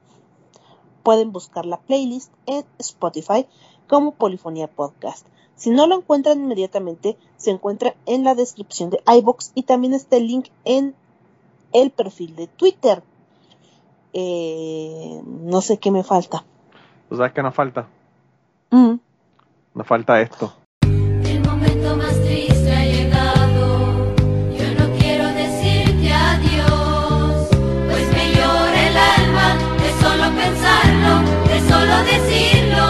pueden 1.02 1.31
buscar 1.31 1.65
la 1.65 1.80
playlist 1.80 2.31
en 2.45 2.65
Spotify 2.77 3.48
como 3.89 4.11
Polifonía 4.11 4.68
Podcast. 4.68 5.26
Si 5.56 5.72
no 5.72 5.88
lo 5.88 5.95
encuentran 5.95 6.39
inmediatamente, 6.39 7.18
se 7.38 7.49
encuentra 7.49 7.95
en 8.06 8.23
la 8.23 8.35
descripción 8.35 8.91
de 8.91 9.02
iBox 9.07 9.53
y 9.56 9.64
también 9.64 9.95
está 9.95 10.18
el 10.18 10.27
link 10.27 10.49
en 10.65 10.93
el 11.73 11.89
perfil 11.89 12.35
de 12.35 12.45
Twitter. 12.45 13.02
Eh, 14.13 15.21
no 15.25 15.61
sé 15.61 15.77
qué 15.79 15.89
me 15.91 16.03
falta. 16.03 16.43
¿Tú 17.09 17.15
sabes 17.17 17.31
qué 17.33 17.41
nos 17.41 17.55
falta? 17.55 17.88
Mm. 18.71 18.95
Nos 19.73 19.88
falta 19.88 20.19
esto. 20.21 20.53
El 20.81 21.41
momento 21.47 21.95
más 21.95 22.13
triste 22.21 22.71
ha 22.73 22.85
llegado. 22.85 24.13
Yo 24.51 24.73
no 24.79 24.91
quiero 24.97 25.27
decirte 25.33 26.11
adiós, 26.13 27.49
pues 27.89 28.11
me 28.13 28.33
llora 28.33 28.88
el 28.88 28.97
alma 28.97 29.57
de 29.77 29.91
solo 30.01 30.23
pensarlo, 30.35 31.13
de 31.47 31.59
solo 31.69 32.03
decirlo. 32.03 32.88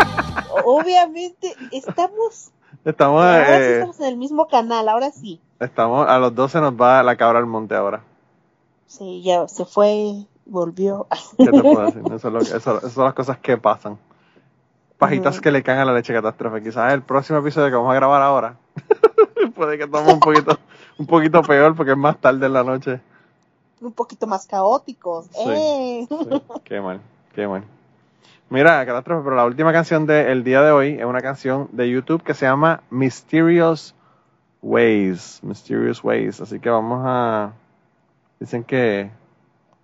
Adiós. 0.00 0.64
Obviamente 0.64 1.54
estamos, 1.72 2.50
Estamos, 2.84 3.22
ahora 3.22 3.46
sí 3.46 3.62
eh, 3.62 3.74
estamos 3.74 4.00
en 4.00 4.06
el 4.06 4.16
mismo 4.16 4.48
canal, 4.48 4.88
ahora 4.88 5.10
sí. 5.12 5.40
Estamos, 5.60 6.08
a 6.08 6.18
los 6.18 6.34
12 6.34 6.60
nos 6.60 6.72
va 6.74 7.02
la 7.02 7.16
cabra 7.16 7.38
al 7.38 7.46
monte 7.46 7.74
ahora. 7.74 8.02
Sí, 8.86 9.22
ya 9.22 9.46
se 9.46 9.64
fue, 9.64 10.26
volvió. 10.46 11.06
¿Qué 11.38 11.46
te 11.46 11.60
puedo 11.62 11.84
decir? 11.86 12.02
Eso, 12.12 12.28
es 12.28 12.34
lo 12.34 12.38
que- 12.40 12.56
eso- 12.56 12.78
esas 12.78 12.92
son 12.92 13.04
las 13.04 13.14
cosas 13.14 13.38
que 13.38 13.56
pasan. 13.56 13.98
Pajitas 14.98 15.40
que 15.40 15.50
le 15.50 15.62
caen 15.62 15.78
a 15.78 15.84
la 15.86 15.94
leche 15.94 16.12
catástrofe. 16.12 16.62
Quizás 16.62 16.92
el 16.92 17.02
próximo 17.02 17.38
episodio 17.38 17.68
que 17.70 17.76
vamos 17.76 17.90
a 17.92 17.94
grabar 17.94 18.20
ahora 18.20 18.56
puede 19.54 19.78
que 19.78 19.86
tome 19.86 20.12
un 20.12 20.20
poquito, 20.20 20.58
un 20.98 21.06
poquito 21.06 21.40
peor 21.42 21.74
porque 21.74 21.92
es 21.92 21.96
más 21.98 22.18
tarde 22.18 22.44
en 22.46 22.52
la 22.52 22.64
noche. 22.64 23.00
Un 23.80 23.92
poquito 23.92 24.26
más 24.26 24.46
caóticos. 24.46 25.26
Sí. 25.32 25.40
¡Eh! 25.46 26.06
Sí, 26.10 26.42
qué 26.64 26.80
mal, 26.82 27.00
qué 27.34 27.48
mal. 27.48 27.64
Mira, 28.50 28.84
catástrofe, 28.84 29.22
pero 29.24 29.36
la 29.36 29.46
última 29.46 29.72
canción 29.72 30.04
del 30.06 30.42
día 30.44 30.60
de 30.60 30.72
hoy 30.72 30.96
es 30.98 31.04
una 31.06 31.20
canción 31.22 31.68
de 31.72 31.88
YouTube 31.88 32.22
que 32.22 32.34
se 32.34 32.44
llama 32.44 32.82
Mysterious 32.90 33.94
Ways. 34.62 35.40
Mysterious 35.42 36.02
Ways. 36.04 36.40
Así 36.40 36.60
que 36.60 36.70
vamos 36.70 37.02
a. 37.04 37.52
Dicen 38.38 38.64
que 38.64 39.10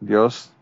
Dios, 0.01 0.53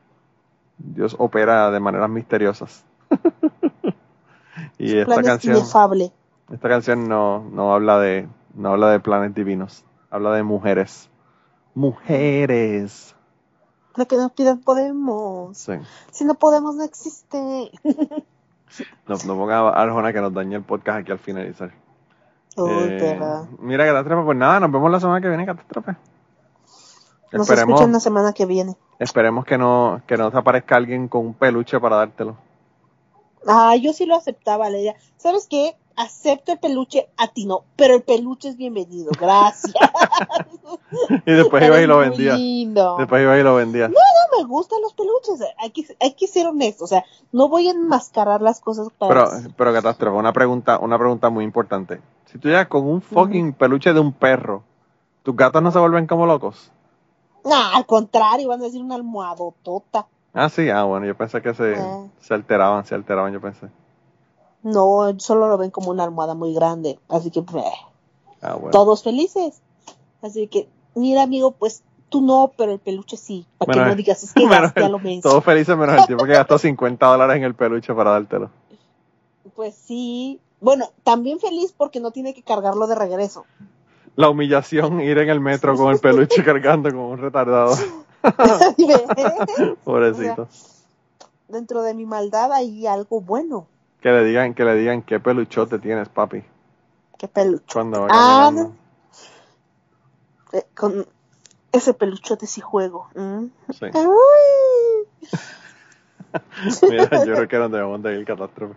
Dios 0.78 1.16
opera 1.18 1.70
de 1.70 1.80
maneras 1.80 2.10
misteriosas. 2.10 2.84
y 4.78 4.90
Su 4.90 4.98
esta 4.98 5.22
canción, 5.22 5.56
inefable. 5.56 6.12
esta 6.52 6.68
canción 6.68 7.08
no, 7.08 7.44
no 7.50 7.72
habla 7.72 7.98
de, 8.00 8.28
no 8.54 8.70
habla 8.70 8.90
de 8.90 9.00
planes 9.00 9.34
divinos, 9.34 9.84
habla 10.10 10.32
de 10.32 10.42
mujeres. 10.42 11.08
Mujeres. 11.74 13.14
Lo 13.96 14.06
que 14.06 14.16
nos 14.16 14.32
pidan 14.32 14.60
podemos. 14.60 15.56
Sí. 15.56 15.74
Si 16.10 16.24
no 16.24 16.34
podemos, 16.34 16.74
no 16.76 16.84
existe. 16.84 17.70
No, 19.06 19.14
no 19.26 19.36
ponga 19.36 19.58
a 19.60 19.82
Arjona 19.82 20.12
que 20.12 20.20
nos 20.20 20.34
dañe 20.34 20.56
el 20.56 20.62
podcast 20.62 20.98
aquí 21.00 21.12
al 21.12 21.18
finalizar. 21.20 21.72
Uy, 22.56 22.70
Eh, 22.72 23.18
mira, 23.58 23.86
Catástrofe, 23.86 24.24
pues 24.24 24.38
nada, 24.38 24.60
nos 24.60 24.70
vemos 24.72 24.90
la 24.90 25.00
semana 25.00 25.20
que 25.20 25.28
viene, 25.28 25.46
Catástrofe. 25.46 25.96
Nos 27.32 27.42
Esperemos, 27.48 27.74
escuchan 27.74 27.92
la 27.92 28.00
semana 28.00 28.32
que 28.32 28.46
viene. 28.46 28.76
esperemos 29.00 29.44
que 29.44 29.58
no, 29.58 30.00
que 30.06 30.16
no 30.16 30.30
te 30.30 30.38
aparezca 30.38 30.76
alguien 30.76 31.08
con 31.08 31.26
un 31.26 31.34
peluche 31.34 31.80
para 31.80 31.96
dártelo. 31.96 32.36
Ah, 33.46 33.74
yo 33.76 33.92
sí 33.92 34.06
lo 34.06 34.14
aceptaba, 34.14 34.70
la 34.70 34.78
idea. 34.78 34.94
¿Sabes 35.16 35.46
qué? 35.50 35.76
Acepto 35.96 36.52
el 36.52 36.58
peluche 36.58 37.08
a 37.16 37.28
ti 37.28 37.46
no, 37.46 37.64
pero 37.76 37.94
el 37.94 38.02
peluche 38.02 38.48
es 38.48 38.56
bienvenido. 38.56 39.10
Gracias. 39.20 39.74
Y 41.26 41.32
después 41.32 41.62
ibas 41.64 41.80
y 41.82 41.86
lo 41.86 42.02
lindo. 42.04 42.96
Después 42.98 43.22
ibas 43.22 43.38
y 43.38 43.42
lo 43.42 43.54
vendías. 43.56 43.90
No 43.90 44.38
me 44.38 44.44
gustan 44.44 44.80
los 44.82 44.94
peluches. 44.94 45.40
Hay 45.58 45.70
que, 45.70 45.84
hay 46.00 46.14
que 46.14 46.26
ser 46.26 46.46
honesto. 46.46 46.84
O 46.84 46.86
sea, 46.86 47.04
no 47.32 47.48
voy 47.48 47.68
a 47.68 47.72
enmascarar 47.72 48.40
las 48.40 48.60
cosas 48.60 48.88
para. 48.96 49.28
Pero, 49.30 49.48
pero 49.56 49.72
Catástrofe, 49.72 50.16
una 50.16 50.32
pregunta, 50.32 50.78
una 50.78 50.98
pregunta 50.98 51.30
muy 51.30 51.44
importante. 51.44 52.00
Si 52.34 52.40
tú 52.40 52.48
llegas 52.48 52.66
con 52.66 52.84
un 52.84 53.00
fucking 53.00 53.52
peluche 53.52 53.92
de 53.92 54.00
un 54.00 54.12
perro, 54.12 54.64
¿tus 55.22 55.36
gatos 55.36 55.62
no 55.62 55.70
se 55.70 55.78
vuelven 55.78 56.08
como 56.08 56.26
locos? 56.26 56.72
No, 57.44 57.54
al 57.54 57.86
contrario, 57.86 58.48
van 58.48 58.60
a 58.60 58.64
decir 58.64 58.82
una 58.82 58.96
almohadotota. 58.96 60.08
Ah, 60.32 60.48
sí, 60.48 60.68
ah, 60.68 60.82
bueno, 60.82 61.06
yo 61.06 61.16
pensé 61.16 61.40
que 61.40 61.54
se, 61.54 61.76
Ah. 61.76 62.06
se 62.18 62.34
alteraban, 62.34 62.84
se 62.86 62.96
alteraban, 62.96 63.32
yo 63.32 63.40
pensé. 63.40 63.68
No, 64.64 65.14
solo 65.18 65.46
lo 65.46 65.56
ven 65.58 65.70
como 65.70 65.92
una 65.92 66.02
almohada 66.02 66.34
muy 66.34 66.52
grande. 66.54 66.98
Así 67.08 67.30
que, 67.30 67.40
pues, 67.42 67.64
Ah, 68.42 68.54
bueno. 68.54 68.70
todos 68.72 69.04
felices. 69.04 69.62
Así 70.20 70.48
que, 70.48 70.68
mira, 70.96 71.22
amigo, 71.22 71.52
pues 71.52 71.84
tú 72.08 72.20
no, 72.20 72.50
pero 72.56 72.72
el 72.72 72.80
peluche 72.80 73.16
sí. 73.16 73.46
Para 73.58 73.84
que 73.84 73.90
no 73.90 73.94
digas, 73.94 74.24
es 74.24 74.32
que 74.32 74.40
menos 74.44 74.60
gasté 74.74 74.82
a 74.82 74.88
lo 74.88 74.98
menso. 74.98 75.28
Todos 75.28 75.44
felices 75.44 75.76
menos 75.76 75.98
el 76.00 76.06
tipo 76.06 76.24
que 76.24 76.32
gastó 76.32 76.58
50 76.58 77.06
dólares 77.06 77.36
en 77.36 77.44
el 77.44 77.54
peluche 77.54 77.94
para 77.94 78.10
dártelo. 78.10 78.50
Pues 79.54 79.76
sí. 79.76 80.40
Bueno, 80.64 80.86
también 81.02 81.38
feliz 81.40 81.74
porque 81.76 82.00
no 82.00 82.10
tiene 82.10 82.32
que 82.32 82.42
cargarlo 82.42 82.86
de 82.86 82.94
regreso. 82.94 83.44
La 84.16 84.30
humillación, 84.30 84.98
ir 85.02 85.18
en 85.18 85.28
el 85.28 85.38
metro 85.38 85.76
con 85.76 85.92
el 85.92 85.98
peluche 86.00 86.42
cargando 86.44 86.88
como 86.90 87.10
un 87.10 87.18
retardado. 87.18 87.76
Pobrecito. 89.84 90.48
Dentro 91.48 91.82
de 91.82 91.92
mi 91.92 92.06
maldad 92.06 92.50
hay 92.54 92.86
algo 92.86 93.20
bueno. 93.20 93.66
Que 94.00 94.08
le 94.08 94.24
digan, 94.24 94.54
que 94.54 94.64
le 94.64 94.74
digan 94.76 95.02
qué 95.02 95.20
peluchote 95.20 95.78
tienes, 95.78 96.08
papi. 96.08 96.42
Qué 97.18 97.28
peluche. 97.28 97.66
Cuando 97.70 98.00
va 98.00 98.06
Ah, 98.10 98.48
caminando. 98.50 98.74
Eh, 100.52 100.64
con 100.74 101.06
ese 101.72 101.92
peluchote 101.92 102.46
sí 102.46 102.62
juego. 102.62 103.08
¿Mm? 103.14 103.44
Sí. 103.70 103.86
Mira, 106.88 107.24
yo 107.26 107.34
creo 107.34 107.48
que 107.48 107.56
era 107.56 107.64
donde 107.64 107.76
debemos 107.78 108.02
de 108.02 108.18
ir 108.18 108.24
catástrofe. 108.24 108.74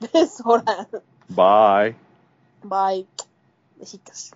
Es 0.12 0.40
hora. 0.44 0.88
Bye. 1.28 1.96
Bye. 2.62 3.06
Besitos. 3.76 4.32